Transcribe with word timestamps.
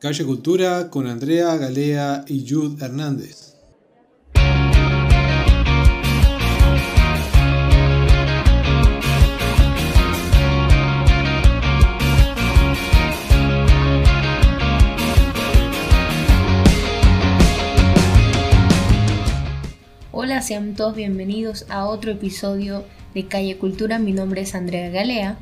Calle 0.00 0.24
Cultura 0.24 0.88
con 0.88 1.06
Andrea 1.06 1.54
Galea 1.58 2.24
y 2.26 2.46
Jude 2.48 2.82
Hernández. 2.82 3.54
Hola, 20.12 20.40
sean 20.40 20.74
todos 20.76 20.96
bienvenidos 20.96 21.66
a 21.68 21.84
otro 21.84 22.12
episodio 22.12 22.86
de 23.12 23.26
Calle 23.26 23.58
Cultura. 23.58 23.98
Mi 23.98 24.12
nombre 24.12 24.40
es 24.40 24.54
Andrea 24.54 24.88
Galea. 24.88 25.36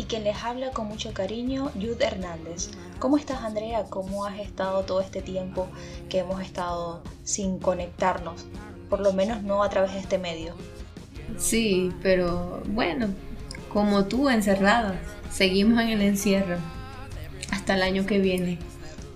Y 0.00 0.04
quien 0.04 0.24
les 0.24 0.42
habla 0.44 0.70
con 0.70 0.86
mucho 0.86 1.12
cariño, 1.12 1.70
Jude 1.74 2.06
Hernández. 2.06 2.70
¿Cómo 2.98 3.18
estás, 3.18 3.42
Andrea? 3.42 3.84
¿Cómo 3.90 4.24
has 4.24 4.40
estado 4.40 4.82
todo 4.84 5.02
este 5.02 5.20
tiempo 5.20 5.68
que 6.08 6.20
hemos 6.20 6.40
estado 6.40 7.02
sin 7.22 7.58
conectarnos? 7.58 8.46
Por 8.88 9.00
lo 9.00 9.12
menos 9.12 9.42
no 9.42 9.62
a 9.62 9.68
través 9.68 9.92
de 9.92 9.98
este 9.98 10.16
medio. 10.16 10.54
Sí, 11.36 11.92
pero 12.02 12.62
bueno, 12.68 13.08
como 13.70 14.06
tú, 14.06 14.30
encerrada. 14.30 14.98
Seguimos 15.30 15.82
en 15.82 15.90
el 15.90 16.00
encierro 16.00 16.56
hasta 17.52 17.74
el 17.74 17.82
año 17.82 18.06
que 18.06 18.20
viene. 18.20 18.58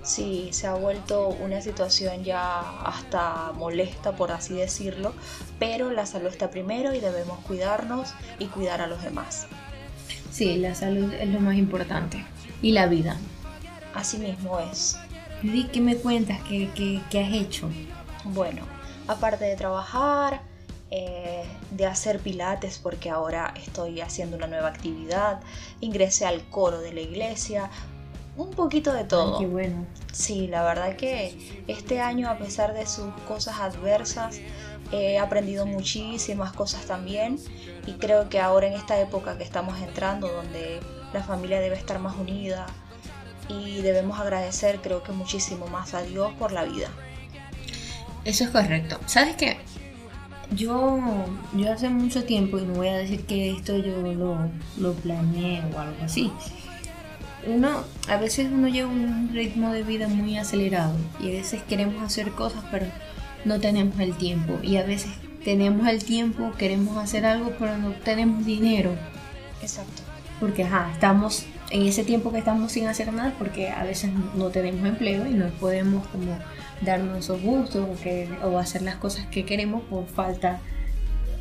Sí, 0.03 0.51
se 0.53 0.67
ha 0.67 0.75
vuelto 0.75 1.31
una 1.31 1.63
situación 1.63 2.25
ya 2.25 2.61
hasta 2.83 3.53
molesta, 3.53 4.17
por 4.17 4.33
así 4.33 4.53
decirlo, 4.53 5.15
pero 5.59 5.91
la 5.91 6.05
salud 6.05 6.29
está 6.29 6.51
primero 6.51 6.93
y 6.93 7.01
debemos 7.01 7.39
cuidarnos 7.39 8.13
y 8.39 8.49
cuidar 8.49 8.83
a 8.83 8.87
los 8.87 9.03
demás. 9.03 9.47
Sí, 10.35 10.57
la 10.57 10.75
salud 10.75 11.13
es 11.13 11.29
lo 11.29 11.39
más 11.39 11.55
importante. 11.55 12.25
Y 12.61 12.73
la 12.73 12.87
vida. 12.87 13.17
Así 13.95 14.19
mismo 14.19 14.59
es. 14.59 14.99
¿qué 15.73 15.81
me 15.81 15.95
cuentas? 15.95 16.41
¿Qué, 16.49 17.01
has 17.13 17.33
hecho? 17.33 17.71
Bueno, 18.25 18.63
aparte 19.07 19.45
de 19.45 19.55
trabajar, 19.55 20.43
eh, 20.91 21.45
de 21.71 21.87
hacer 21.87 22.19
pilates 22.19 22.81
porque 22.83 23.11
ahora 23.11 23.55
estoy 23.65 24.01
haciendo 24.01 24.37
una 24.37 24.49
nueva 24.49 24.71
actividad, 24.71 25.41
ingresé 25.81 26.27
al 26.27 26.43
coro 26.49 26.81
de 26.81 26.93
la 26.93 27.03
iglesia, 27.03 27.71
un 28.37 28.51
poquito 28.51 28.93
de 28.93 29.05
todo. 29.05 29.39
qué 29.39 29.47
bueno. 29.47 29.87
Sí, 30.13 30.49
la 30.49 30.65
verdad 30.65 30.97
que 30.97 31.63
este 31.69 32.01
año, 32.01 32.29
a 32.29 32.39
pesar 32.39 32.75
de 32.75 32.87
sus 32.87 33.15
cosas 33.29 33.61
adversas, 33.61 34.41
he 34.95 35.19
aprendido 35.19 35.67
muchísimas 35.67 36.53
cosas 36.53 36.85
también 36.87 37.39
y 37.87 37.93
creo 37.93 38.29
que 38.29 38.41
ahora 38.41 38.67
en 38.67 38.75
esta 38.75 38.99
época 39.01 39.37
que 39.37 39.45
estamos 39.45 39.79
entrando, 39.81 40.29
donde 40.29 40.81
la 41.13 41.23
familia 41.23 41.61
debe 41.61 41.77
estar 41.77 41.99
más 41.99 42.17
unida 42.17 42.67
y 43.49 43.83
debemos 43.83 44.19
agradecer, 44.21 44.81
creo 44.81 45.03
que 45.03 45.13
muchísimo 45.13 45.67
más 45.67 45.95
a 45.95 46.03
Dios 46.03 46.33
por 46.39 46.53
la 46.53 46.65
vida. 46.65 46.89
Eso 48.25 48.45
es 48.45 48.51
correcto. 48.51 48.99
¿Sabes 49.07 49.37
qué? 49.37 49.59
Yo, 50.51 50.99
yo 51.55 51.73
hace 51.73 51.89
mucho 51.89 52.25
tiempo, 52.25 52.59
y 52.59 52.63
no 52.63 52.75
voy 52.75 52.89
a 52.89 52.97
decir 52.97 53.27
que 53.27 53.51
esto 53.51 53.77
yo 53.77 54.01
lo, 54.01 54.39
lo 54.79 54.93
planeé 54.95 55.63
o 55.75 55.79
algo 55.79 56.05
así, 56.05 56.31
uno, 57.47 57.85
a 58.09 58.17
veces 58.17 58.49
uno 58.51 58.69
lleva 58.69 58.89
un 58.89 59.31
ritmo 59.33 59.73
de 59.73 59.83
vida 59.83 60.09
muy 60.09 60.39
acelerado 60.39 60.95
y 61.21 61.29
a 61.29 61.33
veces 61.33 61.63
queremos 61.63 62.03
hacer 62.03 62.31
cosas 62.31 62.65
pero 62.71 62.87
no 63.45 63.61
tenemos 63.61 63.99
el 64.01 64.17
tiempo 64.17 64.59
y 64.63 64.77
a 64.77 64.85
veces 64.85 65.11
tenemos 65.45 65.87
el 65.89 66.03
tiempo, 66.05 66.53
queremos 66.59 66.97
hacer 66.97 67.27
algo 67.27 67.53
pero 67.59 67.77
no 67.79 67.93
tenemos 67.93 68.45
dinero. 68.45 68.95
Exacto. 69.61 70.03
Porque 70.41 70.65
ajá, 70.65 70.91
estamos 70.93 71.47
en 71.71 71.87
ese 71.87 72.05
tiempo 72.05 72.33
que 72.33 72.39
estamos 72.39 72.73
sin 72.73 72.87
hacer 72.87 73.13
nada 73.13 73.35
porque 73.39 73.69
a 73.69 73.85
veces 73.85 74.11
no 74.35 74.49
tenemos 74.49 74.87
empleo 74.87 75.27
y 75.27 75.31
no 75.35 75.49
podemos 75.61 76.07
como 76.09 76.39
darnos 76.81 77.19
esos 77.19 77.41
gustos 77.41 77.87
o, 77.87 78.49
o 78.49 78.59
hacer 78.59 78.83
las 78.83 78.97
cosas 78.97 79.27
que 79.27 79.45
queremos 79.45 79.83
por 79.85 80.07
falta 80.07 80.61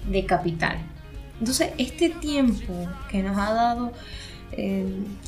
de 0.09 0.25
capital. 0.25 0.77
Entonces, 1.39 1.72
este 1.77 2.09
tiempo 2.09 2.73
que 3.09 3.23
nos 3.23 3.38
ha 3.38 3.53
dado 3.53 3.94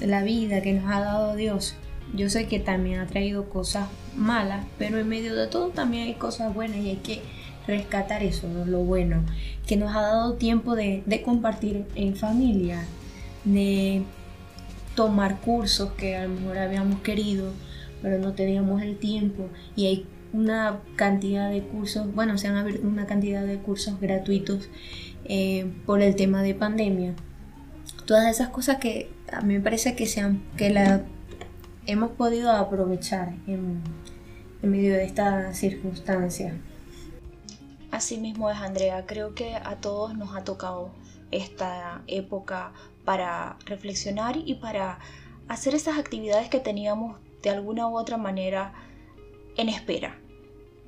la 0.01 0.23
vida 0.23 0.61
que 0.61 0.73
nos 0.73 0.91
ha 0.91 0.99
dado 0.99 1.35
Dios. 1.35 1.75
Yo 2.13 2.29
sé 2.29 2.47
que 2.47 2.59
también 2.59 2.99
ha 2.99 3.07
traído 3.07 3.49
cosas 3.49 3.89
malas, 4.16 4.66
pero 4.77 4.99
en 4.99 5.09
medio 5.09 5.35
de 5.35 5.47
todo 5.47 5.69
también 5.69 6.07
hay 6.07 6.13
cosas 6.13 6.53
buenas 6.53 6.77
y 6.77 6.89
hay 6.89 6.97
que 6.97 7.21
rescatar 7.67 8.23
eso, 8.23 8.47
lo 8.66 8.79
bueno, 8.79 9.23
que 9.66 9.75
nos 9.75 9.95
ha 9.95 10.01
dado 10.01 10.33
tiempo 10.33 10.75
de, 10.75 11.03
compartir 11.23 11.85
en 11.95 12.16
familia, 12.16 12.85
de 13.43 14.03
tomar 14.95 15.41
cursos 15.41 15.91
que 15.93 16.16
a 16.16 16.23
lo 16.23 16.29
mejor 16.29 16.57
habíamos 16.59 17.01
querido, 17.01 17.51
pero 18.01 18.19
no 18.19 18.33
teníamos 18.33 18.81
el 18.81 18.97
tiempo. 18.97 19.49
Y 19.75 19.87
hay 19.87 20.05
una 20.31 20.79
cantidad 20.95 21.49
de 21.49 21.61
cursos, 21.61 22.13
bueno, 22.13 22.37
se 22.37 22.47
han 22.47 22.55
abierto 22.55 22.87
una 22.87 23.05
cantidad 23.05 23.43
de 23.43 23.57
cursos 23.57 23.99
gratuitos 23.99 24.69
eh, 25.25 25.66
por 25.85 26.01
el 26.01 26.16
tema 26.16 26.43
de 26.43 26.53
pandemia. 26.53 27.13
Todas 28.05 28.29
esas 28.29 28.49
cosas 28.49 28.77
que 28.77 29.09
a 29.31 29.41
mí 29.41 29.55
me 29.55 29.59
parece 29.59 29.95
que, 29.95 30.05
sean, 30.05 30.43
que 30.55 30.69
la 30.69 31.03
hemos 31.85 32.12
podido 32.12 32.51
aprovechar 32.51 33.35
en, 33.47 33.84
medio 34.62 34.96
de 34.96 35.03
esta 35.03 35.53
circunstancia. 35.53 36.59
Así 37.91 38.18
mismo 38.18 38.50
es, 38.50 38.57
Andrea. 38.57 39.06
Creo 39.06 39.35
que 39.35 39.56
a 39.56 39.75
todos 39.79 40.18
nos 40.18 40.35
ha 40.35 40.44
tocado 40.44 40.90
esta 41.31 42.01
época 42.07 42.73
para 43.03 43.57
reflexionar 43.66 44.38
y 44.38 44.56
para 44.56 45.00
hacer 45.47 45.75
esas 45.75 46.00
actividades 46.00 46.50
que 46.50 46.59
teníamos 46.59 47.19
de 47.44 47.51
alguna 47.51 47.88
u 47.88 47.97
otra 47.97 48.17
manera 48.17 48.73
en 49.56 49.69
espera. 49.69 50.19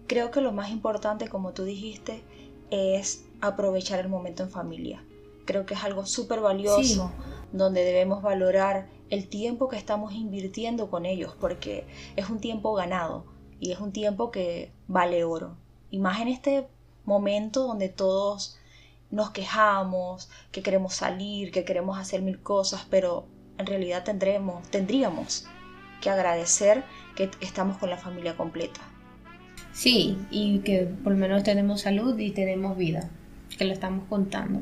Creo 0.07 0.31
que 0.31 0.41
lo 0.41 0.51
más 0.51 0.71
importante, 0.71 1.27
como 1.27 1.53
tú 1.53 1.63
dijiste, 1.63 2.23
es 2.71 3.25
aprovechar 3.41 3.99
el 3.99 4.09
momento 4.09 4.43
en 4.43 4.49
familia. 4.49 5.03
Creo 5.45 5.65
que 5.65 5.75
es 5.75 5.83
algo 5.83 6.05
súper 6.05 6.39
valioso 6.39 7.11
donde 7.51 7.83
debemos 7.83 8.21
valorar 8.21 8.87
el 9.09 9.27
tiempo 9.27 9.69
que 9.69 9.77
estamos 9.77 10.13
invirtiendo 10.13 10.89
con 10.89 11.05
ellos 11.05 11.35
porque 11.39 11.85
es 12.15 12.29
un 12.29 12.39
tiempo 12.39 12.73
ganado 12.73 13.25
y 13.59 13.71
es 13.71 13.79
un 13.79 13.91
tiempo 13.91 14.31
que 14.31 14.71
vale 14.87 15.23
oro. 15.23 15.57
Y 15.89 15.99
más 15.99 16.21
en 16.21 16.27
este 16.27 16.67
momento 17.05 17.63
donde 17.65 17.89
todos 17.89 18.57
nos 19.09 19.31
quejamos, 19.31 20.29
que 20.51 20.61
queremos 20.61 20.93
salir, 20.93 21.51
que 21.51 21.63
queremos 21.63 21.97
hacer 21.97 22.21
mil 22.21 22.41
cosas, 22.41 22.85
pero 22.89 23.25
en 23.57 23.65
realidad 23.65 24.03
tendremos, 24.03 24.67
tendríamos 24.69 25.47
que 26.01 26.09
agradecer 26.09 26.83
que 27.15 27.31
estamos 27.39 27.77
con 27.77 27.89
la 27.89 27.97
familia 27.97 28.35
completa. 28.35 28.81
Sí, 29.71 30.17
y 30.31 30.59
que 30.59 30.81
por 31.03 31.13
lo 31.13 31.19
menos 31.19 31.43
tenemos 31.43 31.81
salud 31.81 32.17
y 32.19 32.31
tenemos 32.31 32.77
vida, 32.77 33.09
que 33.57 33.65
lo 33.65 33.73
estamos 33.73 34.05
contando. 34.09 34.61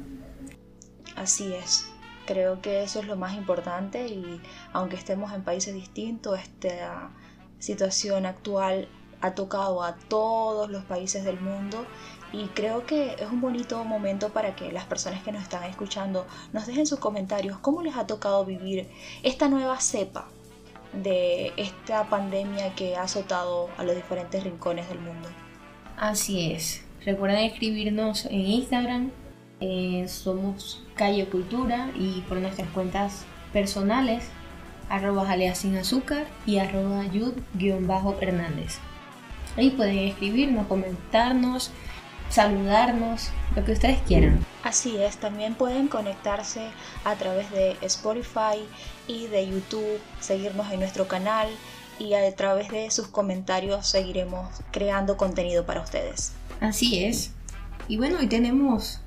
Así 1.16 1.54
es. 1.54 1.88
Creo 2.26 2.62
que 2.62 2.84
eso 2.84 3.00
es 3.00 3.06
lo 3.06 3.16
más 3.16 3.36
importante 3.36 4.08
y 4.08 4.42
aunque 4.74 4.96
estemos 4.96 5.32
en 5.34 5.44
países 5.44 5.74
distintos, 5.74 6.40
esta 6.40 7.12
situación 7.60 8.26
actual 8.26 8.88
ha 9.22 9.34
tocado 9.34 9.84
a 9.84 9.96
todos 9.96 10.70
los 10.70 10.84
países 10.84 11.24
del 11.24 11.40
mundo 11.40 11.86
y 12.34 12.46
creo 12.48 12.86
que 12.86 13.14
es 13.14 13.32
un 13.32 13.42
bonito 13.42 13.84
momento 13.84 14.30
para 14.30 14.56
que 14.56 14.72
las 14.72 14.86
personas 14.86 15.24
que 15.24 15.32
nos 15.32 15.44
están 15.44 15.64
escuchando 15.64 16.28
nos 16.52 16.68
dejen 16.68 16.86
sus 16.86 17.00
comentarios 17.00 17.58
cómo 17.60 17.82
les 17.82 17.96
ha 17.96 18.08
tocado 18.08 18.46
vivir 18.46 18.90
esta 19.24 19.48
nueva 19.48 19.80
cepa 19.80 20.28
de 20.94 21.54
esta 21.58 22.10
pandemia 22.10 22.74
que 22.76 22.96
ha 22.96 23.04
azotado 23.04 23.70
a 23.78 23.84
los 23.84 23.96
diferentes 23.96 24.44
rincones 24.44 24.88
del 24.90 25.00
mundo. 25.00 25.30
Así 25.98 26.52
es. 26.52 26.84
Recuerden 27.06 27.40
escribirnos 27.40 28.26
en 28.26 28.42
Instagram, 28.42 29.12
eh, 29.62 30.06
somos 30.08 30.84
Calle 30.96 31.28
Cultura 31.28 31.92
y 31.96 32.22
por 32.28 32.38
nuestras 32.38 32.70
cuentas 32.70 33.26
personales, 33.54 34.26
arroba 34.90 35.26
jalea 35.26 35.56
sin 35.56 35.78
azúcar 35.78 36.28
y 36.46 36.58
arroba 36.58 37.06
yud-hernández. 37.06 38.78
Ahí 39.58 39.70
pueden 39.70 39.98
escribirnos, 40.00 40.68
comentarnos, 40.68 41.72
saludarnos, 42.30 43.30
lo 43.56 43.64
que 43.64 43.72
ustedes 43.72 44.00
quieran. 44.02 44.46
Así 44.64 44.98
es, 44.98 45.18
también 45.18 45.56
pueden 45.56 45.88
conectarse 45.88 46.68
a 47.04 47.16
través 47.16 47.50
de 47.52 47.78
Spotify 47.82 48.60
y 49.08 49.28
de 49.28 49.48
YouTube, 49.48 50.00
seguirnos 50.20 50.72
en 50.72 50.80
nuestro 50.80 51.08
canal 51.08 51.48
y 51.98 52.14
a 52.14 52.36
través 52.36 52.70
de 52.70 52.92
sus 52.92 53.08
comentarios 53.08 53.88
seguiremos 53.88 54.50
creando 54.72 55.16
contenido 55.16 55.66
para 55.66 55.82
ustedes. 55.82 56.34
Así 56.60 57.06
es. 57.06 57.32
Y 57.88 57.98
bueno, 57.98 58.18
hoy 58.20 58.28
tenemos 58.28 59.00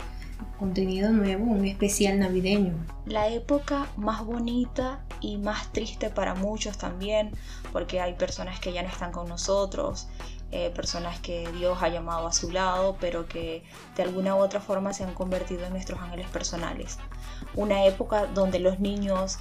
contenido 0.58 1.10
nuevo, 1.10 1.44
un 1.44 1.64
especial 1.64 2.18
navideño. 2.18 2.74
La 3.06 3.28
época 3.28 3.86
más 3.96 4.24
bonita 4.24 5.04
y 5.20 5.38
más 5.38 5.72
triste 5.72 6.10
para 6.10 6.34
muchos 6.34 6.78
también, 6.78 7.30
porque 7.72 8.00
hay 8.00 8.14
personas 8.14 8.60
que 8.60 8.72
ya 8.72 8.82
no 8.82 8.88
están 8.88 9.12
con 9.12 9.28
nosotros, 9.28 10.08
eh, 10.50 10.70
personas 10.74 11.20
que 11.20 11.48
Dios 11.58 11.78
ha 11.82 11.88
llamado 11.88 12.26
a 12.26 12.32
su 12.32 12.50
lado, 12.50 12.96
pero 13.00 13.26
que 13.26 13.62
de 13.96 14.02
alguna 14.02 14.34
u 14.34 14.38
otra 14.38 14.60
forma 14.60 14.92
se 14.92 15.04
han 15.04 15.14
convertido 15.14 15.64
en 15.64 15.72
nuestros 15.72 16.00
ángeles 16.00 16.26
personales. 16.28 16.98
Una 17.54 17.84
época 17.84 18.26
donde 18.26 18.58
los 18.58 18.80
niños 18.80 19.38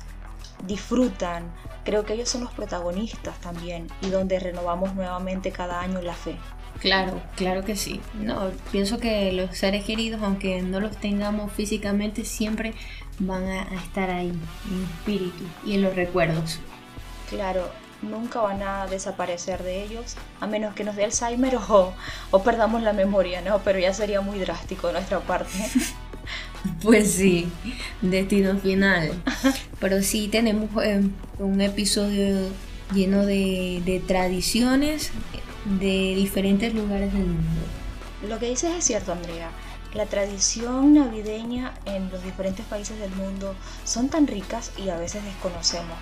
disfrutan. 0.66 1.54
Creo 1.84 2.04
que 2.06 2.14
ellos 2.14 2.30
son 2.30 2.44
los 2.44 2.52
protagonistas 2.52 3.40
también 3.40 3.88
y 4.02 4.10
donde 4.10 4.40
renovamos 4.40 4.96
nuevamente 4.96 5.52
cada 5.52 5.80
año 5.82 6.02
la 6.02 6.14
fe. 6.14 6.38
Claro, 6.80 7.22
claro 7.36 7.66
que 7.66 7.76
sí. 7.76 8.00
No, 8.22 8.52
pienso 8.72 9.00
que 9.00 9.32
los 9.34 9.58
seres 9.58 9.84
queridos, 9.84 10.22
aunque 10.22 10.62
no 10.62 10.80
los 10.80 10.96
tengamos 10.98 11.52
físicamente, 11.52 12.24
siempre 12.24 12.74
van 13.20 13.44
a 13.48 13.64
estar 13.84 14.10
ahí, 14.10 14.30
en 14.30 14.84
espíritu 14.84 15.44
y 15.66 15.74
en 15.74 15.82
los 15.82 15.96
recuerdos. 15.96 16.60
Claro, 17.30 17.68
nunca 18.02 18.42
van 18.42 18.62
a 18.62 18.88
desaparecer 18.88 19.64
de 19.64 19.84
ellos, 19.84 20.16
a 20.40 20.48
menos 20.48 20.76
que 20.76 20.84
nos 20.84 20.96
dé 20.96 21.06
Alzheimer 21.06 21.56
o, 21.56 21.94
o 22.32 22.44
perdamos 22.44 22.84
la 22.84 22.94
memoria, 22.94 23.42
¿no? 23.42 23.60
Pero 23.60 23.80
ya 23.80 23.94
sería 23.94 24.22
muy 24.22 24.40
drástico 24.40 24.88
de 24.88 24.94
nuestra 24.94 25.20
parte. 25.20 25.52
Pues 26.82 27.14
sí, 27.14 27.48
destino 28.02 28.58
final. 28.58 29.12
Pero 29.80 30.02
sí 30.02 30.28
tenemos 30.28 30.70
eh, 30.84 31.02
un 31.40 31.62
episodio 31.62 32.50
lleno 32.94 33.26
de, 33.26 33.82
de 33.86 34.02
tradiciones 34.02 35.12
de 35.68 36.16
diferentes 36.16 36.74
lugares 36.74 37.12
del 37.12 37.26
mundo. 37.26 37.62
Lo 38.28 38.40
que 38.40 38.50
dices 38.50 38.74
es 38.74 38.86
cierto, 38.86 39.12
Andrea. 39.12 39.50
La 39.94 40.06
tradición 40.06 40.94
navideña 40.94 41.74
en 41.86 42.10
los 42.10 42.24
diferentes 42.24 42.66
países 42.66 42.98
del 43.00 43.12
mundo 43.12 43.54
son 43.84 44.10
tan 44.10 44.28
ricas 44.28 44.72
y 44.78 44.90
a 44.90 44.98
veces 44.98 45.24
desconocemos. 45.24 45.98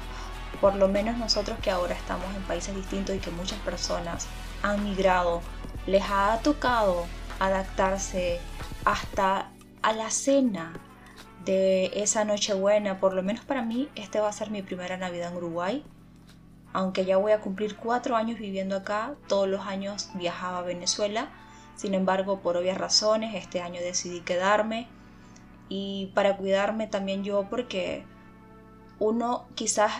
Por 0.61 0.75
lo 0.75 0.87
menos 0.87 1.17
nosotros 1.17 1.57
que 1.59 1.71
ahora 1.71 1.95
estamos 1.95 2.25
en 2.35 2.41
países 2.43 2.75
distintos 2.75 3.15
y 3.15 3.19
que 3.19 3.31
muchas 3.31 3.59
personas 3.59 4.27
han 4.61 4.83
migrado, 4.83 5.41
les 5.87 6.03
ha 6.09 6.39
tocado 6.43 7.05
adaptarse 7.39 8.39
hasta 8.85 9.49
a 9.81 9.93
la 9.93 10.09
cena 10.09 10.73
de 11.43 11.91
esa 11.95 12.23
Nochebuena. 12.23 12.99
Por 12.99 13.13
lo 13.13 13.23
menos 13.23 13.43
para 13.45 13.61
mí, 13.61 13.89
este 13.95 14.19
va 14.19 14.29
a 14.29 14.33
ser 14.33 14.51
mi 14.51 14.61
primera 14.61 14.97
Navidad 14.97 15.31
en 15.31 15.37
Uruguay 15.37 15.83
aunque 16.75 17.05
ya 17.05 17.15
voy 17.15 17.31
a 17.31 17.39
cumplir 17.39 17.77
cuatro 17.77 18.17
años 18.17 18.37
viviendo 18.37 18.75
acá, 18.75 19.15
todos 19.29 19.47
los 19.47 19.61
años 19.61 20.09
viajaba 20.15 20.59
a 20.59 20.61
Venezuela. 20.61 21.29
Sin 21.77 21.93
embargo, 21.93 22.41
por 22.41 22.57
obvias 22.57 22.77
razones, 22.77 23.33
este 23.33 23.61
año 23.61 23.79
decidí 23.79 24.19
quedarme 24.19 24.87
y 25.69 26.11
para 26.13 26.35
cuidarme 26.35 26.87
también 26.87 27.23
yo 27.23 27.47
porque 27.49 28.03
uno 28.99 29.47
quizás 29.55 29.93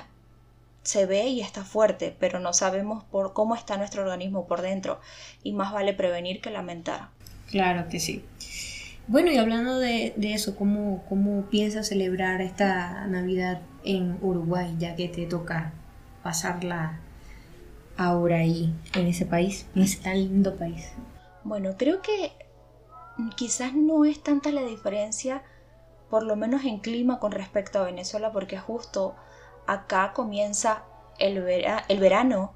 se 0.83 1.06
ve 1.06 1.27
y 1.27 1.39
está 1.39 1.63
fuerte, 1.63 2.13
pero 2.19 2.42
no 2.42 2.51
sabemos 2.51 3.06
por 3.06 3.31
cómo 3.31 3.56
está 3.56 3.78
nuestro 3.78 4.01
organismo 4.01 4.45
por 4.45 4.62
dentro 4.62 5.00
y 5.44 5.54
más 5.54 5.71
vale 5.71 5.94
prevenir 5.94 6.42
que 6.42 6.50
lamentar. 6.50 7.07
Claro 7.50 7.88
que 7.88 8.01
sí. 8.01 8.21
Bueno, 9.07 9.31
y 9.31 9.38
hablando 9.38 9.80
de, 9.80 10.13
eso, 10.18 10.57
¿cómo, 10.57 11.06
¿cómo 11.07 11.44
piensas 11.44 11.88
celebrar 11.88 12.42
esta 12.42 13.07
Navidad 13.07 13.62
en 13.86 14.18
Uruguay, 14.21 14.75
ya 14.78 14.98
que 14.98 15.07
te 15.07 15.25
toca 15.25 15.71
pasarla 16.25 16.98
ahora 17.98 18.38
ahí, 18.38 18.74
en 18.95 19.06
ese 19.06 19.27
país, 19.27 19.68
en 19.75 19.83
ese 19.83 20.01
tan 20.01 20.16
lindo 20.16 20.56
país? 20.56 20.92
Bueno, 21.44 21.75
creo 21.77 22.01
que 22.01 22.31
quizás 23.36 23.75
no 23.75 24.06
es 24.06 24.24
tanta 24.24 24.51
la 24.51 24.63
diferencia, 24.63 25.44
por 26.10 26.24
lo 26.24 26.36
menos 26.36 26.63
en 26.63 26.80
clima 26.80 27.19
con 27.19 27.31
respecto 27.31 27.77
a 27.77 27.83
Venezuela, 27.83 28.31
porque 28.31 28.57
justo 28.57 29.16
acá 29.68 30.13
comienza 30.13 30.81
el, 31.19 31.38
el 31.38 32.00
verano 32.00 32.54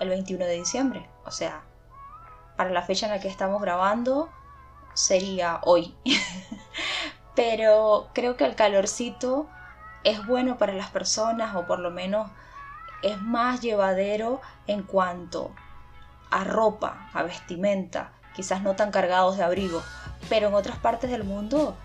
el 0.00 0.08
21 0.08 0.44
de 0.44 0.54
diciembre. 0.54 1.08
O 1.24 1.30
sea, 1.30 1.62
para 2.56 2.70
la 2.70 2.82
fecha 2.82 3.06
en 3.06 3.12
la 3.12 3.20
que 3.20 3.28
estamos 3.28 3.62
grabando 3.62 4.30
sería 4.94 5.60
hoy. 5.62 5.94
Pero 7.36 8.08
creo 8.14 8.36
que 8.36 8.46
el 8.46 8.56
calorcito 8.56 9.46
es 10.02 10.26
bueno 10.26 10.58
para 10.58 10.72
las 10.72 10.90
personas 10.90 11.54
o 11.54 11.68
por 11.68 11.78
lo 11.78 11.92
menos 11.92 12.28
es 13.02 13.20
más 13.20 13.60
llevadero 13.60 14.40
en 14.66 14.82
cuanto 14.82 15.50
a 16.30 16.44
ropa, 16.44 17.10
a 17.12 17.22
vestimenta, 17.22 18.12
quizás 18.34 18.62
no 18.62 18.74
tan 18.74 18.90
cargados 18.90 19.36
de 19.36 19.44
abrigo, 19.44 19.82
pero 20.28 20.48
en 20.48 20.54
otras 20.54 20.78
partes 20.78 21.10
del 21.10 21.24
mundo 21.24 21.76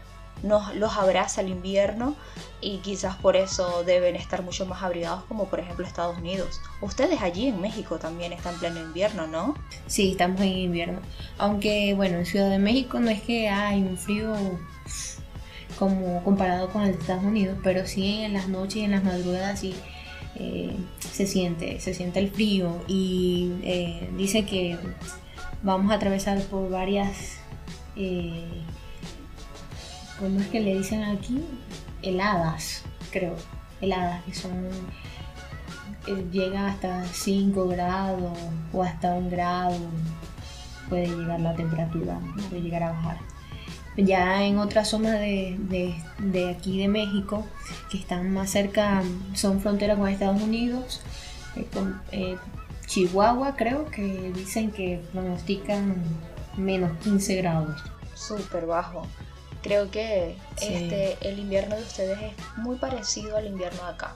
nos 0.43 0.75
los 0.75 0.95
abraza 0.97 1.41
el 1.41 1.49
invierno 1.49 2.15
y 2.61 2.77
quizás 2.77 3.15
por 3.15 3.35
eso 3.35 3.83
deben 3.83 4.15
estar 4.15 4.43
mucho 4.43 4.65
más 4.65 4.83
abrigados 4.83 5.23
como 5.25 5.45
por 5.45 5.59
ejemplo 5.59 5.85
Estados 5.85 6.17
Unidos. 6.17 6.61
Ustedes 6.81 7.21
allí 7.21 7.47
en 7.47 7.59
México 7.61 7.97
también 7.97 8.33
están 8.33 8.53
en 8.53 8.59
pleno 8.59 8.79
invierno, 8.79 9.27
¿no? 9.27 9.55
Sí, 9.87 10.11
estamos 10.11 10.41
en 10.41 10.49
invierno. 10.49 10.99
Aunque 11.37 11.93
bueno, 11.95 12.17
en 12.17 12.25
Ciudad 12.25 12.49
de 12.49 12.59
México 12.59 12.99
no 12.99 13.09
es 13.09 13.21
que 13.21 13.49
hay 13.49 13.81
un 13.81 13.97
frío 13.97 14.33
como 15.77 16.23
comparado 16.23 16.69
con 16.69 16.83
el 16.83 16.93
de 16.93 16.99
Estados 16.99 17.23
Unidos, 17.23 17.57
pero 17.63 17.85
sí 17.85 18.23
en 18.23 18.33
las 18.33 18.47
noches 18.47 18.77
y 18.77 18.83
en 18.83 18.91
las 18.91 19.03
madrugadas 19.03 19.63
y 19.63 19.75
eh, 20.39 20.75
se, 20.99 21.25
siente, 21.25 21.79
se 21.79 21.95
siente 21.95 22.19
el 22.19 22.29
frío 22.29 22.83
y 22.87 23.53
eh, 23.63 24.07
dice 24.15 24.45
que 24.45 24.77
vamos 25.63 25.91
a 25.91 25.95
atravesar 25.95 26.39
por 26.43 26.69
varias, 26.69 27.39
eh, 27.95 28.45
¿cómo 30.19 30.39
es 30.39 30.47
que 30.47 30.59
le 30.59 30.77
dicen 30.77 31.03
aquí? 31.03 31.43
Heladas, 32.03 32.83
creo, 33.11 33.35
heladas 33.81 34.23
que 34.25 34.35
son, 34.35 34.69
llega 36.31 36.67
hasta 36.67 37.03
5 37.05 37.67
grados 37.69 38.37
o 38.71 38.83
hasta 38.83 39.15
un 39.15 39.31
grado, 39.31 39.79
puede 40.87 41.07
llegar 41.07 41.39
la 41.39 41.55
temperatura, 41.55 42.19
puede 42.49 42.61
llegar 42.61 42.83
a 42.83 42.91
bajar 42.91 43.26
ya 43.97 44.43
en 44.43 44.59
otras 44.59 44.89
zonas 44.89 45.19
de, 45.19 45.95
aquí 46.55 46.79
de 46.79 46.87
México 46.87 47.45
que 47.91 47.97
están 47.97 48.31
más 48.31 48.51
cerca, 48.51 49.03
son 49.33 49.59
frontera 49.59 49.95
con 49.95 50.07
Estados 50.07 50.41
Unidos, 50.41 51.01
eh, 51.55 51.67
con, 51.73 52.01
eh, 52.11 52.37
Chihuahua 52.87 53.55
creo 53.57 53.85
que 53.91 54.31
dicen 54.33 54.71
que 54.71 55.01
pronostican 55.11 56.03
menos 56.55 56.97
15 56.99 57.35
grados. 57.35 57.81
Súper 58.15 58.65
bajo. 58.65 59.05
Creo 59.61 59.91
que 59.91 60.37
este, 60.61 61.17
el 61.21 61.37
invierno 61.37 61.75
de 61.75 61.81
ustedes 61.81 62.17
es 62.21 62.57
muy 62.57 62.77
parecido 62.77 63.35
al 63.35 63.45
invierno 63.45 63.83
de 63.83 63.89
acá. 63.89 64.15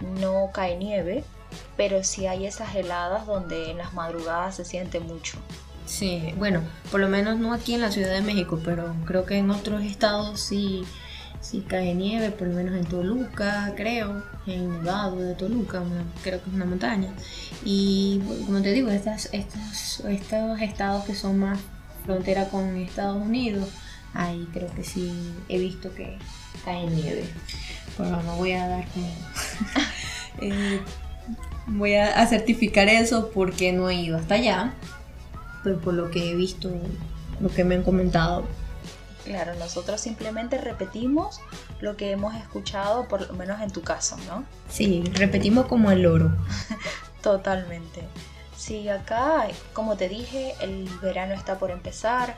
No 0.00 0.50
cae 0.52 0.76
nieve, 0.76 1.22
pero 1.76 2.02
sí 2.02 2.26
hay 2.26 2.46
esas 2.46 2.74
heladas 2.74 3.26
donde 3.26 3.70
en 3.70 3.78
las 3.78 3.94
madrugadas 3.94 4.56
se 4.56 4.64
siente 4.64 4.98
mucho. 4.98 5.38
Sí, 5.86 6.32
bueno, 6.38 6.62
por 6.90 7.00
lo 7.00 7.08
menos 7.08 7.38
no 7.38 7.52
aquí 7.52 7.74
en 7.74 7.80
la 7.80 7.90
Ciudad 7.90 8.12
de 8.12 8.22
México, 8.22 8.60
pero 8.64 8.94
creo 9.04 9.26
que 9.26 9.36
en 9.36 9.50
otros 9.50 9.82
estados 9.82 10.40
sí, 10.40 10.84
sí 11.40 11.64
cae 11.66 11.94
nieve, 11.94 12.30
por 12.30 12.48
lo 12.48 12.54
menos 12.54 12.74
en 12.74 12.84
Toluca, 12.84 13.72
creo, 13.76 14.22
en 14.46 14.82
Nevado 14.82 15.16
de 15.16 15.34
Toluca, 15.34 15.82
creo 16.22 16.42
que 16.42 16.48
es 16.48 16.54
una 16.54 16.64
montaña. 16.64 17.12
Y 17.64 18.20
como 18.46 18.62
te 18.62 18.72
digo, 18.72 18.90
estos 18.90 19.28
estados 19.32 21.04
que 21.04 21.14
son 21.14 21.38
más 21.38 21.58
frontera 22.04 22.48
con 22.48 22.76
Estados 22.76 23.20
Unidos, 23.20 23.68
ahí 24.14 24.48
creo 24.52 24.72
que 24.74 24.84
sí 24.84 25.12
he 25.48 25.58
visto 25.58 25.92
que 25.94 26.16
cae 26.64 26.86
nieve. 26.86 27.24
Pero 27.96 28.22
no 28.22 28.36
voy 28.36 28.52
a 28.52 28.68
dar 28.68 28.86
como... 28.88 29.08
Eh, 30.40 30.80
voy 31.66 31.94
a 31.94 32.26
certificar 32.26 32.88
eso 32.88 33.30
porque 33.34 33.70
no 33.70 33.90
he 33.90 33.96
ido 33.96 34.16
hasta 34.16 34.36
allá 34.36 34.72
pues, 35.62 35.78
por 35.78 35.94
lo 35.94 36.10
que 36.10 36.30
he 36.30 36.34
visto, 36.34 36.70
lo 37.40 37.48
que 37.48 37.64
me 37.64 37.76
han 37.76 37.82
comentado. 37.82 38.44
Claro, 39.24 39.54
nosotros 39.54 40.00
simplemente 40.00 40.58
repetimos 40.58 41.40
lo 41.80 41.96
que 41.96 42.10
hemos 42.10 42.34
escuchado, 42.34 43.06
por 43.06 43.26
lo 43.28 43.34
menos 43.34 43.60
en 43.60 43.70
tu 43.70 43.82
caso, 43.82 44.16
¿no? 44.26 44.44
Sí, 44.68 45.04
repetimos 45.14 45.66
como 45.66 45.90
el 45.90 46.06
oro. 46.06 46.32
Totalmente. 47.22 48.02
Sí, 48.56 48.88
acá, 48.88 49.46
como 49.72 49.96
te 49.96 50.08
dije, 50.08 50.54
el 50.60 50.88
verano 51.00 51.34
está 51.34 51.58
por 51.58 51.70
empezar. 51.70 52.36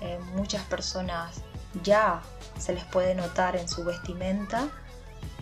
Eh, 0.00 0.18
muchas 0.34 0.62
personas 0.64 1.42
ya 1.82 2.22
se 2.58 2.74
les 2.74 2.84
puede 2.84 3.14
notar 3.14 3.56
en 3.56 3.68
su 3.68 3.84
vestimenta 3.84 4.68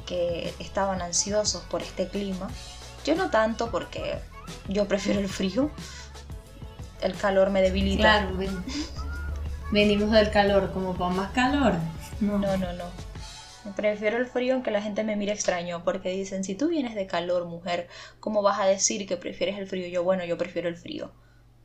que 0.07 0.55
estaban 0.59 1.01
ansiosos 1.01 1.63
por 1.65 1.83
este 1.83 2.09
clima. 2.09 2.49
Yo 3.05 3.15
no 3.15 3.31
tanto 3.31 3.71
porque 3.71 4.19
yo 4.69 4.87
prefiero 4.87 5.21
el 5.21 5.29
frío, 5.29 5.71
el 7.03 7.15
calor 7.15 7.51
me 7.51 7.63
debilita. 7.63 8.29
Claro, 8.29 8.37
venimos 9.71 10.11
del 10.13 10.31
calor, 10.31 10.73
como 10.73 10.95
para 10.95 11.15
más 11.15 11.33
calor. 11.33 11.75
No, 12.21 12.39
no, 12.39 12.57
no. 12.57 12.73
no. 12.73 12.85
Prefiero 13.77 14.19
el 14.19 14.27
frío 14.27 14.55
aunque 14.55 14.71
la 14.71 14.83
gente 14.83 15.05
me 15.05 15.17
mire 15.17 15.33
extraño, 15.33 15.83
porque 15.85 16.11
dicen, 16.11 16.45
si 16.45 16.55
tú 16.55 16.69
vienes 16.69 16.95
de 16.95 17.07
calor, 17.07 17.47
mujer, 17.47 17.89
¿cómo 18.21 18.43
vas 18.43 18.61
a 18.61 18.67
decir 18.67 19.07
que 19.07 19.17
prefieres 19.17 19.59
el 19.59 19.67
frío? 19.67 19.89
Yo, 19.89 20.05
bueno, 20.05 20.25
yo 20.25 20.37
prefiero 20.37 20.69
el 20.69 20.77
frío. 20.77 21.11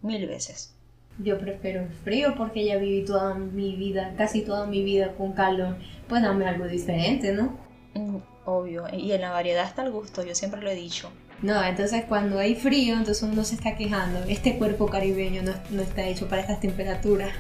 Mil 0.02 0.26
veces. 0.28 0.76
Yo 1.18 1.38
prefiero 1.38 1.82
el 1.82 1.90
frío 1.90 2.36
porque 2.38 2.64
ya 2.64 2.78
viví 2.78 3.04
toda 3.04 3.34
mi 3.34 3.76
vida, 3.76 4.14
casi 4.18 4.42
toda 4.42 4.66
mi 4.66 4.82
vida 4.84 5.14
con 5.18 5.34
calor. 5.34 5.76
Pues 6.08 6.22
dame 6.22 6.48
algo 6.48 6.66
diferente, 6.66 7.34
¿no? 7.34 7.58
Mm, 7.94 8.18
obvio. 8.46 8.86
Y 8.94 9.12
en 9.12 9.22
la 9.22 9.32
variedad 9.32 9.66
está 9.66 9.84
el 9.84 9.92
gusto, 9.92 10.24
yo 10.24 10.34
siempre 10.34 10.62
lo 10.62 10.70
he 10.70 10.76
dicho. 10.76 11.12
No, 11.42 11.64
entonces 11.64 12.04
cuando 12.06 12.40
hay 12.40 12.56
frío, 12.56 12.98
entonces 12.98 13.24
uno 13.24 13.44
se 13.44 13.56
está 13.56 13.76
quejando. 13.76 14.24
Este 14.28 14.58
cuerpo 14.58 14.88
caribeño 14.88 15.42
no, 15.44 15.82
está 15.82 16.04
hecho 16.04 16.28
para 16.28 16.42
estas 16.42 16.60
temperaturas. 16.60 17.32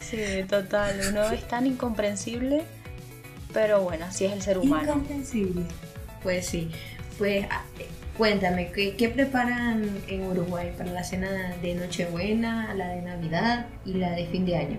Sí, 0.00 0.44
total. 0.48 1.00
Uno 1.08 1.24
es 1.32 1.48
tan 1.48 1.66
incomprensible, 1.66 2.62
pero 3.52 3.82
bueno, 3.82 4.04
así 4.06 4.26
es 4.26 4.32
el 4.32 4.42
ser 4.42 4.58
humano. 4.58 4.92
Incomprensible. 4.92 5.62
Pues 6.22 6.46
sí, 6.46 6.70
pues 7.18 7.46
ah, 7.50 7.62
cuéntame, 8.16 8.70
¿qué, 8.70 9.08
preparan 9.08 9.88
en 10.08 10.26
Uruguay 10.26 10.72
para 10.76 10.92
la 10.92 11.02
cena 11.02 11.54
de 11.62 11.74
Nochebuena, 11.74 12.74
la 12.74 12.88
de 12.88 13.02
Navidad 13.02 13.66
y 13.84 13.94
la 13.94 14.10
de 14.10 14.26
fin 14.26 14.44
de 14.44 14.56
año? 14.56 14.78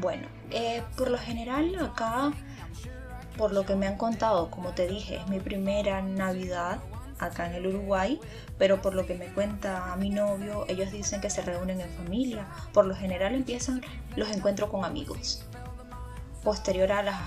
Bueno, 0.00 0.26
eh, 0.50 0.82
por 0.96 1.10
lo 1.10 1.18
general 1.18 1.74
acá, 1.80 2.32
por 3.36 3.52
lo 3.52 3.64
que 3.64 3.76
me 3.76 3.86
han 3.86 3.96
contado, 3.96 4.50
como 4.50 4.70
te 4.70 4.88
dije, 4.88 5.16
es 5.16 5.28
mi 5.28 5.38
primera 5.38 6.02
Navidad 6.02 6.80
acá 7.18 7.46
en 7.46 7.54
el 7.54 7.66
Uruguay, 7.66 8.20
pero 8.58 8.80
por 8.80 8.94
lo 8.94 9.06
que 9.06 9.14
me 9.14 9.26
cuenta 9.26 9.94
mi 9.96 10.10
novio, 10.10 10.64
ellos 10.68 10.90
dicen 10.90 11.20
que 11.20 11.30
se 11.30 11.42
reúnen 11.42 11.80
en 11.80 11.90
familia. 11.90 12.46
Por 12.72 12.86
lo 12.86 12.94
general 12.94 13.34
empiezan 13.34 13.82
los 14.16 14.30
encuentros 14.30 14.70
con 14.70 14.84
amigos. 14.84 15.44
Posterior 16.42 16.92
a 16.92 17.02
las, 17.02 17.20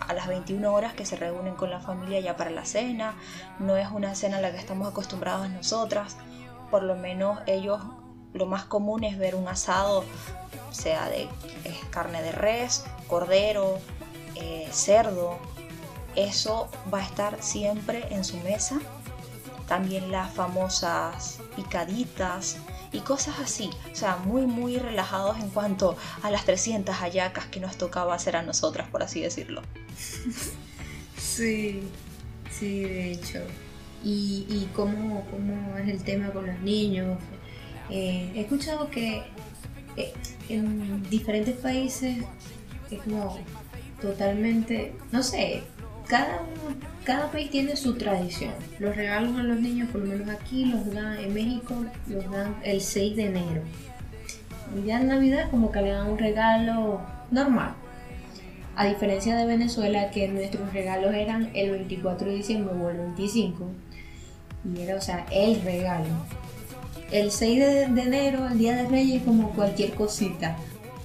a 0.00 0.12
las 0.12 0.28
21 0.28 0.72
horas 0.72 0.94
que 0.94 1.06
se 1.06 1.16
reúnen 1.16 1.54
con 1.54 1.70
la 1.70 1.80
familia 1.80 2.20
ya 2.20 2.36
para 2.36 2.50
la 2.50 2.64
cena, 2.64 3.14
no 3.58 3.76
es 3.76 3.88
una 3.90 4.14
cena 4.14 4.38
a 4.38 4.40
la 4.40 4.50
que 4.50 4.58
estamos 4.58 4.88
acostumbrados 4.88 5.48
nosotras, 5.50 6.16
por 6.70 6.82
lo 6.82 6.96
menos 6.96 7.40
ellos 7.46 7.80
lo 8.34 8.46
más 8.46 8.64
común 8.64 9.04
es 9.04 9.18
ver 9.18 9.34
un 9.34 9.48
asado, 9.48 10.04
sea 10.70 11.08
de 11.08 11.28
carne 11.90 12.22
de 12.22 12.32
res, 12.32 12.84
cordero, 13.06 13.78
eh, 14.34 14.68
cerdo. 14.70 15.38
Eso 16.14 16.68
va 16.92 16.98
a 16.98 17.04
estar 17.04 17.42
siempre 17.42 18.06
en 18.10 18.24
su 18.24 18.36
mesa 18.38 18.80
también 19.68 20.10
las 20.10 20.32
famosas 20.32 21.38
picaditas 21.54 22.56
y 22.90 23.00
cosas 23.00 23.38
así, 23.38 23.70
o 23.92 23.94
sea, 23.94 24.16
muy 24.16 24.46
muy 24.46 24.78
relajados 24.78 25.38
en 25.38 25.50
cuanto 25.50 25.96
a 26.22 26.30
las 26.30 26.44
300 26.44 26.94
hallacas 26.96 27.46
que 27.46 27.60
nos 27.60 27.76
tocaba 27.76 28.14
hacer 28.14 28.34
a 28.36 28.42
nosotras, 28.42 28.88
por 28.88 29.02
así 29.02 29.20
decirlo. 29.20 29.62
Sí, 31.18 31.82
sí, 32.50 32.80
de 32.80 33.12
hecho. 33.12 33.40
¿Y, 34.04 34.46
y 34.48 34.68
cómo, 34.74 35.24
cómo, 35.30 35.76
es 35.76 35.88
el 35.88 36.02
tema 36.02 36.30
con 36.30 36.46
los 36.46 36.58
niños? 36.60 37.18
Eh, 37.90 38.32
he 38.34 38.40
escuchado 38.40 38.90
que 38.90 39.22
eh, 39.96 40.14
en 40.48 41.02
diferentes 41.10 41.56
países 41.56 42.24
es 42.90 43.02
como 43.02 43.38
totalmente, 44.00 44.94
no 45.12 45.22
sé, 45.22 45.62
cada, 46.08 46.40
cada 47.04 47.30
país 47.30 47.50
tiene 47.50 47.76
su 47.76 47.94
tradición. 47.94 48.52
Los 48.78 48.96
regalos 48.96 49.38
a 49.38 49.42
los 49.42 49.60
niños, 49.60 49.88
por 49.90 50.00
lo 50.00 50.06
menos 50.08 50.28
aquí, 50.28 50.64
los 50.64 50.92
dan 50.92 51.18
en 51.18 51.34
México, 51.34 51.74
los 52.08 52.30
dan 52.30 52.56
el 52.64 52.80
6 52.80 53.16
de 53.16 53.26
enero. 53.26 53.62
El 54.74 54.84
día 54.84 54.98
de 54.98 55.04
Navidad 55.04 55.50
como 55.50 55.70
que 55.70 55.82
le 55.82 55.90
dan 55.90 56.10
un 56.10 56.18
regalo 56.18 57.00
normal. 57.30 57.74
A 58.74 58.86
diferencia 58.86 59.36
de 59.36 59.46
Venezuela, 59.46 60.10
que 60.10 60.28
nuestros 60.28 60.72
regalos 60.72 61.14
eran 61.14 61.50
el 61.54 61.70
24 61.72 62.28
de 62.28 62.36
diciembre 62.36 62.74
o 62.74 62.90
el 62.90 62.98
25. 62.98 63.70
Y 64.72 64.80
era, 64.82 64.96
o 64.96 65.00
sea, 65.00 65.26
el 65.30 65.60
regalo. 65.62 66.06
El 67.10 67.30
6 67.30 67.58
de, 67.58 67.82
enero, 67.84 68.46
el 68.46 68.58
Día 68.58 68.76
de 68.76 68.86
Reyes, 68.86 69.22
como 69.24 69.50
cualquier 69.50 69.94
cosita. 69.94 70.56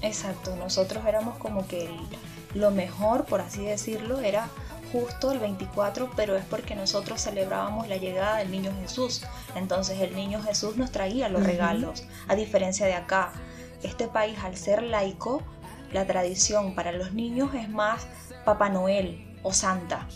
Exacto, 0.01 0.55
nosotros 0.57 1.03
éramos 1.07 1.37
como 1.37 1.65
que 1.65 1.89
lo 2.53 2.71
mejor, 2.71 3.25
por 3.25 3.41
así 3.41 3.63
decirlo, 3.63 4.19
era 4.19 4.49
justo 4.93 5.31
el 5.31 5.39
24, 5.39 6.11
pero 6.15 6.35
es 6.35 6.45
porque 6.45 6.75
nosotros 6.75 7.19
celebrábamos 7.19 7.87
la 7.87 7.97
llegada 7.97 8.37
del 8.37 8.51
niño 8.51 8.71
Jesús. 8.79 9.23
Entonces 9.55 9.99
el 9.99 10.15
niño 10.15 10.41
Jesús 10.43 10.77
nos 10.77 10.91
traía 10.91 11.29
los 11.29 11.43
regalos, 11.43 12.03
a 12.27 12.35
diferencia 12.35 12.85
de 12.85 12.93
acá. 12.93 13.33
Este 13.81 14.07
país, 14.07 14.37
al 14.43 14.55
ser 14.55 14.83
laico, 14.83 15.41
la 15.91 16.05
tradición 16.05 16.75
para 16.75 16.91
los 16.91 17.11
niños 17.11 17.55
es 17.55 17.69
más 17.69 18.05
Papá 18.45 18.69
Noel 18.69 19.35
o 19.41 19.51
Santa. 19.51 20.07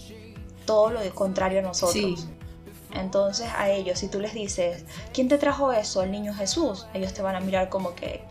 Todo 0.66 0.92
lo 0.92 1.16
contrario 1.16 1.60
a 1.60 1.64
nosotros. 1.64 2.28
Entonces 2.94 3.50
a 3.58 3.72
ellos, 3.72 3.98
si 3.98 4.10
tú 4.10 4.20
les 4.20 4.36
dices, 4.36 4.86
¿quién 5.12 5.28
te 5.28 5.40
trajo 5.40 5.74
eso? 5.74 6.04
El 6.04 6.12
niño 6.12 6.36
Jesús. 6.36 6.86
Ellos 6.94 7.14
te 7.14 7.24
van 7.24 7.36
a 7.36 7.40
mirar 7.40 7.70
como 7.70 7.96
que, 7.96 8.22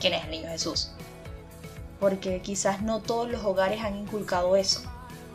¿quién 0.00 0.14
es 0.14 0.24
el 0.24 0.30
niño 0.30 0.48
Jesús? 0.48 0.92
Porque 2.00 2.40
quizás 2.40 2.80
no 2.80 3.00
todos 3.00 3.30
los 3.30 3.44
hogares 3.44 3.82
han 3.82 3.96
inculcado 3.96 4.56
eso 4.56 4.91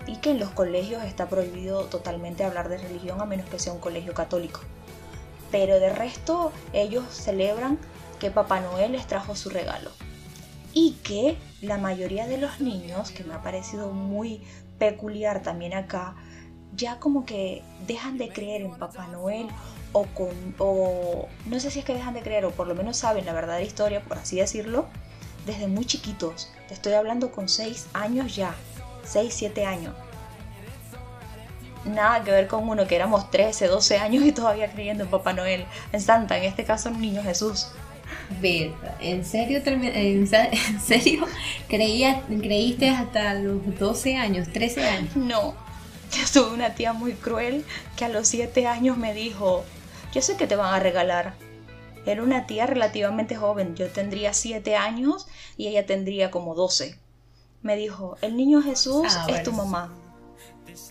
y 0.08 0.16
que 0.16 0.32
en 0.32 0.40
los 0.40 0.50
colegios 0.52 1.04
está 1.04 1.28
prohibido 1.28 1.84
totalmente 1.86 2.44
hablar 2.44 2.70
de 2.70 2.78
religión 2.78 3.22
a 3.22 3.26
menos 3.26 3.48
que 3.50 3.60
sea 3.60 3.74
un 3.74 3.80
colegio 3.80 4.14
católico. 4.14 4.62
Pero 5.52 5.80
de 5.80 5.90
resto 5.90 6.52
ellos 6.74 7.06
celebran 7.12 7.78
que 8.20 8.32
Papá 8.32 8.62
Noel 8.62 8.94
les 8.94 9.06
trajo 9.06 9.36
su 9.36 9.50
regalo. 9.50 9.92
Y 10.74 10.94
que 11.04 11.38
la 11.62 11.78
mayoría 11.78 12.28
de 12.28 12.38
los 12.38 12.60
niños, 12.60 13.12
que 13.12 13.24
me 13.24 13.34
ha 13.34 13.42
parecido 13.42 13.92
muy 13.92 14.42
peculiar 14.80 15.42
también 15.42 15.74
acá, 15.74 16.16
ya 16.76 17.00
como 17.00 17.26
que 17.26 17.64
dejan 17.88 18.18
de 18.18 18.30
creer 18.30 18.62
en 18.62 18.78
Papá 18.78 19.08
Noel 19.08 19.48
o 19.94 20.04
con 20.06 20.56
o 20.60 21.28
no 21.46 21.60
sé 21.60 21.72
si 21.72 21.80
es 21.80 21.86
que 21.86 21.94
dejan 21.94 22.14
de 22.14 22.22
creer 22.22 22.46
o 22.46 22.52
por 22.52 22.68
lo 22.68 22.76
menos 22.76 22.98
saben 22.98 23.26
la 23.26 23.34
verdadera 23.34 23.66
historia, 23.66 24.04
por 24.04 24.18
así 24.18 24.38
decirlo, 24.38 24.86
desde 25.46 25.68
muy 25.68 25.86
chiquitos. 25.86 26.52
Te 26.68 26.74
estoy 26.74 26.94
hablando 26.94 27.32
con 27.32 27.50
6 27.50 27.88
años 27.94 28.36
ya. 28.36 28.54
6, 29.08 29.34
7 29.34 29.66
años. 29.66 29.94
Nada 31.86 32.24
que 32.24 32.32
ver 32.32 32.48
con 32.48 32.68
uno 32.68 32.86
que 32.86 32.96
éramos 32.96 33.32
13, 33.32 33.68
12 33.68 33.98
años 33.98 34.24
y 34.26 34.32
todavía 34.32 34.70
creyendo 34.72 35.06
en 35.06 35.10
Papá 35.10 35.34
Noel, 35.34 35.66
en 35.94 36.02
Santa, 36.02 36.38
en 36.38 36.44
este 36.44 36.66
caso 36.66 36.90
en 36.90 37.00
Niño 37.00 37.24
Jesús. 37.24 37.68
¿en 38.42 39.26
serio, 39.26 39.62
en 39.66 40.28
serio 40.28 41.26
creías, 41.70 42.24
creíste 42.28 42.90
hasta 42.90 43.34
los 43.36 43.80
12 43.80 44.18
años, 44.18 44.48
13 44.52 44.84
años? 44.84 45.16
No, 45.16 45.56
yo 46.12 46.24
tuve 46.34 46.54
una 46.54 46.76
tía 46.76 46.94
muy 46.94 47.14
cruel 47.14 47.64
que 47.96 48.06
a 48.06 48.10
los 48.10 48.28
7 48.28 48.68
años 48.68 48.98
me 48.98 49.14
dijo, 49.14 49.64
yo 50.14 50.22
sé 50.22 50.36
que 50.36 50.48
te 50.48 50.56
van 50.56 50.74
a 50.74 50.80
regalar. 50.80 51.36
Era 52.06 52.24
una 52.24 52.48
tía 52.48 52.66
relativamente 52.66 53.36
joven, 53.36 53.76
yo 53.76 53.88
tendría 53.88 54.34
7 54.34 54.76
años 54.76 55.28
y 55.58 55.68
ella 55.68 55.86
tendría 55.86 56.32
como 56.32 56.56
12 56.56 56.98
me 57.62 57.76
dijo, 57.76 58.18
el 58.22 58.36
niño 58.38 58.62
Jesús 58.62 59.06
ah, 59.10 59.28
es 59.30 59.44
tu 59.44 59.52
mamá. 59.52 59.94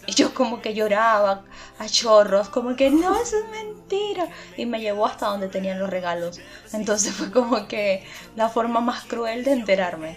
Y 0.06 0.14
yo 0.14 0.34
como 0.34 0.60
que 0.60 0.74
lloraba 0.74 1.44
a 1.78 1.86
chorros, 1.86 2.48
como 2.48 2.76
que 2.76 2.90
no, 2.90 3.14
eso 3.20 3.36
es 3.38 3.50
mentira. 3.50 4.28
Y 4.56 4.66
me 4.66 4.80
llevó 4.80 5.06
hasta 5.06 5.26
donde 5.26 5.48
tenían 5.48 5.78
los 5.78 5.90
regalos. 5.90 6.40
Entonces 6.72 7.12
fue 7.14 7.30
como 7.30 7.68
que 7.68 8.04
la 8.34 8.48
forma 8.48 8.80
más 8.80 9.04
cruel 9.04 9.44
de 9.44 9.52
enterarme. 9.52 10.16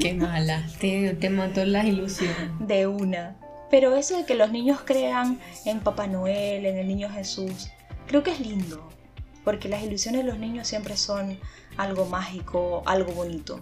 Qué 0.00 0.14
mala, 0.14 0.66
te, 0.80 1.14
te 1.14 1.30
mató 1.30 1.64
las 1.64 1.84
ilusiones. 1.86 2.36
De 2.60 2.86
una. 2.86 3.36
Pero 3.70 3.96
eso 3.96 4.16
de 4.16 4.24
que 4.24 4.34
los 4.34 4.50
niños 4.50 4.80
crean 4.84 5.40
en 5.64 5.80
Papá 5.80 6.06
Noel, 6.06 6.66
en 6.66 6.78
el 6.78 6.86
niño 6.86 7.08
Jesús, 7.10 7.70
creo 8.06 8.22
que 8.22 8.32
es 8.32 8.40
lindo. 8.40 8.88
Porque 9.44 9.68
las 9.68 9.82
ilusiones 9.82 10.24
de 10.24 10.30
los 10.30 10.38
niños 10.38 10.66
siempre 10.66 10.96
son 10.96 11.38
algo 11.76 12.06
mágico, 12.06 12.82
algo 12.86 13.12
bonito. 13.12 13.60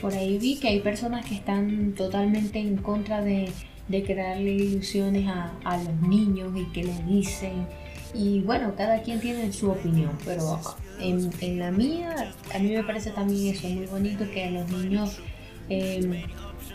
Por 0.00 0.12
ahí 0.14 0.38
vi 0.38 0.56
que 0.56 0.68
hay 0.68 0.80
personas 0.80 1.24
que 1.24 1.34
están 1.34 1.94
totalmente 1.96 2.58
en 2.58 2.76
contra 2.76 3.22
de, 3.22 3.52
crearle 3.88 4.52
ilusiones 4.52 5.28
a, 5.28 5.76
los 5.76 6.08
niños 6.08 6.52
y 6.56 6.64
que 6.72 6.84
les 6.84 7.06
dicen. 7.06 7.66
Y 8.14 8.40
bueno, 8.40 8.74
cada 8.76 9.02
quien 9.02 9.20
tiene 9.20 9.52
su 9.52 9.70
opinión, 9.70 10.16
pero 10.24 10.60
en, 11.00 11.58
la 11.58 11.70
mía, 11.70 12.32
a 12.54 12.58
mí 12.58 12.70
me 12.70 12.84
parece 12.84 13.10
también 13.10 13.54
eso 13.54 13.68
muy 13.68 13.86
bonito 13.86 14.24
que 14.32 14.44
a 14.44 14.50
los 14.50 14.70
niños 14.70 15.18
em, 15.68 16.22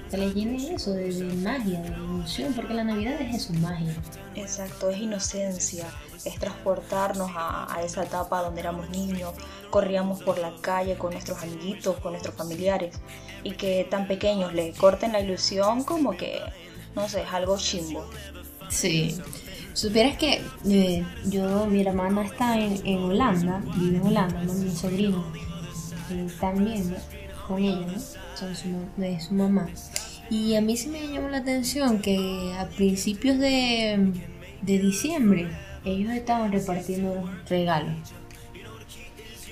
se 0.10 0.18
les 0.18 0.34
llene 0.34 0.74
eso 0.74 0.94
de, 0.94 1.12
magia, 1.44 1.82
de 1.82 1.90
ilusión, 1.90 2.54
porque 2.54 2.74
la 2.74 2.84
Navidad 2.84 3.22
es 3.22 3.36
eso, 3.36 3.54
magia. 3.54 3.96
Exacto, 4.36 4.90
es 4.90 4.98
inocencia, 4.98 5.86
es 6.26 6.40
transportarnos 6.40 7.30
a, 7.36 7.74
a 7.74 7.84
esa 7.84 8.04
etapa 8.04 8.42
donde 8.42 8.62
éramos 8.62 8.90
niños, 8.90 9.34
corríamos 9.70 10.24
por 10.24 10.40
la 10.40 10.54
calle 10.62 10.98
con 10.98 11.12
nuestros 11.12 11.42
amiguitos, 11.44 11.98
con 11.98 12.14
nuestros 12.14 12.36
familiares, 12.36 13.00
y 13.44 13.52
que 13.52 13.88
tan 13.90 14.08
pequeños 14.08 14.54
le 14.54 14.74
corten 14.74 15.12
la 15.12 15.20
ilusión 15.20 15.84
como 15.84 16.12
que, 16.18 16.42
no 16.96 17.08
sé, 17.08 17.22
es 17.22 17.34
algo 17.34 17.58
chimbo. 17.58 18.06
Sí. 18.70 19.18
Supieras 19.74 20.18
que 20.18 20.42
eh, 20.68 21.06
yo, 21.26 21.66
mi 21.68 21.82
hermana 21.82 22.26
está 22.26 22.60
en, 22.60 22.86
en, 22.86 23.04
Holanda, 23.04 23.62
vive 23.76 23.98
en 23.98 24.08
Holanda, 24.08 24.42
mi 24.42 24.72
sobrino 24.76 25.24
eh, 26.10 26.28
también 26.40 26.96
con 27.48 27.60
ella, 27.60 27.86
¿no? 27.86 28.00
Son 28.36 28.56
su, 28.56 28.68
de 28.98 29.20
su 29.20 29.34
mamá. 29.34 29.68
Y 30.30 30.56
a 30.56 30.62
mí 30.62 30.78
sí 30.78 30.90
me 30.90 31.08
llamó 31.08 31.30
la 31.30 31.38
atención 31.38 32.00
que 32.00 32.54
a 32.58 32.68
principios 32.70 33.40
de, 33.40 34.14
de 34.62 34.80
diciembre 34.80 35.48
ellos 35.86 36.12
estaban 36.12 36.52
repartiendo 36.52 37.30
regalos 37.48 38.14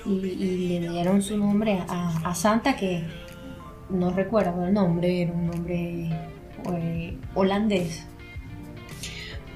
y, 0.08 0.78
le 0.80 0.88
dieron 0.88 1.22
su 1.22 1.36
nombre 1.36 1.82
a, 1.88 2.34
Santa, 2.34 2.76
que 2.76 3.02
no 3.90 4.12
recuerdo 4.12 4.66
el 4.66 4.72
nombre, 4.72 5.22
era 5.22 5.32
un 5.32 5.46
nombre 5.46 6.10
eh, 6.72 7.16
holandés. 7.34 8.04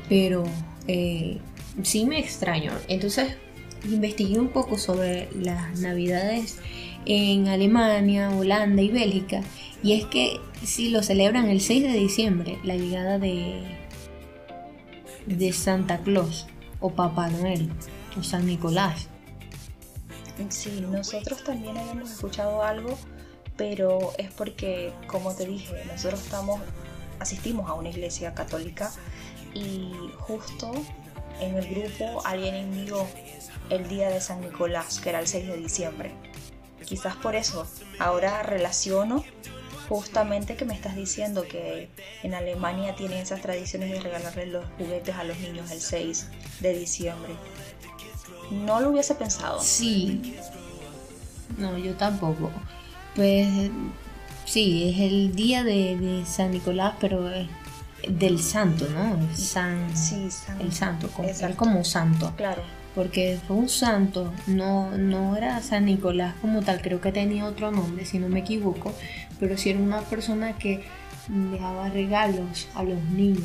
Pero 0.09 0.45
eh, 0.87 1.39
sí 1.83 2.07
me 2.07 2.19
extraño. 2.19 2.73
Entonces 2.89 3.37
investigué 3.85 4.39
un 4.39 4.49
poco 4.49 4.79
sobre 4.79 5.29
las 5.35 5.81
navidades 5.81 6.61
en 7.07 7.49
Alemania, 7.49 8.31
Holanda 8.31 8.83
y 8.83 8.89
Bélgica. 8.89 9.43
Y 9.83 9.93
es 9.93 10.07
que 10.07 10.41
si 10.65 10.91
lo 10.91 11.03
celebran 11.03 11.49
el 11.49 11.61
6 11.61 11.83
de 11.83 11.93
diciembre, 11.93 12.59
la 12.63 12.77
llegada 12.77 13.19
de, 13.19 13.63
de 15.27 15.53
Santa 15.53 15.99
Claus 15.99 16.47
o 16.81 16.91
Papá 16.91 17.29
Noel 17.29 17.71
o 18.19 18.23
San 18.23 18.47
Nicolás. 18.47 19.09
Sí, 20.49 20.85
nosotros 20.91 21.45
también 21.45 21.77
habíamos 21.77 22.11
escuchado 22.11 22.63
algo, 22.63 22.99
pero 23.57 24.13
es 24.19 24.33
porque, 24.33 24.93
como 25.07 25.35
te 25.35 25.47
dije, 25.47 25.85
nosotros 25.87 26.23
estamos, 26.23 26.61
asistimos 27.21 27.69
a 27.69 27.75
una 27.75 27.91
iglesia 27.91 28.35
católica 28.35 28.91
y 29.55 29.93
justo 30.19 30.73
en 31.41 31.57
el 31.57 31.67
grupo 31.69 32.25
alguien 32.25 32.55
envió 32.55 33.07
el 33.71 33.89
día 33.89 34.09
de 34.09 34.21
San 34.21 34.41
Nicolás, 34.41 35.01
que 35.01 35.11
era 35.11 35.21
el 35.21 35.27
6 35.27 35.47
de 35.47 35.57
diciembre. 35.57 36.13
Quizás 36.83 37.17
por 37.17 37.35
eso 37.35 37.67
ahora 37.99 38.43
relaciono 38.43 39.25
justamente 39.89 40.57
que 40.57 40.65
me 40.65 40.75
estás 40.75 40.97
diciendo 40.97 41.45
que 41.49 41.89
en 42.23 42.35
Alemania 42.35 42.95
tienen 42.95 43.19
esas 43.19 43.43
tradiciones 43.43 43.91
de 43.91 44.01
regalarle 44.01 44.47
los 44.47 44.65
juguetes 44.79 45.15
a 45.17 45.25
los 45.25 45.39
niños 45.39 45.71
el 45.71 45.81
6 45.81 46.29
de 46.61 46.79
diciembre. 46.79 47.35
No 48.51 48.81
lo 48.81 48.91
hubiese 48.91 49.15
pensado. 49.15 49.61
Sí. 49.61 50.37
No, 51.59 51.77
yo 51.79 51.95
tampoco. 51.95 52.51
Pues 53.15 53.71
sí, 54.47 54.91
es 54.91 55.01
el 55.01 55.35
día 55.35 55.65
de, 55.65 56.25
San 56.27 56.53
Nicolás, 56.53 56.95
pero 57.01 57.29
es 57.31 57.49
del 58.09 58.43
santo, 58.43 58.89
¿no? 58.89 59.19
San, 59.35 59.95
sí, 59.97 60.29
el 60.61 60.73
santo, 60.73 61.09
como, 61.09 61.29
como 61.57 61.85
santo. 61.85 62.33
Claro. 62.37 62.63
Porque 62.95 63.39
fue 63.47 63.57
un 63.57 63.69
santo, 63.69 64.33
no, 64.47 64.91
no 64.99 65.37
era 65.37 65.63
San 65.63 65.87
Nicolás 65.87 66.35
como 66.43 66.61
tal, 66.63 66.83
creo 66.83 67.01
que 67.01 67.11
tenía 67.11 67.47
otro 67.47 67.71
nombre, 67.71 68.05
si 68.05 68.19
no 68.19 68.29
me 68.29 68.41
equivoco, 68.41 68.93
pero 69.41 69.57
sí 69.57 69.71
era 69.71 69.79
una 69.79 70.03
persona 70.03 70.59
que 70.59 70.85
dejaba 71.29 71.89
regalos 71.89 72.69
a 72.75 72.83
los 72.83 73.03
niños. 73.05 73.45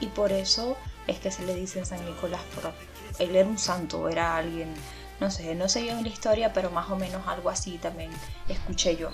Y 0.00 0.06
por 0.06 0.32
eso 0.32 0.76
es 1.06 1.18
que 1.18 1.30
se 1.30 1.44
le 1.44 1.54
dice 1.54 1.84
San 1.84 2.04
Nicolás, 2.06 2.40
por 2.54 2.72
él 3.18 3.36
era 3.36 3.48
un 3.48 3.58
santo, 3.58 4.08
era 4.08 4.36
alguien, 4.36 4.68
no 5.20 5.30
sé, 5.30 5.54
no 5.54 5.68
sé 5.68 5.82
bien 5.82 6.02
la 6.02 6.08
historia, 6.08 6.52
pero 6.52 6.70
más 6.70 6.90
o 6.90 6.96
menos 6.96 7.26
algo 7.26 7.50
así 7.50 7.78
también 7.78 8.10
escuché 8.48 8.96
yo. 8.96 9.10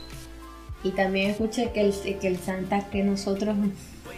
Y 0.85 0.93
también 0.93 1.33
escuché 1.33 1.73
que 1.73 1.81
el, 1.81 2.19
que 2.21 2.29
el 2.29 2.39
Santa 2.39 2.89
que 2.89 3.03
nosotros 3.03 3.57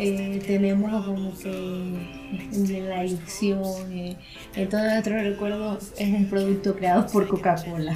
eh, 0.00 0.42
tenemos 0.46 1.04
como 1.04 1.36
que 1.38 2.80
la 2.80 3.02
elección, 3.02 3.92
eh, 3.92 4.16
en 4.54 4.68
todo 4.68 4.82
nuestro 4.82 5.20
recuerdo, 5.20 5.78
es 5.98 6.08
un 6.08 6.26
producto 6.28 6.74
creado 6.74 7.06
por 7.06 7.28
Coca-Cola. 7.28 7.94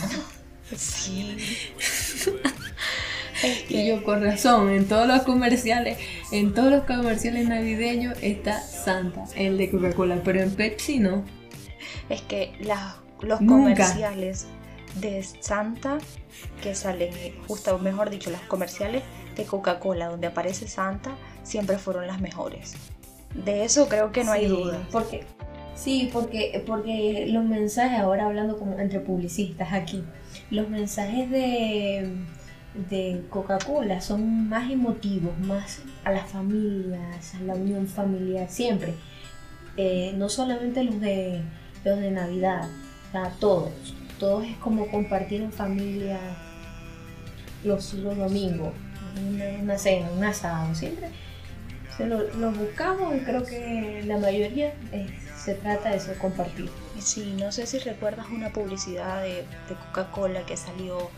Sí. 0.77 1.37
y 3.69 3.89
yo 3.89 4.05
con 4.05 4.23
razón, 4.23 4.71
en 4.71 4.87
todos 4.87 5.07
los 5.07 5.23
comerciales, 5.23 5.99
en 6.31 6.55
todos 6.55 6.71
los 6.71 6.85
comerciales 6.85 7.49
navideños 7.49 8.17
está 8.23 8.61
Santa, 8.61 9.25
el 9.37 9.59
de 9.59 9.71
Coca-Cola, 9.71 10.21
pero 10.25 10.41
en 10.41 10.51
Pepsi 10.51 10.99
no 10.99 11.25
es 12.09 12.21
que 12.23 12.53
los 13.21 13.39
comerciales 13.39 14.47
de 14.97 15.23
Santa 15.23 15.99
que 16.63 16.75
salen, 16.75 17.13
justo 17.47 17.79
mejor 17.79 18.11
dicho, 18.11 18.31
los 18.31 18.41
comerciales 18.43 19.03
de 19.37 19.45
Coca-Cola 19.45 20.09
donde 20.09 20.27
aparece 20.27 20.69
Santa 20.69 21.17
siempre 21.45 21.79
fueron 21.79 22.07
las 22.07 22.21
mejores. 22.21 22.75
De 23.45 23.65
eso 23.65 23.89
creo 23.89 24.11
que 24.11 24.25
no 24.25 24.33
hay 24.33 24.47
duda. 24.47 24.87
Porque, 24.91 25.25
sí, 25.77 26.11
porque, 26.13 26.63
porque 26.67 27.27
los 27.29 27.45
mensajes, 27.45 28.01
ahora 28.01 28.27
hablando 28.27 28.59
como 28.59 28.79
entre 28.79 29.01
publicistas 29.01 29.73
aquí, 29.73 30.03
los 30.51 30.69
mensajes 30.69 31.31
de, 31.31 32.13
de 32.91 33.25
Coca-Cola 33.31 34.01
son 34.01 34.49
más 34.49 34.71
emotivos, 34.71 35.39
más 35.39 35.83
a 36.05 36.11
las 36.11 36.29
familias, 36.29 37.35
a 37.35 37.41
la 37.43 37.55
unión 37.55 37.87
familiar, 37.87 38.49
siempre. 38.49 38.95
Eh, 39.77 40.13
no 40.17 40.29
solamente 40.29 40.85
los 40.85 41.01
de 41.01 41.43
los 41.85 42.01
de 42.01 42.11
Navidad, 42.11 42.69
o 43.13 43.29
todos. 43.39 43.95
Todos 44.19 44.47
es 44.47 44.57
como 44.57 44.89
compartir 44.91 45.43
en 45.43 45.53
familia 45.53 46.19
los, 47.63 47.95
los 47.95 48.17
domingos, 48.17 48.73
una, 49.61 49.79
cena, 49.79 50.11
un 50.11 50.25
asado, 50.25 50.75
siempre. 50.75 51.09
Se 51.97 52.07
lo, 52.07 52.51
buscamos 52.51 53.15
y 53.15 53.21
creo 53.21 53.45
que 53.45 54.03
la 54.05 54.19
mayoría 54.19 54.75
eh, 54.93 55.07
se 55.37 55.55
trata 55.55 55.91
de 55.91 55.97
eso, 55.97 56.13
compartir. 56.21 56.71
Sí, 56.99 57.37
no 57.39 57.53
sé 57.53 57.67
si 57.67 57.79
recuerdas 57.79 58.27
una 58.31 58.53
publicidad 58.53 59.23
de, 59.23 59.45
de 59.69 59.75
Coca-Cola 59.87 60.45
que 60.45 60.57
salió 60.57 61.11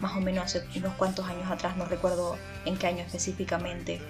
más 0.00 0.16
o 0.16 0.20
menos 0.20 0.44
hace 0.44 0.64
unos 0.76 0.94
cuantos 0.94 1.26
años 1.28 1.50
atrás, 1.50 1.76
no 1.76 1.84
recuerdo 1.84 2.36
en 2.64 2.76
qué 2.76 2.88
año 2.88 3.00
específicamente, 3.04 4.00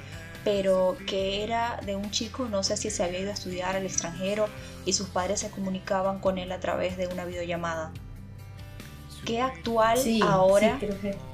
pero 0.44 0.96
que 1.06 1.44
era 1.44 1.80
de 1.84 1.96
un 1.96 2.10
chico, 2.10 2.48
no 2.48 2.62
sé 2.62 2.76
si 2.76 2.90
se 2.90 3.04
había 3.04 3.20
ido 3.20 3.30
a 3.30 3.34
estudiar 3.34 3.76
al 3.76 3.84
extranjero 3.84 4.48
y 4.84 4.94
sus 4.94 5.08
padres 5.08 5.40
se 5.40 5.50
comunicaban 5.50 6.18
con 6.18 6.38
él 6.38 6.50
a 6.50 6.60
través 6.60 6.96
de 6.96 7.06
una 7.08 7.24
videollamada. 7.24 7.92
Qué 9.24 9.40
actual 9.40 9.98
ahora 10.22 10.78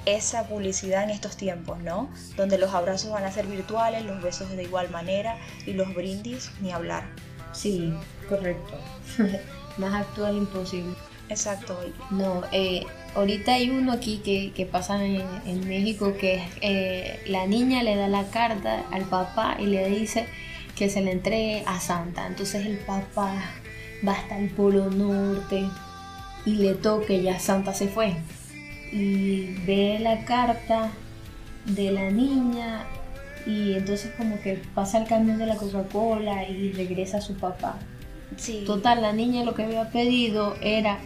esa 0.04 0.46
publicidad 0.46 1.04
en 1.04 1.10
estos 1.10 1.36
tiempos, 1.36 1.78
¿no? 1.78 2.10
Donde 2.36 2.58
los 2.58 2.74
abrazos 2.74 3.10
van 3.10 3.24
a 3.24 3.32
ser 3.32 3.46
virtuales, 3.46 4.04
los 4.04 4.22
besos 4.22 4.50
de 4.50 4.62
igual 4.62 4.90
manera 4.90 5.38
y 5.66 5.72
los 5.72 5.94
brindis 5.94 6.50
ni 6.60 6.70
hablar. 6.70 7.04
Sí, 7.52 7.94
correcto. 8.28 8.74
Más 9.78 9.94
actual 9.94 10.36
imposible. 10.36 10.94
Exacto. 11.30 11.78
No, 12.10 12.42
eh, 12.52 12.84
ahorita 13.14 13.54
hay 13.54 13.70
uno 13.70 13.92
aquí 13.92 14.18
que, 14.18 14.66
pasa 14.66 15.02
en, 15.04 15.68
México 15.68 16.14
que 16.18 16.42
eh, 16.60 17.22
la 17.26 17.46
niña 17.46 17.82
le 17.82 17.96
da 17.96 18.08
la 18.08 18.24
carta 18.30 18.84
al 18.90 19.04
papá 19.04 19.56
y 19.58 19.66
le 19.66 19.88
dice 19.88 20.26
que 20.76 20.88
se 20.88 21.00
le 21.00 21.12
entregue 21.12 21.62
a 21.66 21.80
Santa. 21.80 22.26
Entonces 22.26 22.66
el 22.66 22.78
papá 22.78 23.32
va 24.06 24.12
hasta 24.12 24.38
el 24.38 24.50
Polo 24.50 24.90
Norte 24.90 25.64
y 26.48 26.54
le 26.54 26.74
toque, 26.74 27.22
ya 27.22 27.38
Santa 27.38 27.74
se 27.74 27.88
fue. 27.88 28.16
Y 28.90 29.54
ve 29.66 29.98
la 30.00 30.24
carta 30.24 30.90
de 31.66 31.90
la 31.90 32.10
niña 32.10 32.86
y 33.46 33.74
entonces 33.74 34.12
como 34.16 34.40
que 34.40 34.62
pasa 34.74 34.98
el 34.98 35.06
camión 35.06 35.38
de 35.38 35.44
la 35.44 35.56
Coca-Cola 35.56 36.48
y 36.48 36.72
regresa 36.72 37.18
a 37.18 37.20
su 37.20 37.34
papá. 37.34 37.78
Sí. 38.36 38.64
Total, 38.66 39.02
la 39.02 39.12
niña 39.12 39.44
lo 39.44 39.54
que 39.54 39.64
había 39.64 39.90
pedido 39.90 40.56
era 40.62 40.98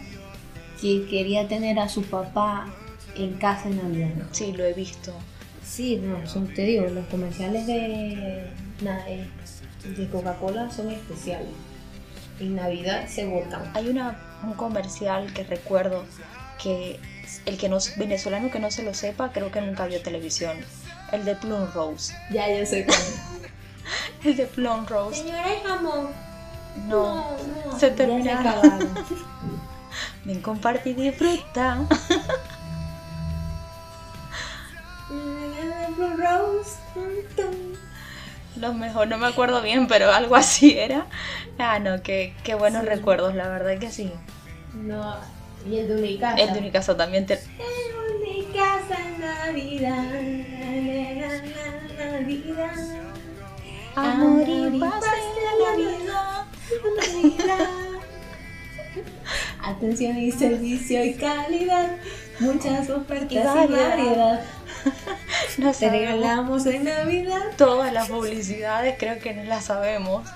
que 0.80 1.06
quería 1.10 1.48
tener 1.48 1.80
a 1.80 1.88
su 1.88 2.02
papá 2.02 2.68
en 3.16 3.34
casa 3.34 3.68
en 3.68 3.78
Navidad. 3.78 4.26
Sí, 4.30 4.52
lo 4.52 4.64
he 4.64 4.74
visto. 4.74 5.12
Sí, 5.64 6.00
no, 6.00 6.24
son, 6.28 6.46
te 6.54 6.64
digo, 6.64 6.86
los 6.86 7.06
comerciales 7.06 7.66
de, 7.66 8.46
de 9.96 10.08
Coca-Cola 10.08 10.70
son 10.70 10.90
especiales. 10.90 11.48
En 12.38 12.54
Navidad 12.54 13.08
se 13.08 13.26
votan. 13.26 13.70
Hay 13.74 13.88
una, 13.88 14.31
un 14.42 14.54
comercial 14.54 15.32
que 15.32 15.44
recuerdo 15.44 16.04
que 16.62 17.00
el 17.46 17.58
que 17.58 17.68
no 17.68 17.78
venezolano 17.96 18.50
que 18.50 18.60
no 18.60 18.70
se 18.70 18.82
lo 18.82 18.94
sepa, 18.94 19.32
creo 19.32 19.50
que 19.50 19.60
nunca 19.60 19.86
vio 19.86 20.02
televisión. 20.02 20.56
El 21.10 21.24
de 21.24 21.34
Plum 21.34 21.66
Rose. 21.74 22.14
Ya, 22.30 22.48
ya 22.48 22.64
sé 22.64 22.86
cuál. 22.86 22.98
el 24.24 24.36
de 24.36 24.46
Plum 24.46 24.86
Rose. 24.86 25.22
Señora, 25.22 25.44
hay 25.44 25.60
jamón. 25.64 26.08
No, 26.88 27.36
no, 27.66 27.78
se 27.78 27.90
terminaron. 27.90 28.94
Ven, 30.24 30.40
comparte 30.40 30.90
y 30.90 30.94
disfruta. 30.94 31.78
Lo 38.56 38.72
mejor, 38.74 39.08
no 39.08 39.18
me 39.18 39.26
acuerdo 39.26 39.60
bien, 39.60 39.88
pero 39.88 40.12
algo 40.12 40.36
así 40.36 40.78
era. 40.78 41.06
Ah, 41.58 41.78
no, 41.78 42.02
qué, 42.02 42.34
qué 42.44 42.54
buenos 42.54 42.84
recuerdos, 42.84 43.34
la 43.34 43.48
verdad 43.48 43.78
que 43.78 43.90
sí. 43.90 44.12
No, 44.74 45.16
y 45.68 45.78
el 45.78 45.88
de 45.88 45.94
Unicasa. 45.96 46.42
El 46.42 46.52
de 46.52 46.58
Unicasa 46.58 46.96
también 46.96 47.26
te. 47.26 47.34
El 47.34 47.40
Unicasa 48.20 48.98
Navidad, 49.18 50.12
Navidad. 51.98 52.72
Amor 53.94 54.48
y 54.48 54.80
paz 54.80 55.04
en 55.04 55.62
la 55.62 55.76
vida. 55.76 56.46
Navidad. 56.96 57.68
Atención 59.62 60.18
y 60.18 60.32
servicio 60.32 61.04
y 61.04 61.14
calidad. 61.14 61.96
Muchas 62.40 62.90
ofertas 62.90 63.30
y 63.32 63.72
variedad. 63.72 64.40
Nos 65.58 65.80
regalamos 65.80 66.66
en 66.66 66.84
Navidad. 66.84 67.42
Todas 67.56 67.92
las 67.92 68.08
publicidades 68.08 68.96
creo 68.98 69.18
que 69.18 69.34
no 69.34 69.44
las 69.44 69.66
sabemos. 69.66 70.26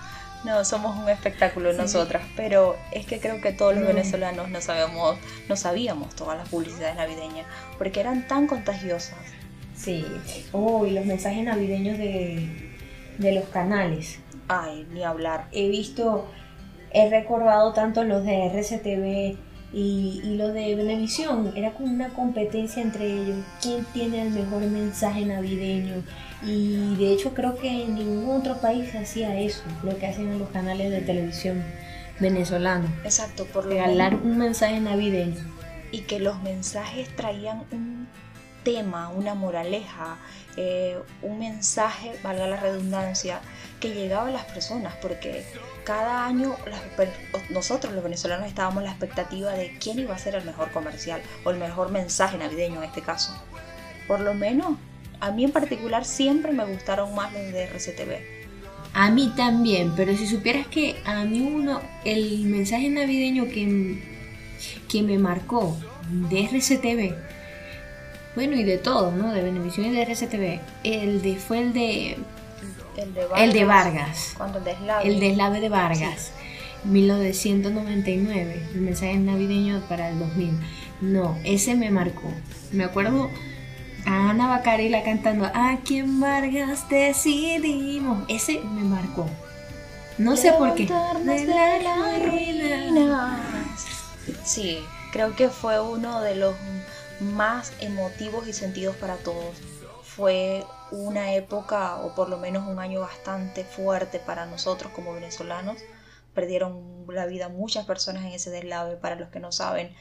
No, 0.46 0.64
somos 0.64 0.96
un 0.96 1.08
espectáculo 1.08 1.72
nosotras, 1.72 2.22
pero 2.36 2.76
es 2.92 3.04
que 3.04 3.18
creo 3.18 3.40
que 3.40 3.52
todos 3.52 3.74
los 3.74 3.84
venezolanos 3.84 4.48
no 4.48 4.60
sabemos, 4.60 5.16
no 5.48 5.56
sabíamos 5.56 6.14
todas 6.14 6.38
las 6.38 6.48
publicidades 6.48 6.94
navideñas, 6.94 7.46
porque 7.78 7.98
eran 7.98 8.28
tan 8.28 8.46
contagiosas. 8.46 9.18
Sí. 9.74 10.06
Oh, 10.52 10.86
y 10.86 10.92
los 10.92 11.04
mensajes 11.04 11.42
navideños 11.42 11.98
de, 11.98 12.48
de 13.18 13.32
los 13.32 13.48
canales. 13.48 14.20
Ay, 14.46 14.86
ni 14.92 15.02
hablar. 15.02 15.48
He 15.50 15.68
visto 15.68 16.28
he 16.92 17.10
recordado 17.10 17.72
tanto 17.72 18.04
los 18.04 18.24
de 18.24 18.46
RCTV 18.46 19.36
Y, 19.76 20.22
y 20.24 20.36
lo 20.36 20.48
de 20.54 20.74
Venevisión 20.74 21.52
era 21.54 21.72
como 21.74 21.92
una 21.92 22.08
competencia 22.08 22.80
entre 22.82 23.04
ellos. 23.12 23.36
¿Quién 23.60 23.84
tiene 23.92 24.22
el 24.22 24.30
mejor 24.30 24.62
mensaje 24.62 25.26
navideño? 25.26 26.02
Y 26.42 26.94
de 26.96 27.12
hecho 27.12 27.34
creo 27.34 27.56
que 27.58 27.84
en 27.84 27.94
ningún 27.96 28.30
otro 28.40 28.56
país 28.60 28.94
hacía 28.94 29.38
eso, 29.38 29.62
lo 29.82 29.98
que 29.98 30.06
hacen 30.06 30.28
en 30.32 30.38
los 30.38 30.48
canales 30.48 30.90
de 30.90 31.00
televisión 31.02 31.62
venezolanos. 32.20 32.90
Exacto, 33.04 33.44
por 33.52 33.64
lo 33.64 33.70
Regalar 33.72 34.14
un 34.14 34.38
mensaje 34.38 34.80
navideño. 34.80 35.36
y 35.92 36.00
que 36.00 36.20
los 36.20 36.42
mensajes 36.42 37.08
traían 37.14 37.64
un 37.70 38.08
tema, 38.66 39.10
una 39.10 39.34
moraleja, 39.34 40.16
eh, 40.56 40.98
un 41.22 41.38
mensaje, 41.38 42.18
valga 42.24 42.48
la 42.48 42.56
redundancia, 42.56 43.40
que 43.78 43.94
llegaba 43.94 44.26
a 44.26 44.32
las 44.32 44.44
personas, 44.46 44.92
porque 45.00 45.46
cada 45.84 46.26
año 46.26 46.56
las 46.68 46.80
nosotros 47.50 47.94
los 47.94 48.02
venezolanos 48.02 48.48
estábamos 48.48 48.78
en 48.78 48.86
la 48.86 48.90
expectativa 48.90 49.52
de 49.52 49.78
quién 49.78 50.00
iba 50.00 50.16
a 50.16 50.18
ser 50.18 50.34
el 50.34 50.44
mejor 50.44 50.72
comercial 50.72 51.22
o 51.44 51.50
el 51.50 51.58
mejor 51.58 51.92
mensaje 51.92 52.38
navideño 52.38 52.78
en 52.78 52.88
este 52.88 53.02
caso. 53.02 53.40
Por 54.08 54.18
lo 54.18 54.34
menos, 54.34 54.76
a 55.20 55.30
mí 55.30 55.44
en 55.44 55.52
particular 55.52 56.04
siempre 56.04 56.50
me 56.50 56.64
gustaron 56.64 57.14
más 57.14 57.32
los 57.32 57.52
de 57.52 57.68
RCTV. 57.68 58.18
A 58.94 59.10
mí 59.12 59.32
también, 59.36 59.92
pero 59.94 60.16
si 60.16 60.26
supieras 60.26 60.66
que 60.66 60.96
a 61.04 61.24
mí 61.24 61.40
uno, 61.40 61.80
el 62.04 62.40
mensaje 62.46 62.88
navideño 62.88 63.44
que, 63.44 64.02
que 64.88 65.02
me 65.04 65.18
marcó 65.18 65.76
de 66.10 66.46
RCTV, 66.46 67.35
bueno 68.36 68.54
y 68.54 68.62
de 68.62 68.78
todo, 68.78 69.10
¿no? 69.10 69.32
De 69.32 69.42
Venevisión 69.42 69.86
y 69.86 69.90
de 69.90 70.02
RCTV, 70.02 70.60
el 70.84 71.22
de, 71.22 71.36
fue 71.36 71.58
el 71.60 71.72
de, 71.72 72.18
El 72.96 73.14
de 73.14 73.26
el 73.38 73.52
de 73.52 73.64
Vargas, 73.64 74.34
Cuando 74.36 74.58
el 74.58 74.64
deslave. 74.64 75.08
el 75.08 75.18
deslave 75.18 75.60
de 75.60 75.68
Vargas, 75.68 76.30
1999, 76.84 78.62
el 78.74 78.80
mensaje 78.80 79.16
navideño 79.16 79.80
para 79.88 80.10
el 80.10 80.18
2000. 80.20 80.50
No, 81.00 81.36
ese 81.44 81.74
me 81.74 81.90
marcó. 81.90 82.30
Me 82.72 82.84
acuerdo 82.84 83.30
a 84.06 84.30
Ana 84.30 84.46
Bacarela 84.48 85.02
cantando 85.02 85.50
Aquí 85.52 85.98
en 85.98 86.20
Vargas 86.20 86.88
decidimos. 86.88 88.24
Ese 88.28 88.60
me 88.60 88.82
marcó. 88.82 89.28
No 90.18 90.36
sé 90.36 90.52
por 90.52 90.74
qué. 90.74 90.86
De 90.86 91.46
las 91.46 92.22
ruinas. 92.22 92.92
ruinas. 92.92 93.40
Sí, 94.44 94.78
creo 95.12 95.34
que 95.36 95.48
fue 95.48 95.80
uno 95.80 96.20
de 96.22 96.36
los 96.36 96.54
más 97.20 97.72
emotivos 97.80 98.46
y 98.48 98.52
sentidos 98.52 98.96
para 98.96 99.16
todos. 99.16 99.56
Fue 100.02 100.64
una 100.90 101.34
época, 101.34 101.96
o 101.96 102.14
por 102.14 102.28
lo 102.28 102.38
menos 102.38 102.66
un 102.66 102.78
año 102.78 103.00
bastante 103.00 103.64
fuerte 103.64 104.18
para 104.18 104.46
nosotros 104.46 104.92
como 104.92 105.12
venezolanos. 105.12 105.78
Perdieron 106.34 107.04
la 107.08 107.26
vida 107.26 107.48
muchas 107.48 107.86
personas 107.86 108.24
en 108.24 108.32
ese 108.32 108.50
deslave, 108.50 108.96
para 108.96 109.16
los 109.16 109.28
que 109.30 109.40
no 109.40 109.52
saben. 109.52 109.94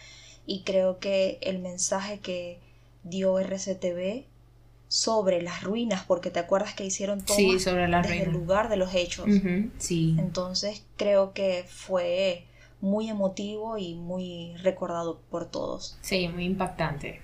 Y 0.45 0.63
creo 0.63 0.99
que 0.99 1.39
el 1.41 1.59
mensaje 1.59 2.19
que 2.19 2.59
dio 3.03 3.39
RCTV 3.39 4.25
sobre 4.87 5.41
las 5.41 5.63
ruinas, 5.63 6.05
porque 6.05 6.29
te 6.29 6.39
acuerdas 6.39 6.73
que 6.73 6.85
hicieron 6.85 7.21
todo 7.23 7.35
Sí, 7.35 7.59
sobre 7.59 7.87
desde 7.87 8.23
el 8.23 8.31
lugar 8.31 8.69
de 8.69 8.77
los 8.77 8.93
hechos. 8.93 9.25
Sí. 9.77 10.15
Entonces 10.19 10.83
creo 10.95 11.33
que 11.33 11.65
fue 11.67 12.45
muy 12.85 13.09
emotivo 13.09 13.77
y 13.79 13.95
muy 13.95 14.55
recordado 14.57 15.19
por 15.31 15.49
todos. 15.49 15.97
Sí, 16.01 16.27
muy 16.27 16.45
impactante. 16.45 17.19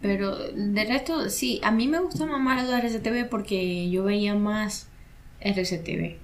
Pero 0.00 0.36
de 0.52 0.84
resto, 0.84 1.28
sí, 1.28 1.60
a 1.64 1.72
mí 1.72 1.88
me 1.88 1.98
gusta 1.98 2.24
más 2.26 2.64
lo 2.64 2.70
de 2.70 2.78
RCTV 2.78 3.28
porque 3.28 3.90
yo 3.90 4.04
veía 4.04 4.34
más 4.34 4.88
RCTV. 5.40 6.16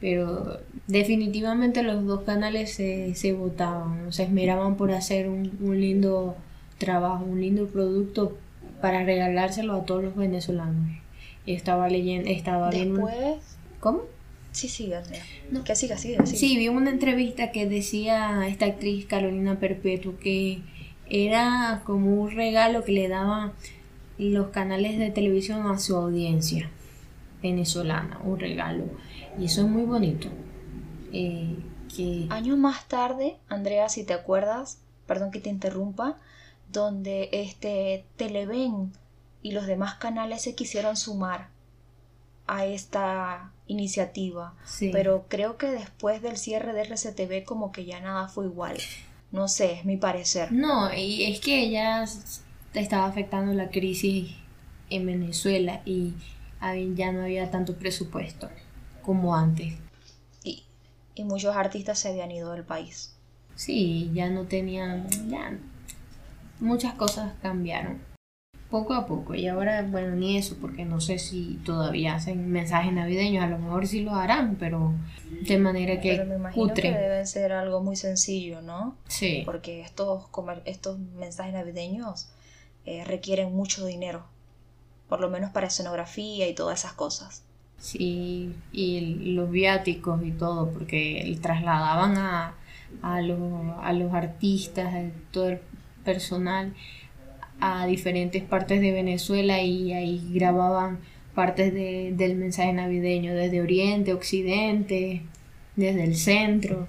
Pero 0.00 0.60
definitivamente 0.86 1.82
los 1.82 2.04
dos 2.06 2.22
canales 2.22 2.72
se, 2.74 3.14
se 3.14 3.32
votaban, 3.34 4.12
se 4.12 4.24
esmeraban 4.24 4.76
por 4.76 4.90
hacer 4.90 5.28
un, 5.28 5.56
un 5.60 5.80
lindo 5.80 6.36
trabajo, 6.78 7.24
un 7.24 7.40
lindo 7.40 7.66
producto 7.66 8.36
para 8.80 9.04
regalárselo 9.04 9.74
a 9.74 9.84
todos 9.84 10.04
los 10.04 10.16
venezolanos. 10.16 10.98
Estaba 11.46 11.88
leyendo, 11.88 12.30
estaba 12.30 12.70
viendo... 12.70 13.06
Después, 13.06 13.58
¿Cómo? 13.80 14.13
Sí, 14.54 14.92
Andrea. 14.92 15.22
No. 15.50 15.64
Que 15.64 15.74
siga, 15.74 15.98
sigue, 15.98 16.16
sigue. 16.24 16.38
Sí, 16.38 16.56
vi 16.56 16.68
una 16.68 16.90
entrevista 16.90 17.50
que 17.50 17.66
decía 17.66 18.46
esta 18.46 18.66
actriz 18.66 19.06
Carolina 19.06 19.58
Perpetuo 19.58 20.18
que 20.18 20.62
era 21.08 21.82
como 21.84 22.22
un 22.22 22.30
regalo 22.30 22.84
que 22.84 22.92
le 22.92 23.08
daban 23.08 23.52
los 24.16 24.48
canales 24.48 24.98
de 24.98 25.10
televisión 25.10 25.66
a 25.66 25.78
su 25.78 25.96
audiencia 25.96 26.70
venezolana, 27.42 28.20
un 28.24 28.38
regalo. 28.38 28.84
Y 29.38 29.46
eso 29.46 29.62
es 29.62 29.68
muy 29.68 29.82
bonito. 29.82 30.28
Eh, 31.12 31.56
que 31.94 32.26
Años 32.30 32.56
más 32.56 32.88
tarde, 32.88 33.36
Andrea, 33.48 33.88
si 33.88 34.04
te 34.04 34.14
acuerdas, 34.14 34.78
perdón 35.06 35.30
que 35.30 35.40
te 35.40 35.50
interrumpa, 35.50 36.16
donde 36.72 37.28
este 37.32 38.04
Televen 38.16 38.92
y 39.42 39.52
los 39.52 39.66
demás 39.66 39.94
canales 39.96 40.42
se 40.42 40.54
quisieron 40.54 40.96
sumar 40.96 41.48
a 42.46 42.66
esta 42.66 43.52
iniciativa. 43.66 44.54
sí. 44.64 44.90
Pero 44.92 45.26
creo 45.28 45.56
que 45.56 45.68
después 45.68 46.22
del 46.22 46.36
cierre 46.36 46.72
de 46.72 46.82
RCTV 46.82 47.44
como 47.44 47.72
que 47.72 47.84
ya 47.84 48.00
nada 48.00 48.28
fue 48.28 48.46
igual. 48.46 48.76
No 49.32 49.48
sé, 49.48 49.72
es 49.72 49.84
mi 49.84 49.96
parecer. 49.96 50.52
No, 50.52 50.92
y 50.94 51.24
es 51.24 51.40
que 51.40 51.70
ya 51.70 52.04
estaba 52.74 53.06
afectando 53.06 53.52
la 53.52 53.70
crisis 53.70 54.32
en 54.90 55.06
Venezuela 55.06 55.82
y 55.84 56.14
ya 56.94 57.12
no 57.12 57.22
había 57.22 57.50
tanto 57.50 57.76
presupuesto 57.76 58.48
como 59.02 59.34
antes. 59.34 59.74
Y, 60.44 60.64
y 61.14 61.24
muchos 61.24 61.56
artistas 61.56 61.98
se 61.98 62.08
habían 62.08 62.30
ido 62.30 62.52
del 62.52 62.64
país. 62.64 63.14
Sí, 63.54 64.10
ya 64.14 64.30
no 64.30 64.44
tenían, 64.44 65.08
ya 65.28 65.58
muchas 66.60 66.94
cosas 66.94 67.32
cambiaron 67.42 68.13
poco 68.74 68.94
a 68.94 69.06
poco 69.06 69.34
y 69.36 69.46
ahora 69.46 69.82
bueno 69.88 70.16
ni 70.16 70.36
eso 70.36 70.56
porque 70.60 70.84
no 70.84 71.00
sé 71.00 71.18
si 71.20 71.60
todavía 71.64 72.16
hacen 72.16 72.50
mensajes 72.50 72.92
navideños, 72.92 73.44
a 73.44 73.46
lo 73.46 73.58
mejor 73.58 73.86
sí 73.86 74.02
lo 74.02 74.14
harán, 74.16 74.56
pero 74.58 74.92
de 75.48 75.58
manera 75.58 76.00
que 76.00 76.16
Pero 76.16 76.26
me 76.26 76.34
imagino 76.34 76.66
cutre. 76.68 76.82
que 76.82 76.98
debe 76.98 77.24
ser 77.26 77.52
algo 77.52 77.80
muy 77.82 77.94
sencillo, 77.94 78.62
¿no? 78.62 78.96
Sí, 79.06 79.42
Porque 79.44 79.80
estos, 79.82 80.26
comer- 80.28 80.62
estos 80.64 80.98
mensajes 80.98 81.52
navideños 81.54 82.28
eh, 82.84 83.04
requieren 83.04 83.54
mucho 83.54 83.86
dinero. 83.86 84.24
Por 85.08 85.20
lo 85.20 85.28
menos 85.30 85.52
para 85.52 85.68
escenografía 85.68 86.48
y 86.48 86.54
todas 86.54 86.80
esas 86.80 86.94
cosas. 86.94 87.42
sí, 87.78 88.54
y 88.72 89.34
los 89.34 89.50
viáticos 89.50 90.20
y 90.24 90.32
todo, 90.32 90.70
porque 90.72 91.38
trasladaban 91.42 92.16
a, 92.18 92.54
a, 93.02 93.20
los, 93.20 93.38
a 93.82 93.92
los 93.92 94.12
artistas, 94.14 94.92
a 94.94 95.02
todo 95.30 95.48
el 95.50 95.60
personal 96.04 96.74
a 97.72 97.86
diferentes 97.86 98.42
partes 98.44 98.80
de 98.80 98.92
Venezuela 98.92 99.62
y 99.62 99.92
ahí 99.92 100.30
grababan 100.34 101.00
partes 101.34 101.72
de- 101.74 102.12
del 102.16 102.36
mensaje 102.36 102.72
navideño 102.72 103.34
desde 103.34 103.60
Oriente, 103.62 104.12
Occidente, 104.14 105.22
desde 105.76 106.04
el 106.04 106.16
centro, 106.16 106.88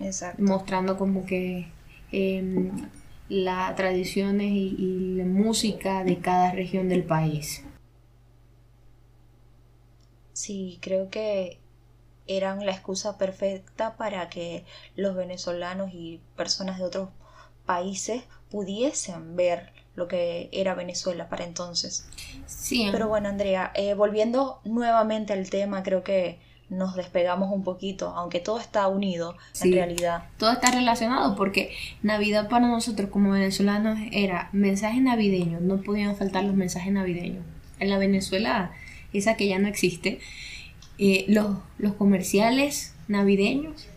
Exacto. 0.00 0.42
mostrando 0.42 0.96
como 0.96 1.24
que 1.26 1.66
em, 2.12 2.70
las 3.28 3.74
tradiciones 3.76 4.52
y, 4.52 4.76
y 4.78 5.14
la 5.16 5.24
música 5.24 6.04
de 6.04 6.18
cada 6.18 6.52
región 6.52 6.88
del 6.88 7.02
país. 7.04 7.64
Sí, 10.32 10.78
creo 10.82 11.10
que 11.10 11.58
eran 12.26 12.64
la 12.66 12.72
excusa 12.72 13.18
perfecta 13.18 13.96
para 13.96 14.28
que 14.28 14.64
los 14.96 15.14
venezolanos 15.16 15.90
y 15.92 16.20
personas 16.36 16.78
de 16.78 16.84
otros 16.84 17.10
países 17.66 18.24
pudiesen 18.54 19.34
ver 19.34 19.72
lo 19.96 20.06
que 20.06 20.48
era 20.52 20.74
Venezuela 20.76 21.28
para 21.28 21.44
entonces. 21.44 22.06
Sí, 22.46 22.88
Pero 22.92 23.08
bueno, 23.08 23.28
Andrea, 23.28 23.72
eh, 23.74 23.94
volviendo 23.94 24.60
nuevamente 24.64 25.32
al 25.32 25.50
tema, 25.50 25.82
creo 25.82 26.04
que 26.04 26.38
nos 26.68 26.94
despegamos 26.94 27.50
un 27.52 27.64
poquito, 27.64 28.10
aunque 28.10 28.38
todo 28.38 28.60
está 28.60 28.86
unido 28.86 29.36
Sí. 29.50 29.70
en 29.70 29.74
realidad. 29.74 30.28
todo 30.38 30.52
está 30.52 30.70
relacionado 30.70 31.34
porque 31.34 31.72
Navidad 32.02 32.48
para 32.48 32.68
nosotros 32.68 33.10
como 33.10 33.32
venezolanos 33.32 33.98
era 34.12 34.50
mensaje 34.52 35.00
navideño, 35.00 35.58
no 35.60 35.82
podían 35.82 36.14
faltar 36.14 36.44
los 36.44 36.54
mensajes 36.54 36.92
navideños. 36.92 37.44
En 37.80 37.90
la 37.90 37.98
Venezuela, 37.98 38.70
esa 39.12 39.36
que 39.36 39.48
ya 39.48 39.58
no 39.58 39.66
existe, 39.66 40.20
eh, 40.98 41.24
los, 41.26 41.56
los 41.78 41.94
comerciales 41.94 42.94
navideños, 43.08 43.88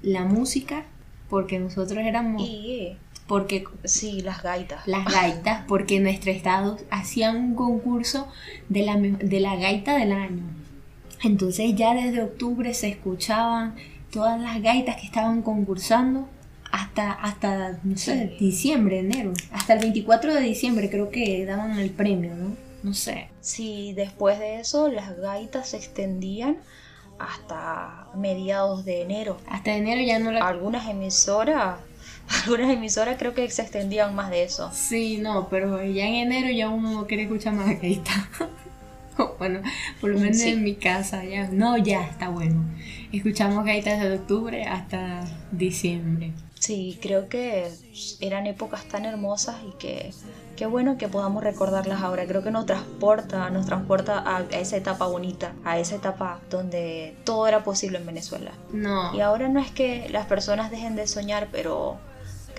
la 0.00 0.24
música, 0.24 0.86
porque 1.28 1.58
nosotros 1.58 1.98
éramos, 1.98 2.40
Y 2.42 2.96
porque 3.30 3.62
sí, 3.84 4.22
las 4.22 4.42
gaitas. 4.42 4.88
las 4.88 5.04
gaitas, 5.04 5.64
porque 5.68 5.98
en 5.98 6.02
nuestro 6.02 6.32
estado 6.32 6.78
hacían 6.90 7.36
un 7.36 7.54
concurso 7.54 8.26
de 8.68 8.82
la, 8.82 8.96
de 8.96 9.38
la 9.38 9.54
gaita 9.54 9.96
del 9.96 10.10
año. 10.10 10.42
Entonces 11.22 11.76
ya 11.76 11.94
desde 11.94 12.24
octubre 12.24 12.74
se 12.74 12.88
escuchaban 12.88 13.76
todas 14.10 14.40
las 14.40 14.60
gaitas 14.60 14.96
que 14.96 15.06
estaban 15.06 15.42
concursando 15.42 16.28
hasta, 16.72 17.12
hasta 17.12 17.78
no 17.84 17.96
sé, 17.96 18.36
diciembre, 18.40 18.98
enero. 18.98 19.32
Hasta 19.52 19.74
el 19.74 19.78
24 19.78 20.34
de 20.34 20.40
diciembre 20.40 20.90
creo 20.90 21.10
que 21.10 21.46
daban 21.46 21.78
el 21.78 21.90
premio, 21.90 22.34
¿no? 22.34 22.56
No 22.82 22.94
sé. 22.94 23.28
Sí, 23.40 23.92
después 23.94 24.40
de 24.40 24.58
eso 24.58 24.88
las 24.88 25.16
gaitas 25.16 25.68
se 25.68 25.76
extendían 25.76 26.56
hasta 27.20 28.08
mediados 28.16 28.84
de 28.84 29.02
enero. 29.02 29.36
Hasta 29.48 29.76
enero 29.76 30.02
ya 30.02 30.18
no 30.18 30.32
la... 30.32 30.48
Algunas 30.48 30.88
emisoras, 30.88 31.76
algunas 32.44 32.70
emisoras 32.70 33.16
creo 33.18 33.34
que 33.34 33.48
se 33.50 33.62
extendían 33.62 34.14
más 34.14 34.30
de 34.30 34.44
eso. 34.44 34.70
Sí, 34.72 35.18
no, 35.18 35.48
pero 35.48 35.82
ya 35.84 36.06
en 36.06 36.14
enero 36.14 36.50
ya 36.50 36.68
uno 36.68 36.92
no 36.92 37.06
quiere 37.06 37.24
escuchar 37.24 37.54
más 37.54 37.80
gaita. 37.80 38.28
bueno, 39.38 39.60
por 40.00 40.10
lo 40.10 40.18
menos 40.18 40.38
Sí. 40.38 40.50
en 40.50 40.62
mi 40.64 40.74
casa 40.76 41.24
ya, 41.24 41.48
no, 41.50 41.76
ya 41.76 42.04
está 42.06 42.28
bueno. 42.28 42.64
Escuchamos 43.12 43.64
gaitas 43.64 44.00
desde 44.00 44.14
octubre 44.16 44.64
hasta 44.64 45.24
diciembre. 45.50 46.32
Sí, 46.58 46.98
creo 47.00 47.28
que 47.28 47.68
eran 48.20 48.46
épocas 48.46 48.84
tan 48.84 49.06
hermosas 49.06 49.56
y 49.66 49.76
que 49.78 50.12
qué 50.56 50.66
bueno 50.66 50.98
que 50.98 51.08
podamos 51.08 51.42
recordarlas 51.42 52.02
ahora. 52.02 52.26
Creo 52.26 52.42
que 52.42 52.50
nos 52.50 52.66
transporta, 52.66 53.48
nos 53.48 53.64
transporta 53.64 54.18
a, 54.18 54.38
a 54.38 54.42
esa 54.58 54.76
etapa 54.76 55.06
bonita, 55.06 55.54
a 55.64 55.78
esa 55.78 55.96
etapa 55.96 56.38
donde 56.50 57.16
todo 57.24 57.48
era 57.48 57.64
posible 57.64 57.96
en 57.98 58.04
Venezuela. 58.06 58.52
No, 58.72 59.14
Y 59.14 59.20
ahora 59.22 59.48
no 59.48 59.58
es 59.58 59.70
que 59.70 60.08
las 60.10 60.26
personas 60.26 60.70
dejen 60.70 60.96
de 60.96 61.06
soñar, 61.06 61.48
pero 61.50 61.96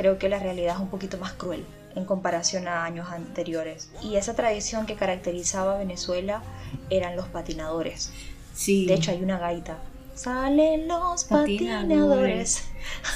creo 0.01 0.17
que 0.17 0.29
la 0.29 0.39
realidad 0.39 0.73
es 0.77 0.81
un 0.81 0.87
poquito 0.89 1.19
más 1.19 1.33
cruel 1.33 1.63
en 1.95 2.05
comparación 2.05 2.67
a 2.67 2.85
años 2.85 3.07
anteriores. 3.11 3.91
Y 4.01 4.15
esa 4.15 4.33
tradición 4.33 4.87
que 4.87 4.95
caracterizaba 4.95 5.75
a 5.75 5.77
Venezuela 5.77 6.41
eran 6.89 7.15
los 7.15 7.27
patinadores. 7.27 8.11
sí. 8.55 8.87
De 8.87 8.95
hecho, 8.95 9.11
hay 9.11 9.21
una 9.21 9.37
gaita. 9.37 9.77
Salen 10.15 10.87
los 10.87 11.25
Patinadores. 11.25 11.83
patinadores. 11.83 12.65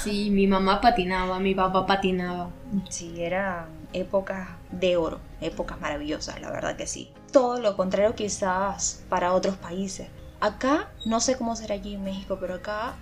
Sí, 0.04 0.30
mi 0.30 0.46
mamá 0.46 0.80
patinaba, 0.80 1.40
mi 1.40 1.56
papá 1.56 1.86
patinaba. 1.86 2.50
Sí, 2.88 3.20
eran 3.20 3.66
épocas 3.92 4.48
de 4.70 4.96
oro, 4.96 5.18
épocas 5.40 5.80
maravillosas, 5.80 6.40
la 6.40 6.50
verdad 6.52 6.76
que 6.76 6.86
sí. 6.86 7.10
Todo 7.32 7.58
lo 7.58 7.76
contrario 7.76 8.14
quizás 8.14 9.02
para 9.08 9.32
otros 9.34 9.56
países. 9.56 10.06
Acá, 10.40 10.88
no 11.04 11.18
sé 11.18 11.36
cómo 11.36 11.56
será 11.56 11.74
allí 11.74 11.94
en 11.94 12.04
México, 12.04 12.38
pero 12.40 12.54
acá 12.54 12.94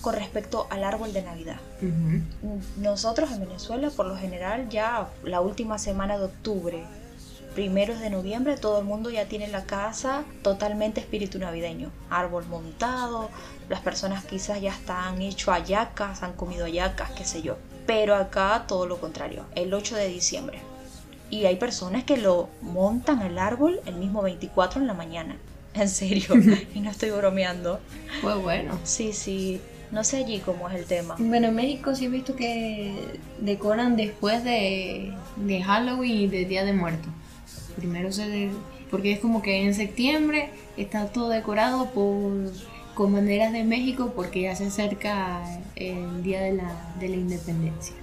con 0.00 0.14
respecto 0.14 0.66
al 0.70 0.84
árbol 0.84 1.12
de 1.12 1.22
Navidad. 1.22 1.56
Nosotros 2.76 3.32
en 3.32 3.40
Venezuela, 3.40 3.90
por 3.90 4.06
lo 4.06 4.16
general, 4.16 4.68
ya 4.68 5.08
la 5.22 5.40
última 5.40 5.78
semana 5.78 6.18
de 6.18 6.24
octubre, 6.24 6.84
primeros 7.54 8.00
de 8.00 8.10
noviembre, 8.10 8.56
todo 8.56 8.80
el 8.80 8.84
mundo 8.84 9.10
ya 9.10 9.26
tiene 9.26 9.48
la 9.48 9.64
casa 9.64 10.24
totalmente 10.42 11.00
espíritu 11.00 11.38
navideño. 11.38 11.90
Árbol 12.10 12.44
montado, 12.46 13.30
las 13.68 13.80
personas 13.80 14.24
quizás 14.24 14.60
ya 14.60 14.72
están 14.72 15.22
hecho 15.22 15.52
hallacas, 15.52 16.22
han 16.22 16.32
comido 16.34 16.64
hallacas, 16.64 17.10
qué 17.12 17.24
sé 17.24 17.42
yo. 17.42 17.56
Pero 17.86 18.14
acá 18.16 18.64
todo 18.66 18.86
lo 18.86 18.98
contrario, 18.98 19.44
el 19.54 19.72
8 19.72 19.96
de 19.96 20.08
diciembre. 20.08 20.58
Y 21.30 21.46
hay 21.46 21.56
personas 21.56 22.04
que 22.04 22.16
lo 22.16 22.48
montan 22.60 23.22
el 23.22 23.38
árbol 23.38 23.80
el 23.86 23.94
mismo 23.94 24.22
24 24.22 24.80
en 24.80 24.86
la 24.86 24.94
mañana. 24.94 25.36
En 25.74 25.88
serio, 25.88 26.34
y 26.74 26.80
no 26.80 26.90
estoy 26.90 27.10
bromeando. 27.10 27.80
Fue 28.20 28.36
bueno. 28.36 28.78
Sí, 28.84 29.12
sí, 29.12 29.60
no 29.94 30.04
sé 30.04 30.18
allí 30.18 30.40
cómo 30.40 30.68
es 30.68 30.74
el 30.76 30.84
tema. 30.84 31.14
Bueno, 31.18 31.48
en 31.48 31.54
México 31.54 31.94
sí 31.94 32.06
he 32.06 32.08
visto 32.08 32.34
que 32.36 32.94
decoran 33.40 33.96
después 33.96 34.44
de, 34.44 35.12
de 35.36 35.62
Halloween 35.62 36.20
y 36.22 36.26
de 36.26 36.44
Día 36.44 36.64
de 36.64 36.72
Muertos. 36.72 37.10
Primero 37.76 38.12
se... 38.12 38.28
de- 38.28 38.50
porque 38.90 39.12
es 39.12 39.18
como 39.18 39.42
que 39.42 39.62
en 39.64 39.74
septiembre 39.74 40.50
está 40.76 41.06
todo 41.06 41.28
decorado 41.28 41.86
por 41.90 42.32
con 42.94 43.12
banderas 43.12 43.52
de 43.52 43.64
México 43.64 44.12
porque 44.14 44.42
ya 44.42 44.54
se 44.54 44.66
acerca 44.66 45.42
el 45.74 46.22
Día 46.22 46.40
de 46.42 46.52
la, 46.52 46.94
de 47.00 47.08
la 47.08 47.16
Independencia. 47.16 47.94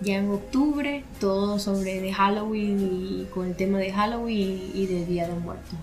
Ya 0.00 0.18
en 0.18 0.28
octubre 0.30 1.02
todo 1.18 1.58
sobre 1.58 2.00
de 2.00 2.12
Halloween 2.12 2.78
y 2.80 3.24
con 3.34 3.46
el 3.46 3.56
tema 3.56 3.78
de 3.78 3.92
Halloween 3.92 4.70
y 4.72 4.86
de 4.86 5.04
Día 5.06 5.26
de 5.26 5.34
Muertos. 5.34 5.74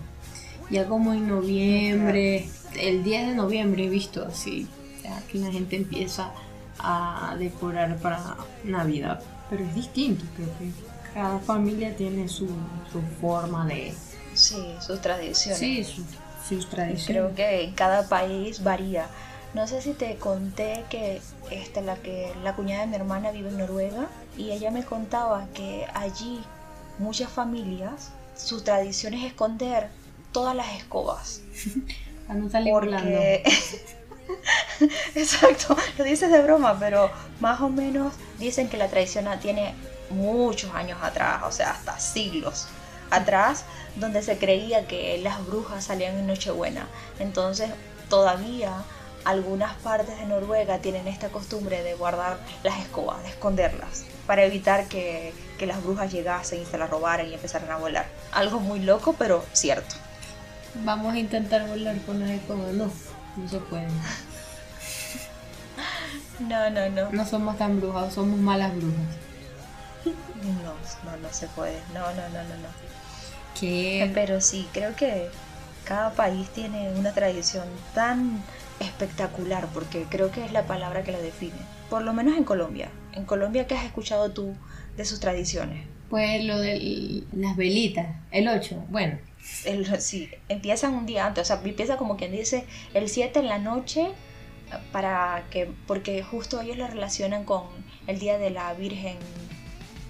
Ya 0.70 0.86
como 0.88 1.12
en 1.12 1.28
noviembre, 1.28 2.46
el 2.80 3.04
10 3.04 3.28
de 3.28 3.34
noviembre 3.34 3.84
he 3.84 3.88
visto 3.90 4.24
así, 4.24 4.66
ya 5.02 5.20
que 5.30 5.38
la 5.38 5.50
gente 5.50 5.76
empieza 5.76 6.30
a 6.78 7.36
decorar 7.38 7.96
para 7.98 8.36
Navidad. 8.64 9.22
Pero 9.50 9.64
es 9.64 9.74
distinto, 9.74 10.24
creo 10.36 10.48
que 10.58 10.70
cada 11.14 11.38
familia 11.40 11.94
tiene 11.96 12.28
su, 12.28 12.46
su 12.90 13.02
forma 13.20 13.66
de... 13.66 13.94
Sí, 14.34 14.74
sus 14.80 15.00
tradiciones. 15.00 15.58
Sí, 15.58 15.84
su- 15.84 16.04
sus 16.48 16.68
tradiciones. 16.68 17.06
Creo 17.06 17.34
que 17.34 17.64
en 17.64 17.72
cada 17.74 18.08
país 18.08 18.62
varía. 18.64 19.06
No 19.54 19.66
sé 19.66 19.82
si 19.82 19.92
te 19.92 20.16
conté 20.16 20.84
que 20.88 21.20
esta, 21.50 21.82
la 21.82 21.96
que 21.96 22.32
la 22.42 22.54
cuñada 22.56 22.80
de 22.82 22.86
mi 22.86 22.96
hermana 22.96 23.30
vive 23.30 23.50
en 23.50 23.58
Noruega 23.58 24.06
y 24.38 24.50
ella 24.50 24.70
me 24.70 24.82
contaba 24.84 25.46
que 25.52 25.84
allí 25.92 26.40
muchas 26.98 27.28
familias 27.30 28.10
su 28.34 28.62
tradición 28.62 29.12
es 29.12 29.24
esconder 29.24 29.88
todas 30.32 30.56
las 30.56 30.74
escobas 30.78 31.42
Para 32.26 32.38
no 32.40 32.48
salir 32.48 32.72
porque 32.72 33.42
exacto 35.14 35.76
lo 35.98 36.04
dices 36.04 36.30
de 36.30 36.42
broma 36.42 36.78
pero 36.78 37.10
más 37.40 37.60
o 37.60 37.68
menos 37.68 38.14
dicen 38.38 38.68
que 38.68 38.76
la 38.76 38.88
tradición 38.88 39.26
tiene 39.40 39.74
muchos 40.10 40.72
años 40.74 40.98
atrás 41.02 41.42
o 41.44 41.52
sea 41.52 41.70
hasta 41.70 41.98
siglos 41.98 42.68
atrás 43.12 43.64
donde 43.96 44.22
se 44.22 44.38
creía 44.38 44.86
que 44.86 45.18
las 45.18 45.46
brujas 45.46 45.84
salían 45.84 46.18
en 46.18 46.26
Nochebuena. 46.26 46.86
Entonces 47.18 47.70
todavía 48.08 48.72
algunas 49.24 49.74
partes 49.76 50.18
de 50.18 50.26
Noruega 50.26 50.78
tienen 50.78 51.06
esta 51.06 51.28
costumbre 51.28 51.82
de 51.82 51.94
guardar 51.94 52.38
las 52.64 52.80
escobas 52.80 53.22
de 53.22 53.28
esconderlas 53.28 54.04
para 54.26 54.44
evitar 54.44 54.88
que, 54.88 55.32
que 55.58 55.66
las 55.66 55.82
brujas 55.82 56.10
llegasen 56.10 56.62
y 56.62 56.66
se 56.66 56.78
las 56.78 56.90
robaran 56.90 57.28
y 57.28 57.34
empezaran 57.34 57.70
a 57.70 57.76
volar. 57.76 58.06
Algo 58.32 58.58
muy 58.58 58.80
loco 58.80 59.14
pero 59.18 59.44
cierto. 59.52 59.94
Vamos 60.84 61.14
a 61.14 61.18
intentar 61.18 61.66
volar 61.68 61.96
con 61.98 62.18
las 62.18 62.30
escobas. 62.30 62.72
No, 62.72 62.90
no 63.36 63.48
se 63.48 63.58
puede. 63.58 63.88
no 66.40 66.70
no 66.70 66.88
no 66.90 67.12
No 67.12 67.26
somos 67.26 67.56
tan 67.58 67.80
brujas, 67.80 68.12
somos 68.12 68.38
malas 68.38 68.74
brujas. 68.74 69.06
No, 70.04 71.10
no, 71.10 71.16
no 71.16 71.32
se 71.32 71.46
puede. 71.48 71.80
No, 71.94 72.00
no, 72.00 72.28
no, 72.28 72.42
no, 72.42 72.56
no. 72.56 72.68
Que 73.58 74.10
Pero 74.14 74.40
sí, 74.40 74.68
creo 74.72 74.96
que 74.96 75.30
cada 75.84 76.12
país 76.14 76.48
tiene 76.48 76.92
una 76.94 77.12
tradición 77.12 77.64
tan 77.94 78.42
espectacular, 78.80 79.68
porque 79.72 80.06
creo 80.08 80.32
que 80.32 80.44
es 80.44 80.52
la 80.52 80.64
palabra 80.64 81.04
que 81.04 81.12
la 81.12 81.18
define. 81.18 81.58
Por 81.88 82.02
lo 82.02 82.12
menos 82.12 82.36
en 82.36 82.44
Colombia. 82.44 82.90
En 83.12 83.24
Colombia, 83.24 83.66
¿qué 83.66 83.76
has 83.76 83.84
escuchado 83.84 84.32
tú 84.32 84.54
de 84.96 85.04
sus 85.04 85.20
tradiciones? 85.20 85.86
Pues 86.12 86.44
lo 86.44 86.58
de 86.58 87.24
las 87.32 87.56
velitas, 87.56 88.06
el 88.32 88.46
8, 88.46 88.84
bueno, 88.90 89.18
El, 89.64 89.98
sí, 90.02 90.28
empiezan 90.50 90.92
un 90.92 91.06
día 91.06 91.24
antes, 91.24 91.40
o 91.40 91.44
sea, 91.46 91.62
empieza 91.64 91.96
como 91.96 92.18
quien 92.18 92.32
dice 92.32 92.66
el 92.92 93.08
7 93.08 93.38
en 93.38 93.48
la 93.48 93.58
noche 93.58 94.10
para 94.92 95.44
que, 95.50 95.72
porque 95.86 96.22
justo 96.22 96.60
ellos 96.60 96.76
lo 96.76 96.86
relacionan 96.86 97.44
con 97.44 97.62
el 98.06 98.18
día 98.18 98.36
de 98.36 98.50
la 98.50 98.74
Virgen, 98.74 99.16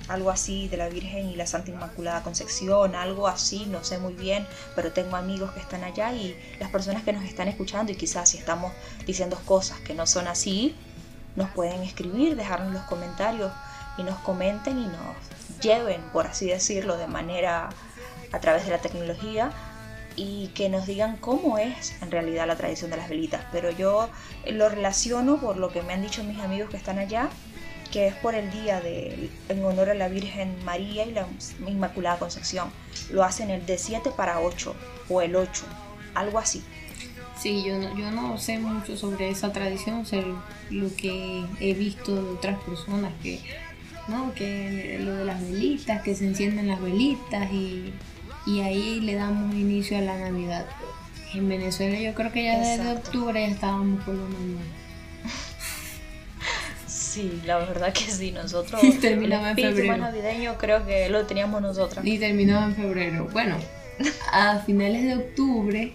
algo 0.08 0.30
así, 0.30 0.66
de 0.66 0.76
la 0.76 0.88
Virgen 0.88 1.28
y 1.28 1.36
la 1.36 1.46
Santa 1.46 1.70
Inmaculada 1.70 2.24
Concepción, 2.24 2.96
algo 2.96 3.28
así, 3.28 3.66
no 3.66 3.84
sé 3.84 4.00
muy 4.00 4.14
bien, 4.14 4.44
pero 4.74 4.92
tengo 4.92 5.14
amigos 5.14 5.52
que 5.52 5.60
están 5.60 5.84
allá 5.84 6.12
y 6.12 6.36
las 6.58 6.72
personas 6.72 7.04
que 7.04 7.12
nos 7.12 7.22
están 7.22 7.46
escuchando 7.46 7.92
y 7.92 7.94
quizás 7.94 8.30
si 8.30 8.38
estamos 8.38 8.72
diciendo 9.06 9.40
cosas 9.44 9.78
que 9.78 9.94
no 9.94 10.08
son 10.08 10.26
así, 10.26 10.74
nos 11.36 11.48
pueden 11.50 11.82
escribir, 11.82 12.34
dejarnos 12.34 12.72
los 12.72 12.82
comentarios 12.86 13.52
y 13.98 14.02
nos 14.02 14.18
comenten 14.18 14.80
y 14.80 14.86
nos 14.86 15.41
lleven, 15.62 16.02
por 16.12 16.26
así 16.26 16.46
decirlo, 16.46 16.98
de 16.98 17.06
manera 17.06 17.70
a 18.32 18.40
través 18.40 18.64
de 18.64 18.70
la 18.70 18.78
tecnología 18.78 19.52
y 20.16 20.48
que 20.48 20.68
nos 20.68 20.86
digan 20.86 21.16
cómo 21.16 21.58
es 21.58 21.94
en 22.02 22.10
realidad 22.10 22.46
la 22.46 22.56
tradición 22.56 22.90
de 22.90 22.96
las 22.96 23.08
velitas. 23.08 23.44
Pero 23.52 23.70
yo 23.70 24.08
lo 24.50 24.68
relaciono 24.68 25.38
por 25.38 25.56
lo 25.56 25.70
que 25.70 25.82
me 25.82 25.94
han 25.94 26.02
dicho 26.02 26.24
mis 26.24 26.40
amigos 26.40 26.70
que 26.70 26.76
están 26.76 26.98
allá, 26.98 27.30
que 27.90 28.06
es 28.06 28.14
por 28.14 28.34
el 28.34 28.50
día 28.50 28.80
de, 28.80 29.30
en 29.48 29.64
honor 29.64 29.90
a 29.90 29.94
la 29.94 30.08
Virgen 30.08 30.56
María 30.64 31.04
y 31.04 31.12
la 31.12 31.26
Inmaculada 31.66 32.18
Concepción. 32.18 32.70
Lo 33.10 33.22
hacen 33.22 33.50
el 33.50 33.64
de 33.66 33.78
7 33.78 34.10
para 34.16 34.40
8 34.40 34.74
o 35.08 35.22
el 35.22 35.36
8, 35.36 35.64
algo 36.14 36.38
así. 36.38 36.62
sí, 37.38 37.62
yo 37.64 37.78
no, 37.78 37.96
yo 37.96 38.10
no 38.10 38.38
sé 38.38 38.58
mucho 38.58 38.96
sobre 38.96 39.28
esa 39.30 39.52
tradición, 39.52 40.06
sé 40.06 40.24
lo 40.70 40.94
que 40.96 41.44
he 41.60 41.74
visto 41.74 42.14
de 42.14 42.30
otras 42.30 42.58
personas 42.60 43.12
que, 43.22 43.40
no, 44.08 44.34
que 44.34 44.98
lo 45.00 45.14
de 45.14 45.24
las 45.24 45.40
velitas, 45.40 46.02
que 46.02 46.14
se 46.14 46.26
encienden 46.26 46.68
las 46.68 46.80
velitas 46.80 47.50
y, 47.52 47.92
y 48.46 48.60
ahí 48.60 49.00
le 49.00 49.14
damos 49.14 49.54
inicio 49.54 49.98
a 49.98 50.00
la 50.00 50.18
Navidad. 50.18 50.66
En 51.34 51.48
Venezuela 51.48 51.98
yo 51.98 52.12
creo 52.14 52.30
que 52.32 52.44
ya 52.44 52.58
desde 52.58 52.74
Exacto. 52.90 53.08
octubre 53.08 53.40
ya 53.40 53.46
estábamos 53.54 54.02
por 54.04 54.14
lo 54.14 54.28
normal. 54.28 54.64
Sí, 56.86 57.42
la 57.44 57.58
verdad 57.58 57.92
que 57.92 58.10
sí, 58.10 58.32
nosotros 58.32 58.82
Y 58.84 58.88
el 58.88 59.00
terminaba 59.00 59.50
en 59.50 59.56
más 59.56 59.64
febrero. 59.74 59.96
navideño 59.98 60.56
creo 60.58 60.84
que 60.86 61.08
lo 61.08 61.26
teníamos 61.26 61.60
nosotras. 61.62 62.04
Y 62.04 62.18
terminaba 62.18 62.64
en 62.66 62.74
febrero. 62.74 63.28
Bueno, 63.32 63.56
a 64.32 64.58
finales 64.60 65.04
de 65.04 65.16
octubre 65.16 65.92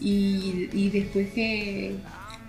y, 0.00 0.68
y 0.72 0.90
después 0.90 1.32
que 1.32 1.96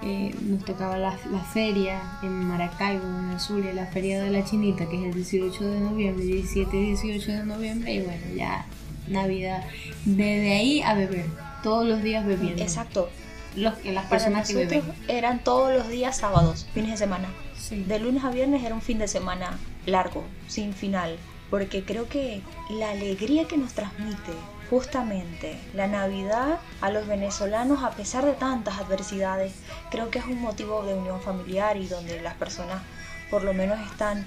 eh, 0.06 0.36
nos 0.42 0.66
tocaba 0.66 0.98
la, 0.98 1.18
la 1.32 1.40
feria 1.40 2.20
en 2.22 2.32
Maracaibo, 2.46 3.06
en 3.06 3.40
Zulia, 3.40 3.74
la 3.74 3.86
feria 3.86 4.22
de 4.22 4.30
la 4.30 4.44
Chinita, 4.44 4.88
que 4.90 4.98
es 4.98 5.04
el 5.06 5.14
18 5.14 5.64
de 5.64 5.80
noviembre, 5.80 6.26
17 6.26 6.76
y 6.76 6.86
18 6.88 7.32
de 7.32 7.46
noviembre, 7.46 7.94
y 7.94 8.00
bueno, 8.02 8.22
ya 8.36 8.66
Navidad. 9.08 9.64
Desde 10.06 10.54
ahí 10.54 10.82
a 10.82 10.94
beber, 10.94 11.26
todos 11.62 11.88
los 11.88 12.04
días 12.04 12.26
bebiendo. 12.26 12.62
Exacto. 12.62 13.10
los, 13.56 13.74
las 13.86 14.06
personas 14.06 14.48
que 14.48 14.56
beben. 14.56 14.84
Eran 15.08 15.44
todos 15.44 15.74
los 15.74 15.88
días 15.88 16.18
sábados, 16.18 16.68
fines 16.74 16.92
de 16.92 16.98
semana. 16.98 17.30
De 17.70 18.00
lunes 18.00 18.24
a 18.24 18.30
viernes 18.30 18.64
era 18.64 18.76
un 18.76 18.82
fin 18.82 19.00
de 19.00 19.08
semana 19.08 19.58
largo, 19.86 20.24
sin 20.48 20.74
final, 20.74 21.18
porque 21.50 21.84
creo 21.84 22.10
que 22.10 22.42
la 22.70 22.92
alegría 22.92 23.46
que 23.48 23.58
nos 23.58 23.74
transmite 23.74 24.34
justamente 24.74 25.56
la 25.76 25.86
Navidad 25.86 26.60
a 26.82 26.90
los 26.90 27.06
venezolanos, 27.06 27.84
a 27.84 27.92
pesar 27.92 28.26
de 28.26 28.34
tantas 28.34 28.80
adversidades, 28.80 29.54
creo 29.92 30.10
que 30.10 30.18
es 30.18 30.26
un 30.26 30.42
motivo 30.42 30.82
de 30.82 30.96
unión 30.96 31.22
familiar 31.22 31.78
y 31.78 31.86
donde 31.86 32.20
las 32.22 32.34
personas 32.34 32.82
por 33.30 33.44
lo 33.44 33.54
menos 33.54 33.80
están 33.92 34.26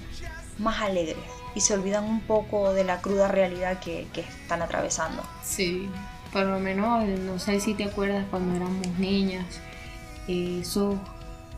más 0.57 0.81
alegres 0.81 1.17
y 1.53 1.59
se 1.59 1.73
olvidan 1.73 2.05
un 2.05 2.21
poco 2.21 2.71
de 2.71 2.85
la 2.85 3.01
cruda 3.01 3.27
realidad 3.27 3.79
que, 3.81 4.07
están 4.15 4.61
atravesando. 4.61 5.21
Sí, 5.43 5.89
por 6.31 6.45
lo 6.45 6.59
menos, 6.59 7.05
no 7.05 7.39
sé 7.39 7.59
si 7.59 7.73
te 7.73 7.83
acuerdas 7.83 8.25
cuando 8.29 8.55
éramos 8.55 8.87
niñas, 8.97 9.45
eso, 10.29 10.97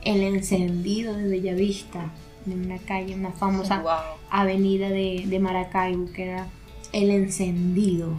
el 0.02 0.24
encendido 0.24 1.14
de 1.14 1.28
Bellavista, 1.28 2.10
de 2.46 2.56
una 2.56 2.80
calle, 2.80 3.14
una 3.14 3.34
famosa 3.34 3.84
avenida 4.32 4.90
de, 4.90 5.40
Maracaibo, 5.40 6.12
que 6.12 6.32
era 6.32 6.48
el 6.92 7.12
encendido, 7.12 8.16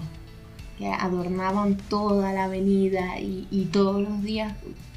que 0.80 0.88
adornaban 0.88 1.76
toda 1.76 2.32
la 2.32 2.44
avenida 2.44 3.20
y, 3.20 3.68
todos 3.70 4.02
los 4.02 4.22
días, 4.22 4.54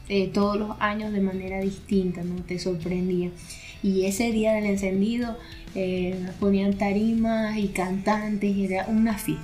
eh, 0.08 0.30
todos 0.30 0.56
los 0.56 0.72
años 0.80 1.12
de 1.12 1.19
manera 1.19 1.60
distinta, 1.60 2.24
¿no? 2.24 2.36
Te 2.41 2.58
sorprendía. 2.58 3.32
Y 3.84 4.06
ese 4.06 4.32
día 4.32 4.54
del 4.54 4.65
encendido 4.65 5.38
eh, 5.76 6.26
ponían 6.39 6.78
tarimas 6.78 7.58
y 7.58 7.67
cantantes, 7.67 8.56
y 8.56 8.65
era 8.65 8.86
una 8.88 9.17
fiesta. 9.17 9.43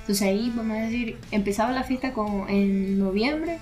Entonces 0.00 0.26
ahí, 0.26 0.50
vamos 0.56 0.78
a 0.78 0.80
decir, 0.80 1.18
empezaba 1.32 1.70
la 1.72 1.84
fiesta 1.84 2.14
con, 2.14 2.48
en 2.48 2.98
noviembre 2.98 3.58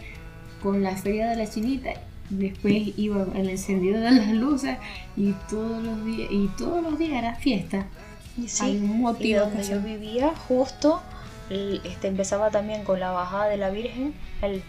con 0.62 0.85
la 0.85 0.95
feria 0.95 1.29
de 1.29 1.37
la 1.37 1.51
chinita 1.51 1.90
después 2.31 2.92
iba 2.97 3.27
el 3.35 3.51
encendido 3.51 4.01
de 4.01 4.11
las 4.11 4.29
luces 4.33 4.77
y 5.16 5.33
todos 5.49 5.83
los 5.83 6.05
días 6.05 6.29
y 6.31 6.49
todos 6.59 6.83
los 6.83 6.99
días 6.99 7.19
era 7.19 7.35
fiesta 7.35 7.87
y 8.37 8.49
sí, 8.49 8.79
motivo 8.83 9.40
donde 9.40 9.62
yo 9.62 9.81
vivía 9.81 10.33
justo 10.49 11.01
este, 11.51 12.09
empezaba 12.09 12.51
también 12.51 12.85
con 12.85 12.99
la 13.01 13.13
bajada 13.13 13.49
de 13.49 13.57
la 13.57 13.71
Virgen 13.71 14.15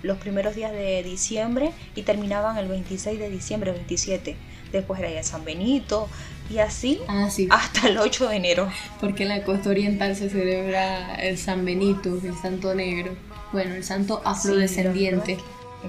los 0.03 0.17
primeros 0.17 0.55
días 0.55 0.71
de 0.71 1.03
diciembre 1.03 1.71
y 1.95 2.03
terminaban 2.03 2.57
el 2.57 2.67
26 2.67 3.19
de 3.19 3.29
diciembre, 3.29 3.71
27. 3.71 4.35
Después 4.71 4.99
era 4.99 5.09
ya 5.09 5.23
San 5.23 5.43
Benito 5.45 6.07
y 6.49 6.59
así 6.59 6.99
ah, 7.07 7.29
hasta 7.49 7.87
el 7.87 7.97
8 7.97 8.29
de 8.29 8.35
enero. 8.35 8.71
Porque 8.99 9.23
en 9.23 9.29
la 9.29 9.43
costa 9.43 9.69
oriental 9.69 10.15
se 10.15 10.29
celebra 10.29 11.15
el 11.15 11.37
San 11.37 11.65
Benito, 11.65 12.19
el 12.23 12.35
Santo 12.35 12.73
Negro. 12.73 13.15
Bueno, 13.51 13.75
el 13.75 13.83
Santo 13.83 14.21
afrodescendiente. 14.25 15.37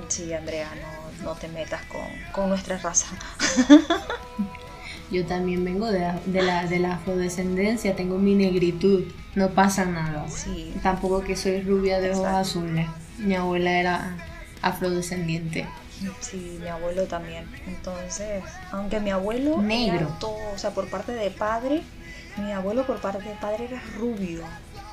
Sí, 0.09 0.33
Andrea, 0.33 0.69
no, 1.23 1.35
te 1.35 1.49
metas 1.49 1.83
con, 2.33 2.49
nuestra 2.49 2.79
raza. 2.79 3.07
Yo 5.11 5.25
también 5.25 5.65
vengo 5.65 5.87
de 5.87 6.01
la, 6.01 6.67
de, 6.67 6.79
la, 6.79 6.95
afrodescendencia, 6.95 7.97
tengo 7.97 8.19
mi 8.19 8.35
negritud, 8.35 9.05
no 9.39 9.51
pasa 9.51 9.85
nada. 9.85 10.27
Tampoco 10.83 11.23
que 11.23 11.37
soy 11.37 11.63
rubia 11.63 12.01
de 12.01 12.11
ojos 12.11 12.27
azules. 12.27 12.89
Mi 13.19 13.35
abuela 13.35 13.71
era 13.71 14.17
afrodescendiente. 14.61 15.67
Sí, 16.21 16.59
mi 16.61 16.69
abuelo 16.69 17.05
también. 17.05 17.49
Entonces, 17.67 18.43
aunque 18.71 19.01
mi 19.01 19.11
abuelo 19.11 19.63
negro, 19.63 20.15
todo, 20.21 20.39
o 20.55 20.59
sea, 20.59 20.71
por 20.71 20.89
parte 20.89 21.13
de 21.13 21.31
padre, 21.31 21.83
mi 22.37 22.53
abuelo 22.53 22.87
por 22.87 23.01
parte 23.01 23.29
de 23.29 23.35
padre 23.37 23.65
era 23.65 23.83
rubio, 23.97 24.43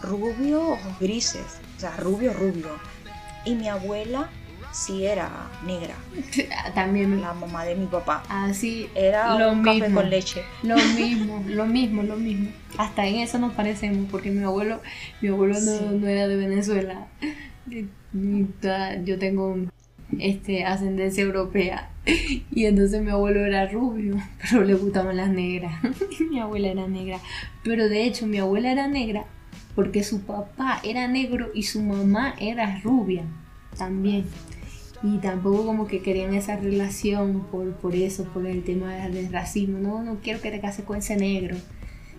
rubio, 0.02 0.72
ojos 0.72 1.00
grises, 1.00 1.60
o 1.78 1.80
sea, 1.80 1.96
rubio, 1.98 2.34
rubio. 2.34 2.80
Y 3.46 3.56
mi 3.56 3.68
abuela 3.68 4.30
sí 4.76 5.06
era 5.06 5.50
negra. 5.66 5.96
También. 6.76 7.22
La 7.22 7.34
mamá 7.34 7.66
de 7.66 7.76
mi 7.76 7.86
papá. 7.86 8.24
Así. 8.28 8.90
Era 8.94 9.38
lo 9.40 9.54
un 9.54 9.62
mismo, 9.62 9.80
café 9.80 9.94
con 9.94 10.10
leche. 10.10 10.44
Lo 10.64 10.76
mismo, 10.76 11.44
lo 11.48 11.66
mismo, 11.66 12.04
lo 12.04 12.18
mismo. 12.18 12.50
Hasta 12.78 13.08
en 13.08 13.16
eso 13.16 13.40
nos 13.40 13.54
parecemos, 13.54 14.10
porque 14.12 14.32
mi 14.32 14.44
abuelo, 14.44 14.82
mi 15.22 15.30
abuelo 15.30 15.56
no, 15.60 16.08
era 16.08 16.28
de 16.28 16.36
Venezuela. 16.36 17.08
Yo 17.68 19.18
tengo 19.18 19.58
este, 20.20 20.66
ascendencia 20.66 21.24
europea. 21.24 21.90
Y 22.52 22.66
entonces 22.66 23.02
mi 23.02 23.12
abuelo 23.12 23.46
era 23.46 23.68
rubio, 23.68 24.18
pero 24.42 24.64
le 24.64 24.76
gustaban 24.76 25.18
las 25.18 25.30
negras. 25.30 25.74
mi 26.30 26.40
abuela 26.40 26.68
era 26.68 26.88
negra. 26.88 27.20
Pero 27.64 27.88
de 27.88 28.04
hecho 28.04 28.28
mi 28.28 28.40
abuela 28.40 28.72
era 28.72 28.88
negra 28.88 29.26
porque 29.74 30.04
su 30.04 30.22
papá 30.22 30.80
era 30.84 31.08
negro 31.08 31.50
y 31.54 31.64
su 31.64 31.82
mamá 31.82 32.34
era 32.40 32.80
rubia 32.82 33.26
también 33.78 34.26
y 35.06 35.20
tampoco 35.20 35.66
como 35.66 35.86
que 35.86 36.02
querían 36.02 36.34
esa 36.34 36.56
relación 36.56 37.46
por, 37.52 37.74
por 37.76 37.94
eso, 37.94 38.24
por 38.24 38.48
el 38.48 38.64
tema 38.64 38.96
del 38.96 39.32
racismo. 39.32 39.78
No, 39.78 40.02
no 40.02 40.18
quiero 40.22 40.42
que 40.42 40.50
te 40.50 40.60
cases 40.60 40.84
con 40.84 40.98
ese 40.98 41.16
negro. 41.16 41.56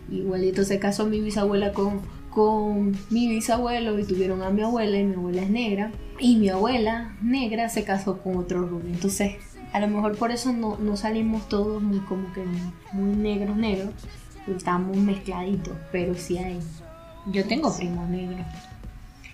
Igualito 0.08 0.62
se 0.62 0.78
casó 0.78 1.06
mi 1.06 1.20
bisabuela 1.20 1.72
con, 1.72 2.00
con 2.30 2.96
mi 3.10 3.28
bisabuelo 3.28 3.98
y 3.98 4.04
tuvieron 4.04 4.42
a 4.42 4.50
mi 4.50 4.62
abuela 4.62 4.98
y 4.98 5.04
mi 5.04 5.14
abuela 5.14 5.42
es 5.42 5.50
negra. 5.50 5.90
Y 6.20 6.36
mi 6.36 6.48
abuela 6.48 7.16
negra 7.22 7.68
se 7.68 7.82
casó 7.82 8.22
con 8.22 8.36
otro 8.36 8.62
rubio. 8.62 8.88
Entonces, 8.88 9.34
a 9.72 9.80
lo 9.80 9.88
mejor 9.88 10.16
por 10.16 10.30
eso 10.30 10.52
no, 10.52 10.78
no 10.78 10.96
salimos 10.96 11.48
todos 11.48 11.82
muy 11.82 11.98
como 12.00 12.32
que 12.32 12.44
muy 12.92 13.16
negros, 13.16 13.56
negros. 13.56 13.90
Estamos 14.46 14.96
mezcladitos, 14.96 15.74
pero 15.90 16.14
sí 16.14 16.38
hay. 16.38 16.60
Yo 17.32 17.44
tengo 17.48 17.76
primos 17.76 18.08
negros. 18.08 18.46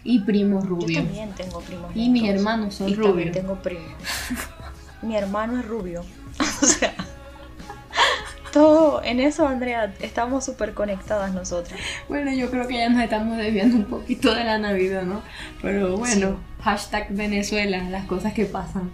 Y 0.04 0.20
primos 0.20 0.66
rubios. 0.66 0.90
Yo 0.90 1.02
también 1.02 1.30
tengo 1.32 1.60
primos. 1.60 1.90
Y 1.94 2.08
mis 2.08 2.28
hermanos 2.28 2.74
son 2.74 2.88
y 2.88 2.94
rubios. 2.94 3.32
tengo 3.32 3.56
primos. 3.56 3.92
Mi 5.02 5.16
hermano 5.16 5.58
es 5.58 5.66
rubio. 5.66 6.04
o 6.40 6.66
sea, 6.66 6.94
todo 8.52 9.02
en 9.04 9.20
eso, 9.20 9.46
Andrea, 9.46 9.94
estamos 10.00 10.44
súper 10.44 10.74
conectadas 10.74 11.32
nosotras. 11.32 11.78
Bueno, 12.08 12.32
yo 12.32 12.50
creo 12.50 12.66
que 12.66 12.78
ya 12.78 12.88
nos 12.88 13.02
estamos 13.02 13.36
desviando 13.36 13.76
un 13.76 13.84
poquito 13.84 14.34
de 14.34 14.44
la 14.44 14.58
Navidad, 14.58 15.02
¿no? 15.02 15.22
Pero 15.60 15.96
bueno, 15.96 16.36
hashtag 16.60 17.12
Venezuela, 17.12 17.82
las 17.90 18.06
cosas 18.06 18.32
que 18.32 18.44
pasan. 18.44 18.90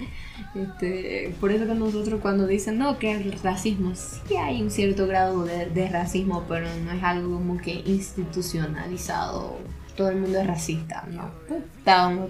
Este, 0.54 1.34
por 1.40 1.52
eso 1.52 1.66
que 1.66 1.74
nosotros 1.74 2.20
cuando 2.20 2.46
dicen, 2.46 2.78
no, 2.78 2.98
que 2.98 3.12
el 3.12 3.32
racismo, 3.42 3.92
sí 3.94 4.36
hay 4.36 4.62
un 4.62 4.70
cierto 4.70 5.06
grado 5.06 5.44
de, 5.44 5.66
de 5.66 5.88
racismo, 5.88 6.44
pero 6.48 6.66
no 6.84 6.92
es 6.92 7.02
algo 7.02 7.34
como 7.34 7.58
que 7.58 7.82
institucionalizado 7.84 9.58
todo 9.98 10.10
el 10.10 10.16
mundo 10.18 10.38
es 10.38 10.46
racista, 10.46 11.04
¿no? 11.10 11.28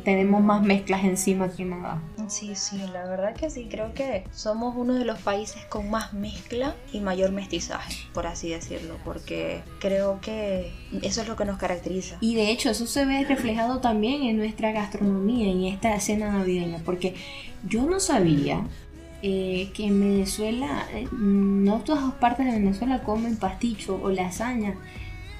tenemos 0.02 0.42
más 0.42 0.62
mezclas 0.62 1.04
encima 1.04 1.50
que 1.50 1.66
nada. 1.66 2.00
Sí, 2.28 2.54
sí, 2.54 2.78
la 2.94 3.04
verdad 3.04 3.34
que 3.34 3.50
sí, 3.50 3.66
creo 3.70 3.92
que 3.92 4.24
somos 4.32 4.74
uno 4.74 4.94
de 4.94 5.04
los 5.04 5.18
países 5.18 5.62
con 5.66 5.90
más 5.90 6.14
mezcla 6.14 6.74
y 6.94 7.00
mayor 7.00 7.30
mestizaje, 7.30 7.94
por 8.14 8.26
así 8.26 8.48
decirlo, 8.48 8.96
porque 9.04 9.60
creo 9.80 10.18
que 10.22 10.72
eso 11.02 11.20
es 11.20 11.28
lo 11.28 11.36
que 11.36 11.44
nos 11.44 11.58
caracteriza. 11.58 12.16
Y 12.22 12.36
de 12.36 12.50
hecho 12.50 12.70
eso 12.70 12.86
se 12.86 13.04
ve 13.04 13.26
reflejado 13.28 13.80
también 13.80 14.22
en 14.22 14.38
nuestra 14.38 14.72
gastronomía, 14.72 15.50
en 15.50 15.64
esta 15.64 15.94
escena 15.94 16.32
navideña, 16.32 16.78
porque 16.86 17.16
yo 17.68 17.82
no 17.84 18.00
sabía 18.00 18.62
eh, 19.20 19.70
que 19.74 19.88
en 19.88 20.00
Venezuela, 20.00 20.86
eh, 20.94 21.06
no 21.12 21.80
todas 21.80 22.14
partes 22.14 22.46
de 22.46 22.52
Venezuela 22.52 23.02
comen 23.02 23.36
pasticho 23.36 24.00
o 24.02 24.08
lasaña 24.08 24.74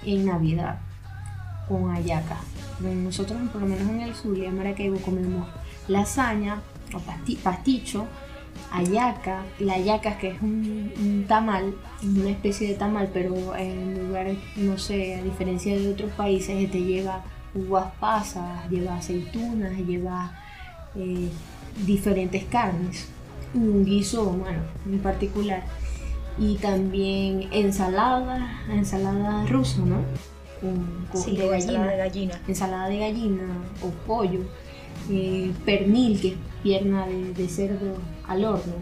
en 0.04 0.26
Navidad 0.26 0.80
con 1.68 1.90
ayaca. 1.90 2.38
Nosotros, 2.80 3.38
por 3.52 3.62
lo 3.62 3.68
menos 3.68 3.88
en 3.88 4.00
el 4.00 4.38
y 4.38 4.44
en 4.44 4.56
Maracaibo, 4.56 4.98
comemos 4.98 5.48
lasaña 5.88 6.60
o 6.94 7.00
pasticho, 7.42 8.06
ayaca. 8.72 9.44
La 9.58 9.74
ayaca 9.74 10.18
que 10.18 10.30
es 10.30 10.42
un, 10.42 11.24
tamal, 11.26 11.74
una 12.02 12.30
especie 12.30 12.68
de 12.68 12.74
tamal, 12.74 13.10
pero 13.12 13.56
en 13.56 14.06
lugares, 14.06 14.38
no 14.56 14.78
sé, 14.78 15.16
a 15.16 15.22
diferencia 15.22 15.76
de 15.76 15.90
otros 15.90 16.12
países, 16.12 16.62
este 16.62 16.82
lleva 16.82 17.24
uvas 17.54 17.92
pasas, 17.98 18.68
lleva 18.70 18.96
aceitunas, 18.96 19.76
lleva 19.78 20.32
eh, 20.94 21.28
diferentes 21.84 22.44
carnes. 22.44 23.08
Un 23.54 23.84
guiso, 23.84 24.24
bueno, 24.24 24.60
en 24.86 24.98
particular. 25.00 25.64
Y 26.38 26.56
también 26.56 27.48
ensalada, 27.50 28.62
ensalada 28.70 29.44
rusa, 29.46 29.80
¿no? 29.80 29.96
Con, 30.60 31.34
de, 31.34 31.48
gallina, 31.96 32.40
ensalada 32.46 32.88
de 32.88 32.98
gallina 32.98 33.44
o 33.82 33.90
pollo, 34.06 34.40
eh, 35.10 35.52
pernil, 35.64 36.20
que 36.20 36.28
es 36.28 36.34
pierna 36.62 37.06
de, 37.06 37.48
cerdo 37.48 37.96
al 38.26 38.44
horno, 38.44 38.74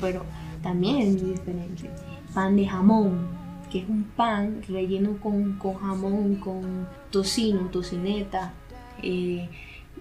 pero 0.00 0.24
también 0.62 0.96
es 0.98 1.22
muy 1.22 1.32
diferente. 1.32 1.90
Pan 2.34 2.56
de 2.56 2.66
jamón, 2.66 3.28
que 3.70 3.80
es 3.80 3.88
un 3.88 4.04
pan 4.04 4.62
relleno 4.68 5.16
con, 5.20 5.58
jamón, 5.58 6.36
con 6.36 6.88
tocino, 7.10 7.68
tocineta, 7.68 8.52
eh, 9.02 9.48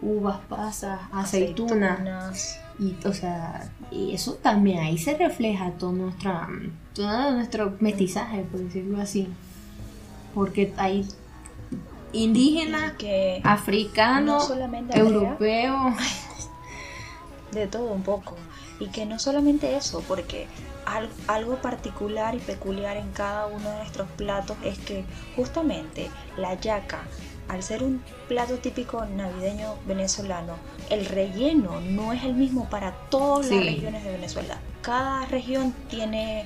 uvas 0.02 0.40
pasas, 0.50 1.00
aceitunas. 1.12 2.60
Y, 2.80 2.96
o 3.06 3.14
sea, 3.14 3.70
eso 3.92 4.34
también 4.36 4.80
ahí 4.80 4.98
se 4.98 5.16
refleja 5.16 5.72
todo, 5.72 5.92
nuestra, 5.92 6.48
todo 6.96 7.32
nuestro 7.32 7.78
mestizaje, 7.80 8.44
por 8.44 8.60
decirlo 8.60 9.00
así 9.00 9.28
porque 10.34 10.74
hay 10.78 11.06
indígenas, 12.14 12.94
africanos, 13.44 14.52
europeos. 14.94 15.94
de 17.52 17.68
todo 17.68 17.92
un 17.92 18.04
poco. 18.04 18.36
Y 18.80 18.88
que 18.88 19.06
no 19.06 19.20
solamente 19.20 19.76
eso, 19.76 20.04
porque 20.08 20.48
algo 21.28 21.58
particular 21.58 22.36
y 22.36 22.40
peculiar 22.40 22.98
en 22.98 23.12
cada 23.12 23.46
uno 23.48 23.70
de 23.70 23.78
nuestros 23.78 24.10
platos 24.12 24.58
es 24.64 24.80
que 24.80 25.06
justamente 25.36 26.10
la 26.38 26.56
yaca, 26.56 27.04
al 27.48 27.62
ser 27.62 27.84
un 27.84 28.02
plato 28.28 28.58
típico 28.58 29.06
navideño 29.06 29.76
venezolano, 29.86 30.56
el 30.90 31.06
relleno 31.06 31.80
no 31.82 32.12
es 32.14 32.24
el 32.24 32.34
mismo 32.34 32.70
para 32.70 32.94
todas 33.10 33.50
las 33.52 33.66
regiones 33.66 34.04
de 34.04 34.12
Venezuela. 34.12 34.60
Cada 34.82 35.26
región 35.26 35.74
tiene 35.90 36.46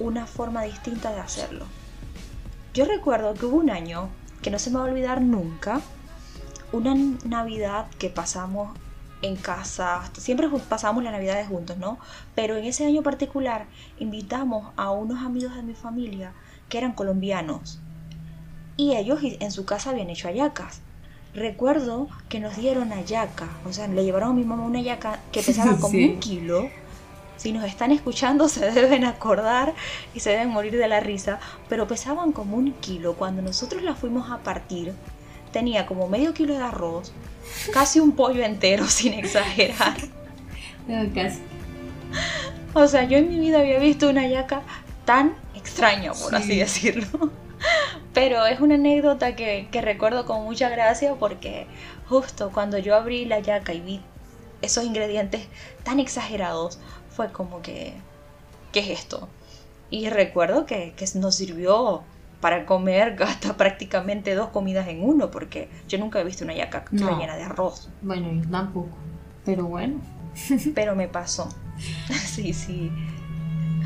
una 0.00 0.26
forma 0.26 0.62
distinta 0.62 1.12
de 1.12 1.20
hacerlo. 1.20 1.66
Yo 2.78 2.84
recuerdo 2.84 3.34
que 3.34 3.44
hubo 3.44 3.56
un 3.56 3.70
año 3.70 4.08
que 4.40 4.52
no 4.52 4.60
se 4.60 4.70
me 4.70 4.76
va 4.76 4.84
a 4.84 4.88
olvidar 4.88 5.20
nunca, 5.20 5.80
una 6.70 6.94
Navidad 7.24 7.88
que 7.98 8.08
pasamos 8.08 8.78
en 9.20 9.34
casa, 9.34 10.08
siempre 10.16 10.48
pasamos 10.68 11.02
las 11.02 11.12
Navidades 11.12 11.48
juntos, 11.48 11.76
¿no? 11.76 11.98
Pero 12.36 12.56
en 12.56 12.64
ese 12.64 12.86
año 12.86 13.02
particular 13.02 13.66
invitamos 13.98 14.72
a 14.76 14.92
unos 14.92 15.24
amigos 15.24 15.56
de 15.56 15.64
mi 15.64 15.74
familia 15.74 16.34
que 16.68 16.78
eran 16.78 16.92
colombianos 16.92 17.80
y 18.76 18.94
ellos 18.94 19.18
en 19.24 19.50
su 19.50 19.64
casa 19.64 19.90
habían 19.90 20.10
hecho 20.10 20.28
ayacas. 20.28 20.80
Recuerdo 21.34 22.06
que 22.28 22.38
nos 22.38 22.56
dieron 22.56 22.92
ayaca, 22.92 23.48
o 23.68 23.72
sea, 23.72 23.88
le 23.88 24.04
llevaron 24.04 24.30
a 24.30 24.34
mi 24.34 24.44
mamá 24.44 24.62
una 24.62 24.78
ayaca 24.78 25.18
que 25.32 25.42
pesaba 25.44 25.76
como 25.80 25.98
un 25.98 26.20
kilo. 26.20 26.70
Si 27.38 27.52
nos 27.52 27.64
están 27.64 27.92
escuchando 27.92 28.48
se 28.48 28.70
deben 28.70 29.04
acordar 29.04 29.72
y 30.12 30.20
se 30.20 30.30
deben 30.30 30.50
morir 30.50 30.76
de 30.76 30.88
la 30.88 31.00
risa, 31.00 31.38
pero 31.68 31.88
pesaban 31.88 32.32
como 32.32 32.56
un 32.56 32.72
kilo. 32.72 33.14
Cuando 33.14 33.40
nosotros 33.40 33.82
la 33.82 33.94
fuimos 33.94 34.30
a 34.30 34.38
partir, 34.38 34.92
tenía 35.52 35.86
como 35.86 36.08
medio 36.08 36.34
kilo 36.34 36.54
de 36.54 36.64
arroz, 36.64 37.12
casi 37.72 38.00
un 38.00 38.12
pollo 38.12 38.44
entero, 38.44 38.86
sin 38.88 39.14
exagerar. 39.14 39.96
O 42.74 42.86
sea, 42.86 43.04
yo 43.04 43.18
en 43.18 43.28
mi 43.28 43.38
vida 43.38 43.60
había 43.60 43.78
visto 43.78 44.10
una 44.10 44.26
yaca 44.26 44.62
tan 45.04 45.34
extraña, 45.54 46.12
por 46.12 46.34
así 46.34 46.58
decirlo. 46.58 47.30
Pero 48.14 48.46
es 48.46 48.60
una 48.60 48.74
anécdota 48.74 49.36
que, 49.36 49.68
que, 49.70 49.80
recuerdo 49.80 50.24
con 50.26 50.44
mucha 50.44 50.68
gracia 50.68 51.14
porque 51.14 51.66
justo 52.08 52.50
cuando 52.52 52.78
yo 52.78 52.96
abrí 52.96 53.24
la 53.24 53.38
yaca 53.40 53.74
y 53.74 53.80
vi 53.80 54.00
esos 54.62 54.84
ingredientes 54.84 55.46
tan 55.84 56.00
exagerados, 56.00 56.78
fue 57.10 57.30
como 57.32 57.62
que, 57.62 57.94
¿qué 58.72 58.80
es 58.80 59.00
esto? 59.00 59.28
Y 59.90 60.08
recuerdo 60.10 60.66
que, 60.66 60.94
que 60.96 61.06
nos 61.14 61.36
sirvió 61.36 62.02
para 62.40 62.66
comer 62.66 63.16
hasta 63.22 63.56
prácticamente 63.56 64.34
dos 64.34 64.50
comidas 64.50 64.88
en 64.88 65.02
uno, 65.02 65.30
porque 65.30 65.68
yo 65.88 65.98
nunca 65.98 66.20
he 66.20 66.24
visto 66.24 66.44
una 66.44 66.54
yaca 66.54 66.84
rellena 66.90 67.36
de 67.36 67.44
arroz. 67.44 67.88
Bueno, 68.02 68.32
yo 68.32 68.48
tampoco, 68.50 68.96
pero 69.44 69.64
bueno. 69.64 70.00
pero 70.74 70.94
me 70.94 71.08
pasó. 71.08 71.48
sí, 72.26 72.52
sí. 72.52 72.90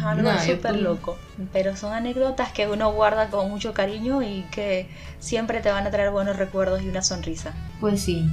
Algo 0.02 0.22
no, 0.22 0.38
súper 0.40 0.76
loco. 0.76 1.16
Pero 1.52 1.76
son 1.76 1.92
anécdotas 1.92 2.50
que 2.52 2.66
uno 2.66 2.92
guarda 2.92 3.30
con 3.30 3.48
mucho 3.48 3.72
cariño 3.72 4.20
y 4.22 4.42
que 4.50 4.88
siempre 5.20 5.60
te 5.60 5.70
van 5.70 5.86
a 5.86 5.90
traer 5.90 6.10
buenos 6.10 6.36
recuerdos 6.36 6.82
y 6.82 6.88
una 6.88 7.02
sonrisa. 7.02 7.54
Pues 7.80 8.02
sí. 8.02 8.28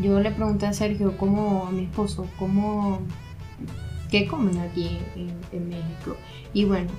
Yo 0.00 0.20
le 0.20 0.30
pregunté 0.30 0.66
a 0.66 0.72
Sergio, 0.72 1.16
cómo, 1.16 1.66
a 1.66 1.70
mi 1.70 1.84
esposo, 1.84 2.26
cómo, 2.38 3.00
qué 4.10 4.26
comen 4.26 4.58
aquí 4.58 4.98
en 5.52 5.68
México. 5.68 6.16
Y 6.52 6.64
bueno, 6.64 6.90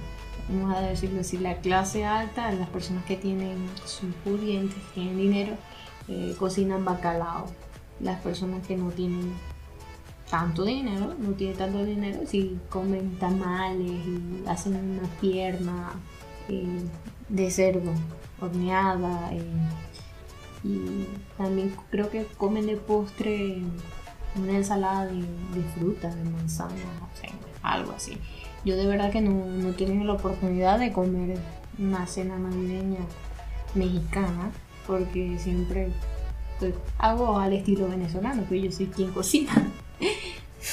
vamos 0.49 0.75
a 0.75 0.81
decirlo 0.81 1.21
así, 1.21 1.37
la 1.37 1.57
clase 1.57 2.05
alta, 2.05 2.51
las 2.51 2.69
personas 2.69 3.05
que 3.05 3.15
tienen 3.15 3.57
sus 3.85 4.13
pudientes, 4.23 4.77
tienen 4.93 5.17
dinero, 5.17 5.53
eh, 6.07 6.35
cocinan 6.37 6.85
bacalao. 6.85 7.45
Las 7.99 8.19
personas 8.21 8.65
que 8.65 8.77
no 8.77 8.89
tienen 8.89 9.33
tanto 10.29 10.63
dinero, 10.63 11.15
no 11.19 11.31
tienen 11.33 11.57
tanto 11.57 11.83
dinero, 11.83 12.19
si 12.25 12.57
comen 12.69 13.17
tamales 13.17 13.87
y 14.05 14.43
hacen 14.47 14.75
una 14.75 15.09
pierna 15.19 15.91
eh, 16.47 16.81
de 17.27 17.51
cerdo 17.51 17.91
horneada. 18.39 19.33
Eh, 19.33 19.43
y 20.63 21.05
también 21.37 21.75
creo 21.89 22.09
que 22.09 22.25
comen 22.37 22.67
de 22.67 22.75
postre 22.77 23.61
una 24.35 24.57
ensalada 24.57 25.05
de, 25.05 25.17
de 25.17 25.63
frutas, 25.75 26.15
de 26.15 26.23
manzana, 26.23 26.73
algo 27.61 27.91
así. 27.91 28.17
Yo 28.65 28.75
de 28.75 28.85
verdad 28.85 29.11
que 29.11 29.21
no, 29.21 29.45
no 29.45 29.69
he 29.69 30.03
la 30.03 30.13
oportunidad 30.13 30.79
de 30.79 30.91
comer 30.91 31.37
una 31.77 32.05
cena 32.07 32.37
navideña 32.37 32.99
mexicana 33.73 34.51
porque 34.85 35.37
siempre 35.39 35.91
pues, 36.59 36.73
hago 36.97 37.37
al 37.39 37.53
estilo 37.53 37.87
venezolano, 37.87 38.47
que 38.47 38.61
yo 38.61 38.71
soy 38.71 38.87
quien 38.87 39.11
cocina. 39.11 39.53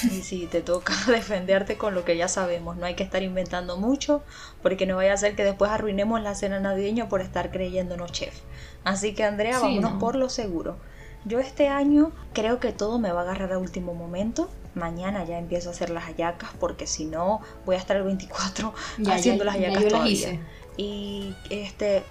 Y 0.03 0.22
sí, 0.22 0.49
te 0.51 0.62
toca 0.62 0.95
defenderte 1.07 1.76
con 1.76 1.95
lo 1.95 2.05
que 2.05 2.16
ya 2.16 2.26
sabemos. 2.26 2.76
No 2.76 2.87
hay 2.87 2.95
que 2.95 3.05
estar 3.05 3.22
inventando 3.22 3.76
mucho 3.76 4.22
porque 4.62 4.84
no 4.87 4.97
vaya 4.97 5.12
a 5.12 5.16
ser 5.16 5.37
que 5.37 5.45
después 5.45 5.70
arruinemos 5.70 6.20
la 6.22 6.34
cena 6.34 6.59
navideña 6.59 7.09
por 7.09 7.20
estar 7.20 7.51
creyéndonos 7.51 8.11
chef. 8.11 8.34
Así 8.87 9.14
que 9.14 9.24
Andrea, 9.24 9.59
vámonos 9.59 9.95
por 10.01 10.14
lo 10.16 10.28
seguro. 10.28 10.76
Yo 11.24 11.41
este 11.41 11.68
año 11.68 12.12
creo 12.32 12.61
que 12.61 12.72
todo 12.72 13.01
me 13.01 13.11
va 13.11 13.20
a 13.20 13.22
agarrar 13.24 13.53
a 13.53 13.59
último 13.59 13.95
momento 13.95 14.49
mañana 14.76 15.24
ya 15.24 15.39
empiezo 15.39 15.70
a 15.70 15.72
hacer 15.72 15.91
las 15.91 16.05
hallacas 16.05 16.51
porque 16.61 16.87
si 16.87 17.07
no 17.07 17.41
voy 17.64 17.76
a 17.76 17.78
estar 17.78 17.97
el 17.97 18.05
24 18.05 18.72
haciendo 19.11 19.43
las 19.43 19.57
hallacas 19.57 19.89
todavía. 19.89 20.39
Y 20.78 21.34
este, 21.49 22.05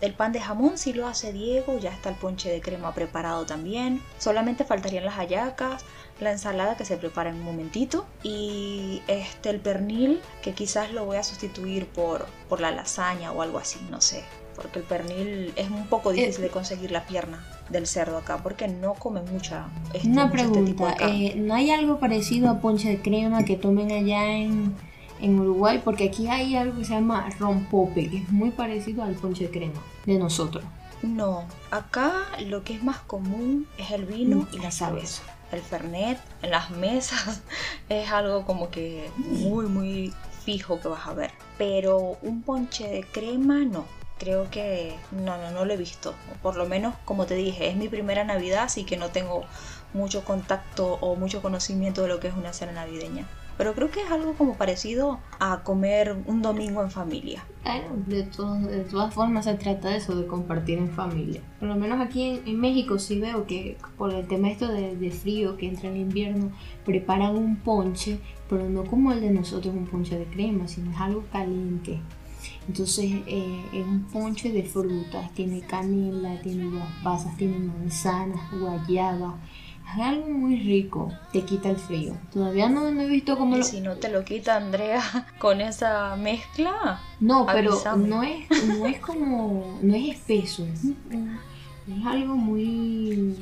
el, 0.00 0.14
pan 0.14 0.30
de 0.30 0.40
jamón 0.40 0.78
si 0.78 0.92
lo 0.92 1.08
hace 1.08 1.32
Diego, 1.32 1.78
ya 1.78 1.90
está 1.90 2.10
el 2.10 2.14
ponche 2.14 2.48
de 2.48 2.60
crema 2.60 2.94
preparado 2.94 3.44
también. 3.44 4.00
Solamente 4.18 4.64
faltarían 4.64 5.04
las 5.04 5.16
hallacas, 5.16 5.84
la 6.20 6.30
ensalada 6.30 6.76
que 6.76 6.84
se 6.84 6.96
prepara 6.96 7.30
en 7.30 7.36
un 7.36 7.42
momentito 7.42 8.06
y 8.22 9.02
este 9.08 9.50
el 9.50 9.58
pernil 9.58 10.22
que 10.42 10.52
quizás 10.54 10.92
lo 10.92 11.04
voy 11.04 11.16
a 11.16 11.24
sustituir 11.24 11.86
por, 11.88 12.26
por 12.48 12.60
la 12.60 12.70
lasaña 12.70 13.32
o 13.32 13.42
algo 13.42 13.58
así, 13.58 13.84
no 13.90 14.00
sé. 14.00 14.24
Porque 14.54 14.78
el 14.78 14.84
pernil 14.84 15.52
es 15.56 15.70
un 15.70 15.86
poco 15.86 16.12
difícil 16.12 16.42
de 16.42 16.50
conseguir 16.50 16.90
la 16.90 17.04
pierna 17.06 17.44
del 17.70 17.86
cerdo 17.86 18.18
acá 18.18 18.38
porque 18.42 18.68
no 18.68 18.94
comen 18.94 19.24
mucha 19.32 19.68
este, 19.92 20.08
una 20.08 20.26
este 20.26 20.36
pregunta 20.36 20.96
eh, 21.00 21.34
no 21.36 21.54
hay 21.54 21.70
algo 21.70 21.98
parecido 21.98 22.50
a 22.50 22.60
ponche 22.60 22.88
de 22.88 23.00
crema 23.00 23.44
que 23.44 23.56
tomen 23.56 23.90
allá 23.90 24.36
en, 24.36 24.74
en 25.20 25.40
Uruguay 25.40 25.80
porque 25.82 26.04
aquí 26.04 26.28
hay 26.28 26.56
algo 26.56 26.78
que 26.78 26.84
se 26.84 26.94
llama 26.94 27.28
rompope 27.38 28.10
que 28.10 28.18
es 28.18 28.28
muy 28.28 28.50
parecido 28.50 29.02
al 29.02 29.14
ponche 29.14 29.44
de 29.44 29.50
crema 29.50 29.82
de 30.06 30.18
nosotros. 30.18 30.64
No 31.02 31.44
acá 31.70 32.12
lo 32.46 32.64
que 32.64 32.74
es 32.74 32.82
más 32.82 32.98
común 32.98 33.66
es 33.78 33.90
el 33.90 34.04
vino 34.06 34.38
mm, 34.38 34.54
y 34.54 34.58
la 34.58 34.70
cerveza. 34.70 35.22
El 35.52 35.60
fernet 35.60 36.18
en 36.42 36.50
las 36.50 36.70
mesas 36.70 37.42
es 37.88 38.10
algo 38.10 38.44
como 38.44 38.70
que 38.70 39.10
muy 39.16 39.66
muy 39.66 40.12
fijo 40.44 40.80
que 40.80 40.88
vas 40.88 41.06
a 41.06 41.14
ver. 41.14 41.30
Pero 41.58 42.16
un 42.22 42.42
ponche 42.42 42.88
de 42.88 43.04
crema 43.04 43.60
no 43.60 43.84
creo 44.18 44.50
que 44.50 44.94
no, 45.12 45.36
no, 45.38 45.50
no 45.50 45.64
lo 45.64 45.72
he 45.72 45.76
visto. 45.76 46.14
Por 46.42 46.56
lo 46.56 46.66
menos, 46.66 46.94
como 47.04 47.26
te 47.26 47.34
dije, 47.34 47.68
es 47.68 47.76
mi 47.76 47.88
primera 47.88 48.24
Navidad, 48.24 48.64
así 48.64 48.84
que 48.84 48.96
no 48.96 49.10
tengo 49.10 49.44
mucho 49.92 50.24
contacto 50.24 50.98
o 51.00 51.16
mucho 51.16 51.40
conocimiento 51.40 52.02
de 52.02 52.08
lo 52.08 52.20
que 52.20 52.28
es 52.28 52.34
una 52.34 52.52
cena 52.52 52.72
navideña. 52.72 53.26
Pero 53.56 53.72
creo 53.74 53.90
que 53.90 54.00
es 54.00 54.10
algo 54.10 54.32
como 54.34 54.54
parecido 54.54 55.20
a 55.38 55.62
comer 55.62 56.16
un 56.26 56.42
domingo 56.42 56.82
en 56.82 56.90
familia. 56.90 57.44
de, 58.06 58.24
de 58.24 58.84
todas 58.84 59.14
formas 59.14 59.44
se 59.44 59.54
trata 59.54 59.90
de 59.90 59.98
eso, 59.98 60.16
de 60.16 60.26
compartir 60.26 60.78
en 60.78 60.90
familia. 60.90 61.40
Por 61.60 61.68
lo 61.68 61.76
menos 61.76 62.00
aquí 62.00 62.40
en, 62.44 62.60
México 62.60 62.98
sí 62.98 63.20
veo 63.20 63.46
que 63.46 63.78
por 63.96 64.12
el 64.12 64.26
tema 64.26 64.50
esto 64.50 64.66
de, 64.66 64.96
de, 64.96 65.10
frío 65.12 65.56
que 65.56 65.68
entra 65.68 65.88
en 65.88 65.98
invierno, 65.98 66.50
preparan 66.84 67.36
un 67.36 67.56
ponche, 67.56 68.18
pero 68.50 68.68
no 68.68 68.84
como 68.84 69.12
el 69.12 69.20
de 69.20 69.30
nosotros, 69.30 69.72
un 69.72 69.86
ponche 69.86 70.18
de 70.18 70.24
crema, 70.24 70.66
sino 70.66 70.90
es 70.90 70.98
algo 70.98 71.22
caliente. 71.30 72.00
Entonces 72.66 73.10
eh, 73.26 73.64
es 73.72 73.86
un 73.86 74.04
ponche 74.04 74.50
de 74.50 74.62
frutas, 74.62 75.32
tiene 75.34 75.60
canela, 75.60 76.40
tiene 76.40 76.80
pasas, 77.02 77.36
tiene 77.36 77.58
manzanas, 77.58 78.40
guayaba. 78.58 79.36
Es 79.94 80.00
algo 80.00 80.28
muy 80.28 80.56
rico, 80.60 81.12
te 81.32 81.42
quita 81.42 81.70
el 81.70 81.76
frío. 81.76 82.16
Todavía 82.32 82.68
no, 82.68 82.88
he 82.88 83.06
visto 83.06 83.36
cómo 83.36 83.58
¿Y 83.58 83.62
si 83.62 83.80
no 83.80 83.96
te 83.96 84.08
lo 84.08 84.24
quita 84.24 84.56
Andrea 84.56 85.02
con 85.38 85.60
esa 85.60 86.16
mezcla? 86.16 87.00
No, 87.20 87.46
pero 87.46 87.78
no 87.96 88.22
es, 88.22 88.46
no 88.66 88.86
es 88.86 88.98
como, 89.00 89.78
no 89.82 89.94
es 89.94 90.16
espeso. 90.16 90.66
Es 90.66 92.06
algo 92.06 92.34
muy 92.34 93.36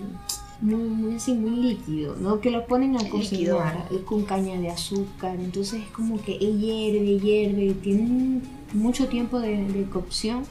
muy, 0.62 0.88
muy 0.88 1.16
así, 1.16 1.34
muy 1.34 1.50
líquido, 1.50 2.16
¿no? 2.16 2.40
Que 2.40 2.50
lo 2.50 2.66
ponen 2.66 2.96
a 2.96 3.10
cocinar 3.10 3.88
con 4.04 4.22
caña 4.24 4.58
de 4.58 4.70
azúcar, 4.70 5.36
entonces 5.38 5.82
es 5.82 5.88
como 5.88 6.22
que 6.22 6.38
hierve, 6.38 7.18
hierve, 7.18 7.74
tiene 7.74 8.40
mucho 8.72 9.08
tiempo 9.08 9.40
de, 9.40 9.86
cocción 9.92 10.44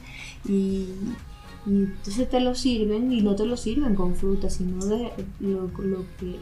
y, 0.46 0.88
entonces 1.66 2.28
te 2.28 2.40
lo 2.40 2.54
sirven 2.54 3.10
y 3.12 3.22
no 3.22 3.34
te 3.36 3.46
lo 3.46 3.56
sirven 3.56 3.94
con 3.94 4.14
fruta, 4.14 4.50
sino 4.50 4.84
de 4.84 5.10
lo, 5.40 5.70
que, 6.18 6.38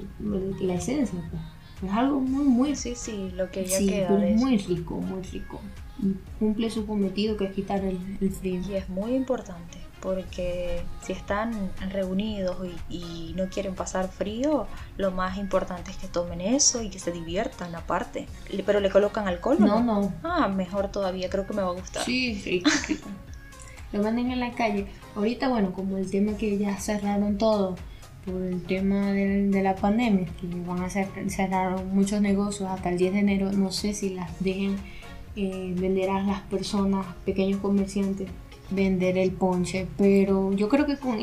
la 0.64 0.74
esencia. 0.74 1.20
Pues. 1.30 1.90
Es 1.90 1.96
algo 1.96 2.20
muy, 2.20 2.44
muy... 2.44 2.76
Sí, 2.76 2.94
sí, 2.96 3.30
lo 3.36 3.50
que 3.50 3.64
ya 3.64 3.78
queda 3.78 4.10
muy 4.36 4.58
rico, 4.58 4.96
muy 4.96 5.22
rico. 5.22 5.60
Y 6.02 6.14
cumple 6.38 6.70
su 6.70 6.86
cometido 6.86 7.36
que 7.36 7.44
es 7.44 7.52
quitar 7.52 7.84
el, 7.84 7.98
el 8.20 8.30
frío. 8.30 8.60
Y 8.68 8.74
es 8.74 8.88
muy 8.88 9.14
importante 9.14 9.78
porque 10.00 10.82
si 11.02 11.12
están 11.12 11.70
reunidos 11.90 12.56
y, 12.88 12.96
y, 12.96 13.34
no 13.34 13.48
quieren 13.48 13.74
pasar 13.74 14.08
frío, 14.08 14.66
lo 14.96 15.10
más 15.10 15.38
importante 15.38 15.90
es 15.90 15.96
que 15.96 16.08
tomen 16.08 16.40
eso 16.40 16.82
y 16.82 16.90
que 16.90 16.98
se 16.98 17.12
diviertan 17.12 17.74
aparte. 17.74 18.26
Pero 18.64 18.80
le 18.80 18.90
colocan 18.90 19.28
alcohol. 19.28 19.56
No, 19.60 19.82
no. 19.82 20.12
Ah, 20.22 20.48
mejor 20.48 20.88
todavía, 20.88 21.28
creo 21.28 21.46
que 21.46 21.52
me 21.52 21.62
va 21.62 21.68
a 21.68 21.74
gustar. 21.74 22.04
Sí, 22.04 22.34
sí. 22.34 22.62
lo 23.92 24.02
venden 24.02 24.30
en 24.30 24.40
la 24.40 24.52
calle. 24.52 24.86
Ahorita, 25.14 25.48
bueno, 25.48 25.72
como 25.72 25.98
el 25.98 26.10
tema 26.10 26.36
que 26.36 26.58
ya 26.58 26.78
cerraron 26.78 27.38
todo 27.38 27.76
por 28.24 28.42
el 28.42 28.62
tema 28.64 29.12
de, 29.12 29.48
de 29.48 29.62
la 29.62 29.74
pandemia, 29.74 30.26
que 30.40 30.46
van 30.66 30.82
a 30.82 30.90
cerrar 30.90 31.84
muchos 31.84 32.20
negocios 32.20 32.68
hasta 32.68 32.90
el 32.90 32.98
10 32.98 33.12
de 33.14 33.18
enero, 33.18 33.52
no 33.52 33.72
sé 33.72 33.94
si 33.94 34.10
las 34.10 34.30
dejen 34.40 34.76
eh, 35.36 35.74
vender 35.76 36.10
a 36.10 36.20
las 36.22 36.40
personas, 36.42 37.06
pequeños 37.24 37.60
comerciantes, 37.60 38.28
vender 38.70 39.18
el 39.18 39.32
ponche, 39.32 39.86
pero 39.96 40.52
yo 40.52 40.68
creo 40.68 40.86
que 40.86 40.96
con, 40.96 41.18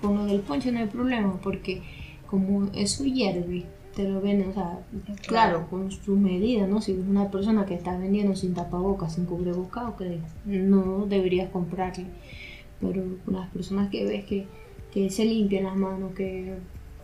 con 0.00 0.16
lo 0.16 0.26
del 0.26 0.40
ponche 0.40 0.72
no 0.72 0.80
hay 0.80 0.86
problema, 0.86 1.38
porque 1.42 1.82
como 2.26 2.68
eso 2.74 3.04
hierve, 3.04 3.64
te 3.94 4.04
lo 4.08 4.20
venden, 4.20 4.50
o 4.50 4.52
sea, 4.52 4.80
claro, 5.26 5.66
con 5.70 5.90
su 5.90 6.16
medida, 6.16 6.66
¿no? 6.66 6.82
Si 6.82 6.92
es 6.92 6.98
una 6.98 7.30
persona 7.30 7.64
que 7.64 7.74
está 7.74 7.96
vendiendo 7.96 8.36
sin 8.36 8.52
tapabocas, 8.52 9.14
sin 9.14 9.24
cubrebocas, 9.24 9.94
que 9.94 10.20
no 10.44 11.06
deberías 11.06 11.50
comprarle. 11.50 12.04
Pero 12.78 13.02
las 13.26 13.48
personas 13.50 13.88
que 13.88 14.04
ves 14.04 14.26
que, 14.26 14.46
que 14.92 15.08
se 15.08 15.24
limpian 15.24 15.64
las 15.64 15.76
manos, 15.76 16.12
que 16.14 16.58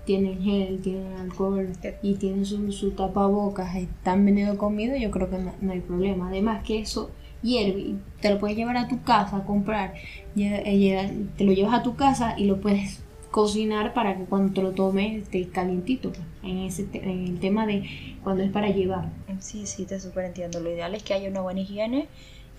tienen 0.04 0.42
gel, 0.42 0.82
tienen 0.82 1.14
alcohol 1.14 1.68
y 2.02 2.14
tienen 2.16 2.44
su, 2.44 2.70
su 2.72 2.90
tapabocas, 2.90 3.74
están 3.76 4.24
vendiendo 4.24 4.58
comida, 4.58 4.98
yo 4.98 5.10
creo 5.10 5.30
que 5.30 5.38
no, 5.38 5.72
hay 5.72 5.80
problema. 5.80 6.28
Además 6.28 6.62
que 6.62 6.80
eso 6.80 7.10
hierve 7.42 7.80
y 7.80 7.96
te 8.20 8.30
lo 8.30 8.38
puedes 8.38 8.56
llevar 8.56 8.76
a 8.76 8.88
tu 8.88 9.02
casa 9.02 9.38
a 9.38 9.44
comprar, 9.44 9.94
eh, 10.36 11.26
te 11.36 11.44
lo 11.44 11.52
llevas 11.52 11.74
a 11.74 11.82
tu 11.82 11.96
casa 11.96 12.34
y 12.38 12.44
lo 12.44 12.60
puedes 12.60 13.00
cocinar 13.30 13.94
para 13.94 14.16
que 14.16 14.24
cuando 14.24 14.52
te 14.52 14.62
lo 14.62 14.72
tomes 14.72 15.22
esté 15.22 15.48
calientito 15.48 16.12
pues, 16.12 16.22
en, 16.44 16.58
ese 16.58 16.86
en 16.92 17.24
el 17.24 17.40
tema 17.40 17.66
de 17.66 18.16
cuando 18.22 18.44
es 18.44 18.50
para 18.52 18.68
llevar. 18.68 19.08
Sí, 19.40 19.66
sí, 19.66 19.84
te 19.86 19.98
súper 19.98 20.26
entiendo. 20.26 20.60
Lo 20.60 20.70
ideal 20.70 20.94
es 20.94 21.02
que 21.02 21.14
haya 21.14 21.28
una 21.28 21.40
buena 21.40 21.60
higiene 21.60 22.06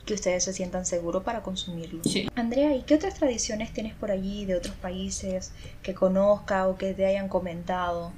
que 0.05 0.15
ustedes 0.15 0.43
se 0.43 0.51
sientan 0.51 0.85
seguros 0.85 1.23
para 1.23 1.41
consumirlo. 1.43 2.03
Sí. 2.03 2.27
Andrea, 2.35 2.75
¿y 2.75 2.81
qué 2.81 2.95
otras 2.95 3.13
tradiciones 3.13 3.71
tienes 3.71 3.93
por 3.93 4.11
allí 4.11 4.45
de 4.45 4.55
otros 4.55 4.75
países 4.75 5.53
que 5.81 5.93
conozca 5.93 6.67
o 6.67 6.75
que 6.75 6.93
te 6.93 7.05
hayan 7.05 7.29
comentado? 7.29 8.11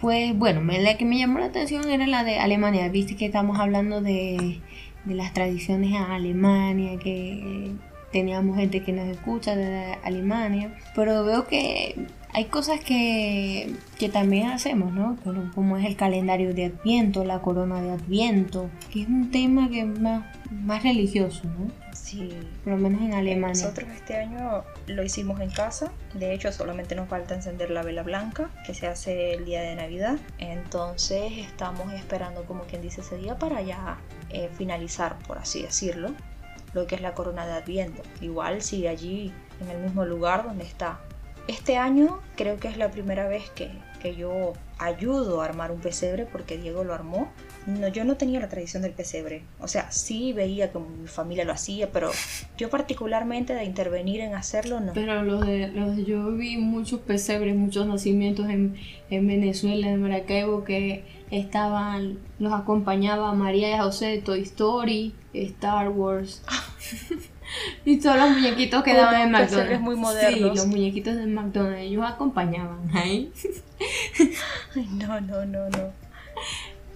Pues 0.00 0.36
bueno, 0.36 0.60
la 0.60 0.96
que 0.96 1.04
me 1.04 1.18
llamó 1.18 1.38
la 1.38 1.46
atención 1.46 1.88
era 1.88 2.06
la 2.06 2.24
de 2.24 2.38
Alemania. 2.38 2.88
Viste 2.88 3.16
que 3.16 3.26
estamos 3.26 3.60
hablando 3.60 4.00
de, 4.00 4.60
de 5.04 5.14
las 5.14 5.32
tradiciones 5.32 5.90
en 5.90 5.96
Alemania, 5.96 6.98
que 6.98 7.72
teníamos 8.12 8.56
gente 8.56 8.82
que 8.82 8.92
nos 8.92 9.08
escucha 9.08 9.56
de 9.56 9.96
Alemania, 10.04 10.74
pero 10.94 11.24
veo 11.24 11.46
que 11.46 12.06
hay 12.32 12.46
cosas 12.46 12.80
que, 12.80 13.74
que 13.98 14.08
también 14.08 14.48
hacemos, 14.48 14.92
¿no? 14.92 15.16
Como 15.54 15.76
es 15.76 15.84
el 15.84 15.96
calendario 15.96 16.54
de 16.54 16.66
Adviento, 16.66 17.24
la 17.24 17.40
corona 17.40 17.80
de 17.80 17.90
Adviento, 17.90 18.70
que 18.92 19.02
es 19.02 19.08
un 19.08 19.30
tema 19.30 19.68
que 19.68 19.80
es 19.80 20.00
más, 20.00 20.24
más 20.50 20.82
religioso, 20.82 21.42
¿no? 21.44 21.83
Sí. 21.94 22.38
Por 22.64 22.74
lo 22.74 22.78
menos 22.78 23.00
en 23.00 23.14
Alemania. 23.14 23.62
Nosotros 23.62 23.88
este 23.94 24.16
año 24.16 24.64
lo 24.86 25.02
hicimos 25.02 25.40
en 25.40 25.50
casa. 25.50 25.90
De 26.14 26.34
hecho, 26.34 26.52
solamente 26.52 26.94
nos 26.94 27.08
falta 27.08 27.34
encender 27.34 27.70
la 27.70 27.82
vela 27.82 28.02
blanca, 28.02 28.50
que 28.66 28.74
se 28.74 28.86
hace 28.86 29.34
el 29.34 29.44
día 29.44 29.62
de 29.62 29.74
Navidad. 29.76 30.18
Entonces, 30.38 31.32
estamos 31.38 31.92
esperando, 31.92 32.44
como 32.44 32.64
quien 32.64 32.82
dice, 32.82 33.00
ese 33.00 33.16
día 33.16 33.38
para 33.38 33.62
ya 33.62 33.98
eh, 34.30 34.50
finalizar, 34.56 35.16
por 35.26 35.38
así 35.38 35.62
decirlo 35.62 36.14
lo 36.74 36.86
que 36.86 36.96
es 36.96 37.00
la 37.00 37.14
corona 37.14 37.46
de 37.46 37.52
Adviento. 37.52 38.02
Igual 38.20 38.60
sigue 38.60 38.88
allí 38.88 39.32
en 39.60 39.70
el 39.70 39.80
mismo 39.80 40.04
lugar 40.04 40.44
donde 40.44 40.64
está. 40.64 41.00
Este 41.46 41.76
año 41.76 42.20
creo 42.36 42.58
que 42.58 42.68
es 42.68 42.76
la 42.76 42.90
primera 42.90 43.28
vez 43.28 43.48
que, 43.50 43.70
que 44.00 44.16
yo 44.16 44.54
ayudo 44.78 45.40
a 45.40 45.44
armar 45.44 45.70
un 45.70 45.80
pesebre 45.80 46.26
porque 46.26 46.58
Diego 46.58 46.84
lo 46.84 46.94
armó. 46.94 47.32
No, 47.66 47.88
yo 47.88 48.04
no 48.04 48.16
tenía 48.16 48.40
la 48.40 48.48
tradición 48.48 48.82
del 48.82 48.92
pesebre. 48.92 49.42
O 49.58 49.68
sea, 49.68 49.90
sí 49.90 50.32
veía 50.34 50.70
que 50.70 50.78
mi 50.78 51.08
familia 51.08 51.44
lo 51.44 51.52
hacía, 51.52 51.90
pero 51.90 52.10
yo 52.58 52.68
particularmente 52.68 53.54
de 53.54 53.64
intervenir 53.64 54.20
en 54.20 54.34
hacerlo 54.34 54.80
no. 54.80 54.92
Pero 54.92 55.22
los 55.22 55.46
de, 55.46 55.68
los, 55.68 55.96
yo 56.06 56.32
vi 56.32 56.58
muchos 56.58 57.00
pesebres, 57.00 57.56
muchos 57.56 57.86
nacimientos 57.86 58.50
en, 58.50 58.76
en 59.08 59.26
Venezuela, 59.26 59.88
en 59.88 60.02
Maracaibo, 60.02 60.64
que 60.64 61.04
estaban, 61.30 62.18
los 62.38 62.52
acompañaba 62.52 63.32
María 63.32 63.74
y 63.74 63.78
José 63.78 64.06
de 64.06 64.18
Toy 64.18 64.42
Story, 64.42 65.14
Star 65.32 65.88
Wars. 65.88 66.42
y 67.86 67.98
todos 67.98 68.16
los 68.16 68.30
muñequitos 68.30 68.82
que 68.82 68.94
daban 68.94 69.22
en 69.22 69.30
McDonald's. 69.30 69.80
muy 69.80 69.96
modernos. 69.96 70.50
Sí, 70.50 70.56
los 70.56 70.66
muñequitos 70.66 71.16
de 71.16 71.26
McDonald's, 71.26 71.80
ellos 71.80 72.04
acompañaban 72.06 72.94
ahí. 72.94 73.32
Ay, 74.76 74.88
no, 74.92 75.20
no, 75.22 75.46
no, 75.46 75.70
no. 75.70 76.03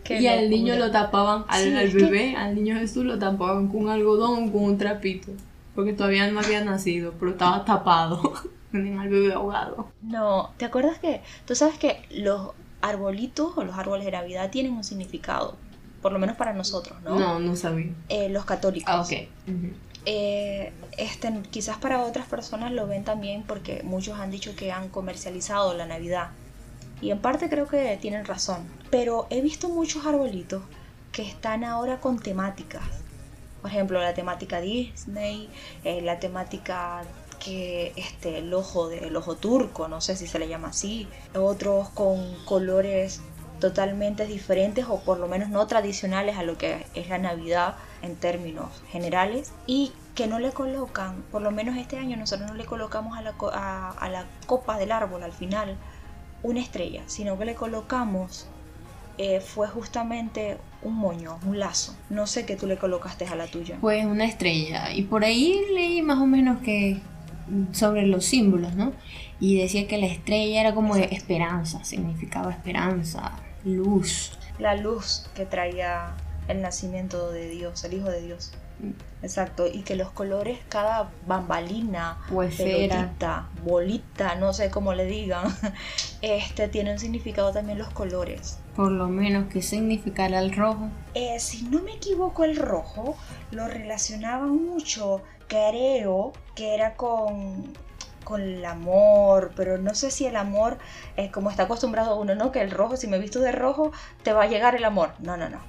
Y 0.08 0.26
al 0.26 0.50
niño 0.50 0.76
lo 0.76 0.90
tapaban, 0.90 1.44
al, 1.48 1.90
bebé, 1.90 2.36
al 2.36 2.54
niño 2.54 2.76
Jesús 2.76 3.04
lo 3.04 3.18
tapaban 3.18 3.68
con 3.68 3.88
algodón, 3.88 4.50
con 4.50 4.64
un 4.64 4.78
trapito. 4.78 5.32
Porque 5.74 5.92
todavía 5.92 6.30
no 6.30 6.40
había 6.40 6.64
nacido, 6.64 7.14
pero 7.18 7.32
estaba 7.32 7.64
tapado. 7.64 8.34
Tenían 8.72 8.98
al 8.98 9.08
bebé 9.08 9.32
ahogado. 9.32 9.88
No, 10.02 10.50
¿te 10.56 10.64
acuerdas 10.64 10.98
que 10.98 11.22
tú 11.46 11.54
sabes 11.54 11.78
que 11.78 12.02
los 12.10 12.50
arbolitos 12.80 13.56
o 13.56 13.64
los 13.64 13.76
árboles 13.76 14.04
de 14.04 14.12
Navidad 14.12 14.50
tienen 14.50 14.72
un 14.72 14.84
significado? 14.84 15.56
Por 16.02 16.12
lo 16.12 16.18
menos 16.18 16.36
para 16.36 16.52
nosotros, 16.52 17.00
¿no? 17.02 17.18
No, 17.18 17.38
no 17.38 17.56
sabía. 17.56 17.92
Eh, 18.08 18.28
los 18.28 18.44
católicos. 18.44 18.92
Ah, 18.92 19.00
ok. 19.00 19.28
Eh, 20.04 20.72
este, 20.96 21.32
quizás 21.50 21.76
para 21.78 22.02
otras 22.02 22.26
personas 22.26 22.72
lo 22.72 22.86
ven 22.86 23.04
también 23.04 23.42
porque 23.42 23.82
muchos 23.84 24.18
han 24.18 24.30
dicho 24.30 24.54
que 24.56 24.72
han 24.72 24.88
comercializado 24.88 25.74
la 25.74 25.86
Navidad. 25.86 26.30
Y 27.00 27.10
en 27.10 27.20
parte 27.20 27.48
creo 27.48 27.66
que 27.66 27.96
tienen 28.00 28.24
razón. 28.24 28.66
Pero 28.90 29.26
he 29.30 29.40
visto 29.40 29.68
muchos 29.68 30.06
arbolitos 30.06 30.62
que 31.12 31.22
están 31.22 31.64
ahora 31.64 32.00
con 32.00 32.18
temáticas. 32.18 32.82
Por 33.62 33.70
ejemplo, 33.70 34.00
la 34.00 34.14
temática 34.14 34.60
Disney, 34.60 35.48
eh, 35.84 36.00
la 36.02 36.18
temática 36.20 37.02
que 37.38 37.92
este 37.96 38.38
el 38.38 38.52
ojo 38.52 38.88
del 38.88 39.14
ojo 39.16 39.36
turco, 39.36 39.88
no 39.88 40.00
sé 40.00 40.16
si 40.16 40.26
se 40.26 40.38
le 40.38 40.48
llama 40.48 40.68
así, 40.68 41.08
otros 41.34 41.88
con 41.90 42.34
colores 42.44 43.20
totalmente 43.60 44.26
diferentes 44.26 44.86
o 44.88 45.00
por 45.00 45.18
lo 45.18 45.26
menos 45.26 45.48
no 45.48 45.66
tradicionales 45.66 46.36
a 46.36 46.42
lo 46.42 46.56
que 46.56 46.86
es 46.94 47.08
la 47.08 47.18
Navidad 47.18 47.76
en 48.02 48.16
términos 48.16 48.68
generales 48.90 49.52
y 49.66 49.92
que 50.14 50.26
no 50.26 50.38
le 50.38 50.52
colocan, 50.52 51.22
por 51.30 51.42
lo 51.42 51.50
menos 51.50 51.76
este 51.76 51.96
año 51.96 52.16
nosotros 52.16 52.48
no 52.48 52.56
le 52.56 52.64
colocamos 52.64 53.16
a 53.16 53.22
la, 53.22 53.34
a, 53.98 54.08
la 54.08 54.24
copa 54.46 54.78
del 54.78 54.92
árbol 54.92 55.22
al 55.22 55.32
final 55.32 55.76
una 56.42 56.60
estrella, 56.60 57.02
sino 57.06 57.38
que 57.38 57.44
le 57.44 57.54
colocamos 57.54 58.46
eh, 59.18 59.40
fue 59.40 59.66
justamente 59.66 60.58
un 60.82 60.94
moño, 60.94 61.38
un 61.44 61.58
lazo. 61.58 61.96
No 62.08 62.26
sé 62.26 62.46
qué 62.46 62.54
tú 62.54 62.66
le 62.66 62.76
colocaste 62.76 63.26
a 63.26 63.34
la 63.34 63.48
tuya. 63.48 63.78
Pues 63.80 64.04
una 64.06 64.24
estrella. 64.24 64.92
Y 64.92 65.02
por 65.02 65.24
ahí 65.24 65.60
leí 65.74 66.02
más 66.02 66.18
o 66.18 66.26
menos 66.26 66.60
que 66.60 67.00
sobre 67.72 68.06
los 68.06 68.24
símbolos, 68.24 68.74
¿no? 68.74 68.92
Y 69.40 69.60
decía 69.60 69.88
que 69.88 69.98
la 69.98 70.06
estrella 70.06 70.60
era 70.60 70.74
como 70.74 70.96
esperanza, 70.96 71.82
significaba 71.84 72.52
esperanza, 72.52 73.32
luz. 73.64 74.38
La 74.58 74.76
luz 74.76 75.26
que 75.34 75.46
traía 75.46 76.14
el 76.48 76.62
nacimiento 76.62 77.30
de 77.30 77.48
Dios, 77.48 77.84
el 77.84 77.94
Hijo 77.94 78.10
de 78.10 78.22
Dios. 78.22 78.52
Exacto, 79.22 79.66
y 79.66 79.82
que 79.82 79.96
los 79.96 80.10
colores, 80.10 80.60
cada 80.68 81.10
bambalina, 81.26 82.18
pelotita, 82.28 83.48
bolita, 83.64 84.36
no 84.36 84.52
sé 84.52 84.70
cómo 84.70 84.94
le 84.94 85.06
digan, 85.06 85.44
este 86.22 86.68
tiene 86.68 86.92
un 86.92 86.98
significado 86.98 87.52
también 87.52 87.78
los 87.78 87.90
colores. 87.90 88.58
Por 88.76 88.92
lo 88.92 89.08
menos, 89.08 89.48
¿qué 89.52 89.60
significará 89.60 90.38
el 90.38 90.54
rojo? 90.54 90.88
Eh, 91.14 91.40
si 91.40 91.64
no 91.64 91.82
me 91.82 91.94
equivoco, 91.94 92.44
el 92.44 92.56
rojo 92.56 93.16
lo 93.50 93.66
relacionaban 93.66 94.64
mucho, 94.64 95.22
creo 95.48 96.32
que 96.54 96.74
era 96.74 96.94
con 96.94 97.72
con 98.28 98.42
el 98.42 98.62
amor, 98.66 99.52
pero 99.56 99.78
no 99.78 99.94
sé 99.94 100.10
si 100.10 100.26
el 100.26 100.36
amor 100.36 100.76
como 101.32 101.48
está 101.48 101.62
acostumbrado 101.62 102.20
uno, 102.20 102.34
¿no? 102.34 102.52
Que 102.52 102.60
el 102.60 102.70
rojo, 102.70 102.98
si 102.98 103.06
me 103.06 103.18
visto 103.18 103.40
de 103.40 103.52
rojo, 103.52 103.90
te 104.22 104.34
va 104.34 104.42
a 104.42 104.46
llegar 104.46 104.74
el 104.74 104.84
amor. 104.84 105.14
No, 105.18 105.38
no, 105.38 105.48
no. 105.48 105.60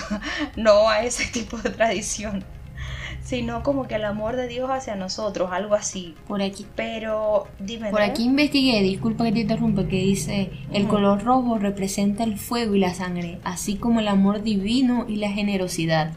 no 0.56 0.88
a 0.88 1.02
ese 1.02 1.26
tipo 1.26 1.58
de 1.58 1.68
tradición. 1.68 2.42
Sino 3.26 3.62
como 3.62 3.88
que 3.88 3.96
el 3.96 4.04
amor 4.04 4.36
de 4.36 4.46
Dios 4.46 4.70
hacia 4.70 4.94
nosotros, 4.94 5.50
algo 5.52 5.74
así. 5.74 6.14
Por 6.26 6.40
aquí. 6.42 6.64
Pero 6.76 7.48
dime. 7.58 7.90
Por 7.90 8.00
aquí 8.02 8.24
investigué, 8.24 8.80
disculpa 8.82 9.24
que 9.24 9.32
te 9.32 9.40
interrumpa, 9.40 9.88
que 9.88 9.96
dice, 9.96 10.50
el 10.72 10.86
color 10.86 11.24
rojo 11.24 11.58
representa 11.58 12.24
el 12.24 12.38
fuego 12.38 12.74
y 12.76 12.78
la 12.78 12.94
sangre, 12.94 13.40
así 13.42 13.76
como 13.76 14.00
el 14.00 14.08
amor 14.08 14.42
divino 14.42 15.06
y 15.08 15.16
la 15.16 15.30
generosidad. 15.30 16.12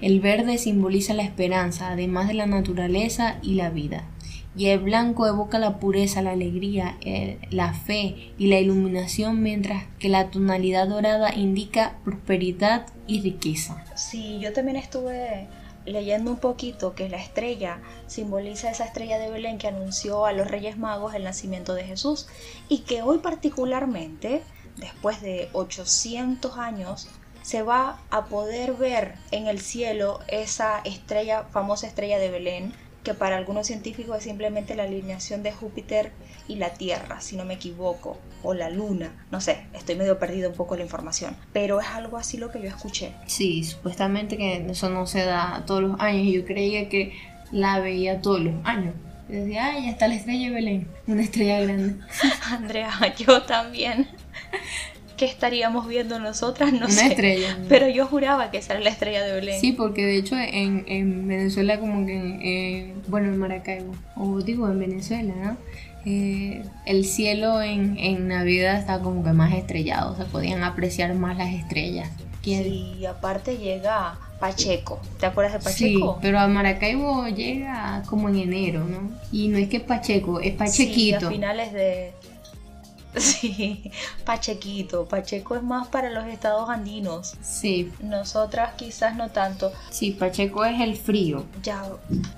El 0.00 0.20
verde 0.20 0.56
simboliza 0.56 1.12
la 1.12 1.24
esperanza, 1.24 1.90
además 1.90 2.28
de 2.28 2.34
la 2.34 2.46
naturaleza 2.46 3.36
y 3.42 3.54
la 3.54 3.68
vida 3.68 4.04
y 4.56 4.66
el 4.66 4.80
blanco 4.80 5.26
evoca 5.26 5.58
la 5.58 5.78
pureza, 5.78 6.22
la 6.22 6.32
alegría, 6.32 6.98
la 7.50 7.72
fe 7.72 8.32
y 8.36 8.48
la 8.48 8.58
iluminación, 8.58 9.42
mientras 9.42 9.84
que 9.98 10.08
la 10.08 10.30
tonalidad 10.30 10.88
dorada 10.88 11.34
indica 11.34 11.98
prosperidad 12.04 12.86
y 13.06 13.20
riqueza. 13.20 13.84
Sí, 13.94 14.38
yo 14.40 14.52
también 14.52 14.76
estuve 14.76 15.46
leyendo 15.90 16.30
un 16.30 16.38
poquito 16.38 16.94
que 16.94 17.08
la 17.08 17.18
estrella 17.18 17.80
simboliza 18.06 18.70
esa 18.70 18.84
estrella 18.84 19.18
de 19.18 19.30
Belén 19.30 19.58
que 19.58 19.68
anunció 19.68 20.26
a 20.26 20.32
los 20.32 20.48
Reyes 20.48 20.78
Magos 20.78 21.14
el 21.14 21.24
nacimiento 21.24 21.74
de 21.74 21.84
Jesús 21.84 22.28
y 22.68 22.80
que 22.80 23.02
hoy 23.02 23.18
particularmente, 23.18 24.42
después 24.76 25.20
de 25.20 25.48
800 25.52 26.58
años, 26.58 27.08
se 27.42 27.62
va 27.62 28.00
a 28.10 28.26
poder 28.26 28.74
ver 28.74 29.14
en 29.30 29.46
el 29.46 29.60
cielo 29.60 30.20
esa 30.28 30.80
estrella, 30.84 31.44
famosa 31.44 31.86
estrella 31.86 32.18
de 32.18 32.30
Belén, 32.30 32.74
que 33.02 33.14
para 33.14 33.36
algunos 33.36 33.66
científicos 33.66 34.18
es 34.18 34.24
simplemente 34.24 34.74
la 34.74 34.82
alineación 34.82 35.42
de 35.42 35.52
Júpiter 35.52 36.12
y 36.50 36.56
la 36.56 36.70
Tierra, 36.70 37.20
si 37.20 37.36
no 37.36 37.44
me 37.44 37.54
equivoco, 37.54 38.18
o 38.42 38.54
la 38.54 38.70
Luna, 38.70 39.12
no 39.30 39.40
sé, 39.40 39.66
estoy 39.72 39.94
medio 39.94 40.18
perdido 40.18 40.50
un 40.50 40.56
poco 40.56 40.74
la 40.74 40.82
información, 40.82 41.36
pero 41.52 41.80
es 41.80 41.86
algo 41.86 42.16
así 42.16 42.38
lo 42.38 42.50
que 42.50 42.60
yo 42.60 42.68
escuché. 42.68 43.12
Sí, 43.26 43.62
supuestamente 43.62 44.36
que 44.36 44.66
eso 44.68 44.90
no 44.90 45.06
se 45.06 45.24
da 45.24 45.62
todos 45.66 45.82
los 45.82 46.00
años, 46.00 46.32
yo 46.32 46.44
creía 46.44 46.88
que 46.88 47.12
la 47.52 47.78
veía 47.78 48.20
todos 48.20 48.40
los 48.40 48.54
años. 48.64 48.94
decía, 49.28 49.66
ay, 49.66 49.84
ya 49.84 49.90
está 49.90 50.08
la 50.08 50.14
estrella 50.16 50.48
de 50.48 50.54
Belén, 50.54 50.88
una 51.06 51.22
estrella 51.22 51.60
grande. 51.60 51.94
Andrea, 52.50 52.90
yo 53.16 53.42
también. 53.42 54.08
¿Qué 55.16 55.26
estaríamos 55.26 55.86
viendo 55.86 56.18
nosotras? 56.18 56.72
No 56.72 56.86
una 56.86 56.88
sé. 56.88 57.08
estrella. 57.08 57.58
Pero 57.68 57.88
yo 57.88 58.06
juraba 58.06 58.50
que 58.50 58.56
esa 58.56 58.72
era 58.72 58.82
la 58.82 58.88
estrella 58.88 59.22
de 59.22 59.34
Belén. 59.34 59.60
Sí, 59.60 59.72
porque 59.72 60.06
de 60.06 60.16
hecho 60.16 60.34
en, 60.34 60.84
en 60.88 61.28
Venezuela 61.28 61.78
como 61.78 62.06
que, 62.06 62.38
eh, 62.42 62.94
bueno, 63.06 63.28
en 63.28 63.36
Maracaibo, 63.36 63.92
o 64.16 64.40
digo 64.40 64.66
en 64.66 64.78
Venezuela, 64.78 65.34
¿no? 65.36 65.56
Eh, 66.06 66.64
el 66.86 67.04
cielo 67.04 67.60
en, 67.62 67.98
en 67.98 68.28
Navidad 68.28 68.78
está 68.78 69.00
como 69.00 69.22
que 69.22 69.32
más 69.32 69.52
estrellado, 69.54 70.16
se 70.16 70.24
podían 70.24 70.62
apreciar 70.62 71.14
más 71.14 71.36
las 71.36 71.52
estrellas. 71.52 72.08
¿Quién? 72.42 72.64
Sí, 72.64 72.94
y 73.00 73.04
aparte 73.06 73.58
llega 73.58 74.18
Pacheco. 74.38 74.98
¿Te 75.18 75.26
acuerdas 75.26 75.62
de 75.62 75.70
Sí, 75.72 75.84
Pacheco? 75.94 76.18
pero 76.22 76.38
a 76.40 76.48
Maracaibo 76.48 77.28
llega 77.28 78.02
como 78.06 78.30
en 78.30 78.36
enero, 78.36 78.84
¿no? 78.84 79.10
Y 79.30 79.48
no 79.48 79.58
es 79.58 79.68
que 79.68 79.76
es 79.78 79.82
Pacheco, 79.82 80.40
es 80.40 80.52
Sí, 80.52 80.56
Pachequito. 80.56 81.26
a 81.28 81.30
finales 81.30 81.72
de... 81.74 82.12
Sí, 83.16 83.90
Pachequito. 84.24 85.06
Pacheco 85.06 85.56
es 85.56 85.62
más 85.62 85.88
para 85.88 86.10
los 86.10 86.26
estados 86.26 86.70
andinos. 86.70 87.34
Sí, 87.42 87.90
Nosotras 88.00 88.74
quizás 88.76 89.16
no 89.16 89.30
tanto. 89.30 89.72
sí, 89.90 90.12
Pacheco 90.12 90.64
es 90.64 90.80
el 90.80 90.96
frío. 90.96 91.44
Ya, 91.62 91.82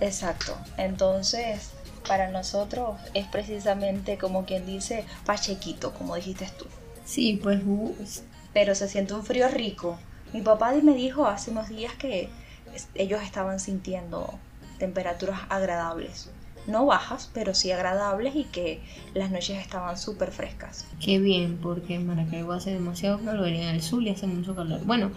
exacto. 0.00 0.56
Entonces, 0.78 1.70
para 2.06 2.30
nosotros 2.30 2.96
es 3.14 3.26
precisamente 3.26 4.18
como 4.18 4.44
quien 4.44 4.66
dice 4.66 5.04
Pachequito, 5.24 5.92
como 5.94 6.16
dijiste 6.16 6.48
tú. 6.58 6.66
Sí, 7.04 7.38
pues 7.42 7.60
uh, 7.64 7.94
Pero 8.52 8.74
se 8.74 8.88
siente 8.88 9.14
un 9.14 9.24
frío 9.24 9.48
rico. 9.48 9.98
Mi 10.32 10.40
papá 10.40 10.72
me 10.82 10.94
dijo 10.94 11.26
hace 11.26 11.50
unos 11.50 11.68
días 11.68 11.94
que 11.94 12.28
ellos 12.94 13.22
estaban 13.22 13.60
sintiendo 13.60 14.38
temperaturas 14.78 15.40
agradables. 15.48 16.30
No 16.66 16.86
bajas, 16.86 17.28
pero 17.34 17.54
sí 17.54 17.72
agradables 17.72 18.36
y 18.36 18.44
que 18.44 18.80
las 19.14 19.30
noches 19.30 19.58
estaban 19.58 19.98
súper 19.98 20.30
frescas. 20.30 20.86
qué 21.00 21.18
bien, 21.18 21.58
porque 21.60 21.96
en 21.96 22.06
Maracaibo 22.06 22.52
hace 22.52 22.72
demasiado 22.72 23.18
calor 23.18 23.48
y 23.48 23.60
en 23.60 23.68
el 23.68 23.82
sur 23.82 24.00
le 24.00 24.12
hace 24.12 24.28
mucho 24.28 24.54
calor. 24.54 24.80
Bueno, 24.84 25.10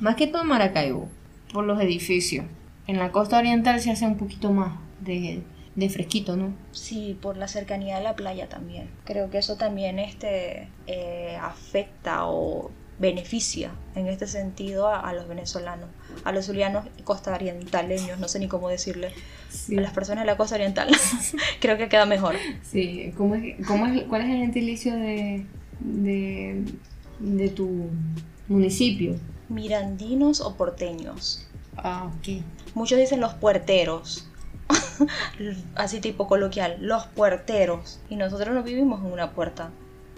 más 0.00 0.16
que 0.16 0.26
todo 0.26 0.42
en 0.42 0.48
Maracaibo, 0.48 1.08
por 1.52 1.64
los 1.64 1.80
edificios. 1.80 2.46
En 2.86 2.98
la 2.98 3.12
costa 3.12 3.38
oriental 3.38 3.80
se 3.80 3.90
hace 3.90 4.06
un 4.06 4.16
poquito 4.16 4.50
más 4.50 4.72
de, 5.00 5.42
de 5.78 5.88
fresquito, 5.88 6.36
¿no? 6.36 6.52
Sí, 6.72 7.16
por 7.22 7.36
la 7.36 7.46
cercanía 7.46 7.98
de 7.98 8.02
la 8.04 8.16
playa 8.16 8.48
también. 8.48 8.90
Creo 9.04 9.30
que 9.30 9.38
eso 9.38 9.56
también 9.56 9.98
este, 10.00 10.68
eh, 10.88 11.36
afecta 11.40 12.26
o 12.26 12.70
beneficia 12.98 13.70
en 13.94 14.08
este 14.08 14.26
sentido 14.26 14.88
a, 14.88 14.98
a 14.98 15.12
los 15.12 15.28
venezolanos, 15.28 15.88
a 16.24 16.32
los 16.32 16.46
zulianos 16.46 16.84
y 16.98 17.02
costa 17.02 17.32
orientaleños, 17.32 18.18
no 18.18 18.26
sé 18.26 18.40
ni 18.40 18.48
cómo 18.48 18.68
decirle, 18.68 19.12
Sí. 19.50 19.78
a 19.78 19.80
las 19.80 19.92
personas 19.92 20.24
de 20.24 20.26
la 20.26 20.36
costa 20.36 20.56
oriental. 20.56 20.88
Creo 21.60 21.78
que 21.78 21.88
queda 21.88 22.06
mejor. 22.06 22.34
Sí, 22.64 23.12
¿cómo 23.16 23.36
es, 23.36 23.64
cómo 23.66 23.86
es, 23.86 24.02
¿cuál 24.04 24.22
es 24.22 24.30
el 24.30 24.38
gentilicio 24.38 24.96
de, 24.96 25.46
de, 25.78 26.64
de 27.20 27.48
tu 27.50 27.88
municipio? 28.48 29.14
Mirandinos 29.48 30.40
o 30.40 30.56
porteños. 30.56 31.46
Ah, 31.76 32.10
ok. 32.18 32.42
Muchos 32.74 32.98
dicen 32.98 33.20
los 33.20 33.34
puerteros. 33.34 34.27
Así 35.74 36.00
tipo 36.00 36.26
coloquial, 36.26 36.76
los 36.80 37.06
puerteros. 37.06 38.00
Y 38.08 38.16
nosotros 38.16 38.54
no 38.54 38.62
vivimos 38.62 39.00
en 39.00 39.12
una 39.12 39.32
puerta. 39.32 39.70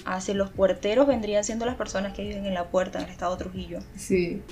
Así 0.04 0.32
los 0.32 0.50
puerteros 0.50 1.06
vendrían 1.06 1.44
siendo 1.44 1.66
las 1.66 1.76
personas 1.76 2.14
que 2.14 2.22
viven 2.22 2.46
en 2.46 2.54
la 2.54 2.64
puerta 2.68 2.98
en 2.98 3.04
el 3.04 3.10
estado 3.10 3.36
de 3.36 3.44
Trujillo. 3.44 3.78
Sí. 3.96 4.42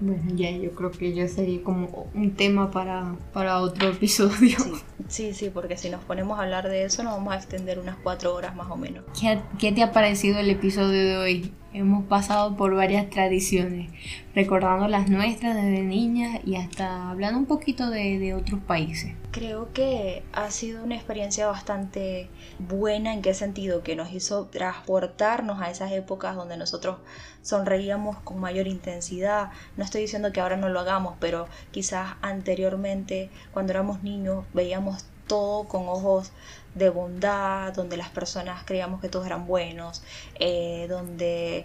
Bueno, 0.00 0.22
ya 0.34 0.50
yo 0.50 0.72
creo 0.72 0.90
que 0.90 1.14
ya 1.14 1.28
sería 1.28 1.62
como 1.62 2.08
un 2.14 2.32
tema 2.32 2.70
para, 2.70 3.14
para 3.32 3.60
otro 3.60 3.88
episodio. 3.90 4.58
Sí, 4.58 4.82
sí, 5.08 5.34
sí, 5.34 5.50
porque 5.50 5.76
si 5.76 5.88
nos 5.88 6.02
ponemos 6.04 6.38
a 6.38 6.42
hablar 6.42 6.68
de 6.68 6.84
eso 6.84 7.02
nos 7.04 7.14
vamos 7.14 7.32
a 7.32 7.36
extender 7.36 7.78
unas 7.78 7.96
cuatro 8.02 8.34
horas 8.34 8.56
más 8.56 8.70
o 8.70 8.76
menos. 8.76 9.04
¿Qué, 9.18 9.40
qué 9.58 9.72
te 9.72 9.82
ha 9.82 9.92
parecido 9.92 10.38
el 10.38 10.50
episodio 10.50 11.00
de 11.00 11.16
hoy? 11.16 11.52
Hemos 11.74 12.04
pasado 12.04 12.56
por 12.56 12.72
varias 12.76 13.10
tradiciones, 13.10 13.90
recordando 14.32 14.86
las 14.86 15.08
nuestras 15.08 15.56
desde 15.56 15.82
niñas 15.82 16.40
y 16.46 16.54
hasta 16.54 17.10
hablando 17.10 17.36
un 17.40 17.46
poquito 17.46 17.90
de, 17.90 18.20
de 18.20 18.32
otros 18.32 18.60
países. 18.60 19.16
Creo 19.32 19.72
que 19.72 20.22
ha 20.32 20.52
sido 20.52 20.84
una 20.84 20.94
experiencia 20.94 21.48
bastante 21.48 22.28
buena 22.60 23.12
en 23.12 23.22
qué 23.22 23.34
sentido, 23.34 23.82
que 23.82 23.96
nos 23.96 24.12
hizo 24.12 24.46
transportarnos 24.46 25.60
a 25.60 25.68
esas 25.68 25.90
épocas 25.90 26.36
donde 26.36 26.56
nosotros 26.56 26.98
sonreíamos 27.42 28.18
con 28.18 28.38
mayor 28.38 28.68
intensidad. 28.68 29.50
No 29.76 29.82
estoy 29.82 30.02
diciendo 30.02 30.30
que 30.30 30.40
ahora 30.40 30.56
no 30.56 30.68
lo 30.68 30.78
hagamos, 30.78 31.16
pero 31.18 31.48
quizás 31.72 32.14
anteriormente, 32.22 33.30
cuando 33.52 33.72
éramos 33.72 34.04
niños, 34.04 34.44
veíamos 34.54 35.06
todo 35.26 35.64
con 35.64 35.88
ojos 35.88 36.32
de 36.74 36.90
bondad, 36.90 37.72
donde 37.72 37.96
las 37.96 38.08
personas 38.08 38.62
creíamos 38.64 39.00
que 39.00 39.08
todos 39.08 39.26
eran 39.26 39.46
buenos, 39.46 40.02
eh, 40.38 40.86
donde 40.88 41.64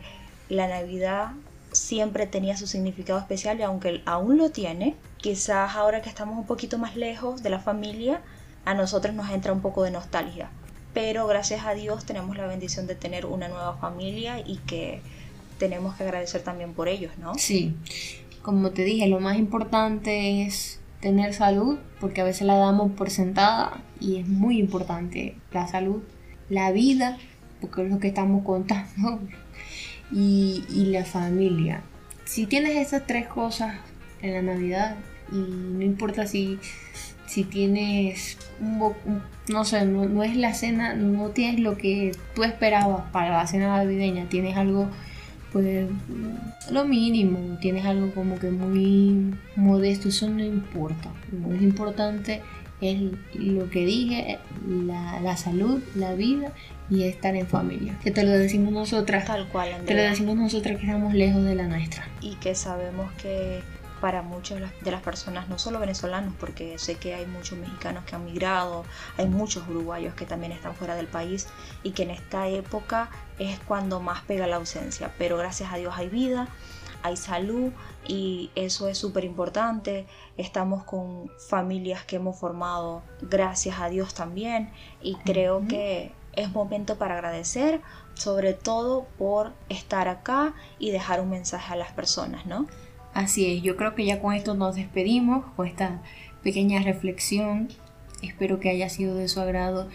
la 0.49 0.67
Navidad 0.67 1.31
siempre 1.71 2.27
tenía 2.27 2.57
su 2.57 2.67
significado 2.67 3.19
especial 3.19 3.59
y 3.59 3.63
aunque 3.63 4.01
aún 4.05 4.37
lo 4.37 4.49
tiene, 4.49 4.95
quizás 5.17 5.75
ahora 5.75 6.01
que 6.01 6.09
estamos 6.09 6.37
un 6.37 6.45
poquito 6.45 6.77
más 6.77 6.95
lejos 6.95 7.43
de 7.43 7.49
la 7.49 7.59
familia, 7.59 8.21
a 8.65 8.73
nosotros 8.73 9.13
nos 9.15 9.29
entra 9.31 9.53
un 9.53 9.61
poco 9.61 9.83
de 9.83 9.91
nostalgia. 9.91 10.49
Pero 10.93 11.27
gracias 11.27 11.65
a 11.65 11.73
Dios 11.73 12.05
tenemos 12.05 12.35
la 12.35 12.47
bendición 12.47 12.87
de 12.87 12.95
tener 12.95 13.25
una 13.25 13.47
nueva 13.47 13.77
familia 13.77 14.39
y 14.39 14.57
que 14.57 15.01
tenemos 15.59 15.95
que 15.95 16.03
agradecer 16.03 16.41
también 16.41 16.73
por 16.73 16.87
ellos, 16.87 17.11
¿no? 17.19 17.35
Sí, 17.35 17.75
como 18.41 18.71
te 18.71 18.83
dije, 18.83 19.07
lo 19.07 19.19
más 19.19 19.37
importante 19.37 20.43
es 20.43 20.78
tener 20.99 21.33
salud, 21.33 21.77
porque 21.99 22.21
a 22.21 22.23
veces 22.23 22.47
la 22.47 22.55
damos 22.55 22.91
por 22.91 23.09
sentada 23.09 23.81
y 23.99 24.17
es 24.17 24.27
muy 24.27 24.59
importante 24.59 25.35
la 25.51 25.67
salud, 25.67 26.01
la 26.49 26.71
vida, 26.71 27.17
porque 27.61 27.83
es 27.83 27.91
lo 27.91 27.99
que 27.99 28.09
estamos 28.09 28.43
contando, 28.43 29.19
y, 30.11 30.63
y 30.69 30.85
la 30.85 31.05
familia. 31.05 31.81
Si 32.25 32.45
tienes 32.45 32.77
esas 32.77 33.07
tres 33.07 33.27
cosas 33.27 33.75
en 34.21 34.33
la 34.33 34.41
Navidad, 34.41 34.95
y 35.31 35.37
no 35.37 35.83
importa 35.83 36.25
si, 36.25 36.59
si 37.27 37.43
tienes, 37.43 38.37
un, 38.59 38.93
no 39.47 39.63
sé, 39.65 39.85
no 39.85 40.23
es 40.23 40.35
la 40.35 40.53
cena, 40.53 40.95
no 40.95 41.29
tienes 41.29 41.59
lo 41.59 41.77
que 41.77 42.11
tú 42.35 42.43
esperabas 42.43 43.09
para 43.11 43.31
la 43.31 43.47
cena 43.47 43.77
navideña, 43.77 44.27
tienes 44.27 44.57
algo 44.57 44.89
pues 45.51 45.87
lo 46.71 46.85
mínimo, 46.85 47.57
tienes 47.59 47.85
algo 47.85 48.11
como 48.13 48.37
que 48.37 48.51
muy 48.51 49.33
modesto, 49.55 50.09
eso 50.09 50.29
no 50.29 50.43
importa. 50.43 51.09
Lo 51.31 51.49
más 51.49 51.61
importante 51.61 52.41
es 52.81 53.01
lo 53.33 53.69
que 53.69 53.85
dije, 53.85 54.39
la, 54.67 55.19
la 55.21 55.35
salud, 55.37 55.81
la 55.95 56.13
vida 56.13 56.51
y 56.89 57.03
estar 57.03 57.35
en 57.35 57.47
familia. 57.47 57.97
Que 58.03 58.11
te 58.11 58.23
lo 58.23 58.31
decimos 58.31 58.71
nosotras, 58.71 59.25
Tal 59.25 59.47
cual, 59.49 59.67
te 59.69 59.73
lo 59.73 59.79
Andrea. 59.79 60.09
decimos 60.11 60.37
nosotras 60.37 60.77
que 60.77 60.85
estamos 60.85 61.13
lejos 61.13 61.43
de 61.43 61.55
la 61.55 61.67
nuestra. 61.67 62.07
y 62.21 62.35
que 62.35 62.55
sabemos 62.55 63.11
que 63.21 63.61
para 64.01 64.21
muchas 64.21 64.61
de 64.81 64.91
las 64.91 65.01
personas, 65.01 65.49
no 65.49 65.59
solo 65.59 65.77
venezolanos, 65.77 66.33
porque 66.39 66.79
sé 66.79 66.95
que 66.95 67.15
hay 67.15 67.25
muchos 67.25 67.59
mexicanos 67.59 68.05
que 68.05 68.15
han 68.15 68.23
migrado, 68.23 68.85
hay 69.17 69.27
muchos 69.27 69.67
uruguayos 69.67 70.13
que 70.13 70.25
también 70.25 70.53
están 70.53 70.73
fuera 70.73 70.95
del 70.95 71.07
país 71.07 71.47
y 71.83 71.91
que 71.91 72.03
en 72.03 72.11
esta 72.11 72.47
época 72.47 73.09
es 73.39 73.59
cuando 73.59 73.99
más 73.99 74.21
pega 74.23 74.47
la 74.47 74.57
ausencia, 74.57 75.13
pero 75.17 75.37
gracias 75.37 75.73
a 75.73 75.77
Dios 75.77 75.93
hay 75.97 76.09
vida, 76.09 76.49
hay 77.01 77.17
salud 77.17 77.71
y 78.07 78.51
eso 78.55 78.87
es 78.87 78.97
súper 78.97 79.23
importante. 79.23 80.05
Estamos 80.37 80.83
con 80.83 81.31
familias 81.49 82.03
que 82.03 82.17
hemos 82.17 82.37
formado 82.37 83.01
gracias 83.21 83.79
a 83.79 83.89
Dios 83.89 84.13
también 84.13 84.71
y 85.01 85.15
creo 85.15 85.65
que 85.67 86.11
es 86.33 86.51
momento 86.51 86.97
para 86.97 87.15
agradecer, 87.15 87.81
sobre 88.13 88.53
todo 88.53 89.07
por 89.17 89.53
estar 89.69 90.07
acá 90.07 90.53
y 90.77 90.91
dejar 90.91 91.21
un 91.21 91.29
mensaje 91.29 91.73
a 91.73 91.77
las 91.77 91.91
personas, 91.91 92.45
¿no? 92.45 92.67
Así 93.13 93.57
es, 93.57 93.63
yo 93.63 93.75
creo 93.75 93.95
que 93.95 94.05
ya 94.05 94.21
con 94.21 94.33
esto 94.33 94.53
nos 94.53 94.75
despedimos, 94.75 95.45
con 95.55 95.67
esta 95.67 96.01
pequeña 96.43 96.81
reflexión. 96.81 97.69
Espero 98.21 98.59
que 98.59 98.69
haya 98.69 98.89
sido 98.89 99.15
de 99.15 99.27
su 99.27 99.39
agrado 99.39 99.87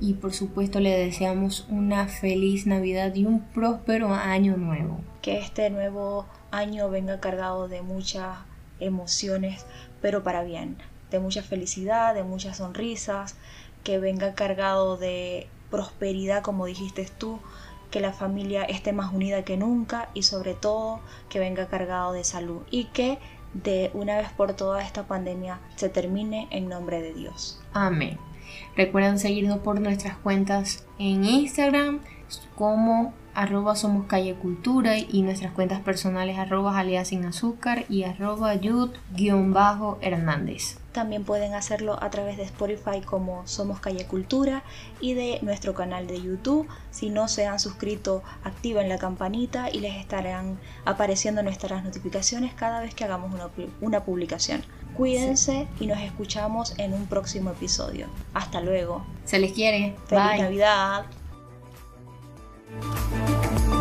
y 0.00 0.14
por 0.14 0.32
supuesto 0.32 0.80
le 0.80 0.90
deseamos 0.90 1.66
una 1.68 2.08
feliz 2.08 2.66
Navidad 2.66 3.14
y 3.14 3.24
un 3.24 3.40
próspero 3.40 4.14
año 4.14 4.56
nuevo. 4.56 5.00
Que 5.22 5.38
este 5.38 5.70
nuevo 5.70 6.26
año 6.50 6.88
venga 6.88 7.20
cargado 7.20 7.68
de 7.68 7.82
mucha 7.82 8.44
emociones, 8.80 9.66
pero 10.00 10.22
para 10.22 10.42
bien, 10.42 10.76
de 11.10 11.18
mucha 11.18 11.42
felicidad, 11.42 12.14
de 12.14 12.22
muchas 12.22 12.58
sonrisas, 12.58 13.36
que 13.84 13.98
venga 13.98 14.34
cargado 14.34 14.96
de 14.96 15.48
prosperidad, 15.70 16.42
como 16.42 16.66
dijiste 16.66 17.08
tú, 17.18 17.40
que 17.90 18.00
la 18.00 18.12
familia 18.12 18.64
esté 18.64 18.92
más 18.92 19.12
unida 19.12 19.44
que 19.44 19.56
nunca 19.56 20.10
y 20.14 20.22
sobre 20.22 20.54
todo 20.54 21.00
que 21.28 21.38
venga 21.38 21.68
cargado 21.68 22.12
de 22.12 22.24
salud 22.24 22.62
y 22.70 22.84
que 22.86 23.18
de 23.54 23.90
una 23.94 24.18
vez 24.18 24.30
por 24.30 24.52
todas 24.54 24.84
esta 24.84 25.06
pandemia 25.06 25.58
se 25.76 25.88
termine 25.88 26.48
en 26.50 26.68
nombre 26.68 27.00
de 27.00 27.14
Dios. 27.14 27.60
Amén. 27.72 28.18
Recuerden 28.76 29.18
seguirnos 29.18 29.58
por 29.58 29.80
nuestras 29.80 30.16
cuentas 30.16 30.86
en 30.98 31.24
Instagram 31.24 32.00
como 32.54 33.14
arroba 33.34 33.76
somos 33.76 34.06
calle 34.06 34.34
cultura 34.34 34.98
y 34.98 35.22
nuestras 35.22 35.52
cuentas 35.52 35.80
personales 35.80 36.38
arroba 36.38 36.84
sin 37.04 37.24
azúcar 37.24 37.84
y 37.88 38.02
arroba 38.02 38.56
yud-hernández. 38.56 40.77
También 40.92 41.24
pueden 41.24 41.54
hacerlo 41.54 42.02
a 42.02 42.10
través 42.10 42.36
de 42.36 42.42
Spotify 42.44 43.00
como 43.04 43.46
Somos 43.46 43.80
Calle 43.80 44.06
Cultura 44.06 44.62
y 45.00 45.14
de 45.14 45.38
nuestro 45.42 45.74
canal 45.74 46.06
de 46.06 46.20
YouTube. 46.20 46.66
Si 46.90 47.10
no 47.10 47.28
se 47.28 47.46
han 47.46 47.60
suscrito, 47.60 48.22
activen 48.42 48.88
la 48.88 48.98
campanita 48.98 49.70
y 49.70 49.80
les 49.80 49.96
estarán 49.96 50.58
apareciendo 50.84 51.42
nuestras 51.42 51.84
notificaciones 51.84 52.54
cada 52.54 52.80
vez 52.80 52.94
que 52.94 53.04
hagamos 53.04 53.32
una, 53.80 54.04
publicación. 54.04 54.64
Cuídense 54.96 55.68
y 55.78 55.86
nos 55.86 56.00
escuchamos 56.00 56.78
en 56.78 56.94
un 56.94 57.06
próximo 57.06 57.50
episodio. 57.50 58.06
Hasta 58.34 58.60
luego. 58.60 59.04
Se 59.24 59.38
les 59.38 59.52
quiere. 59.52 59.94
Feliz 60.06 60.40
Navidad. 60.40 61.06
Thank 62.70 63.72
you. 63.72 63.77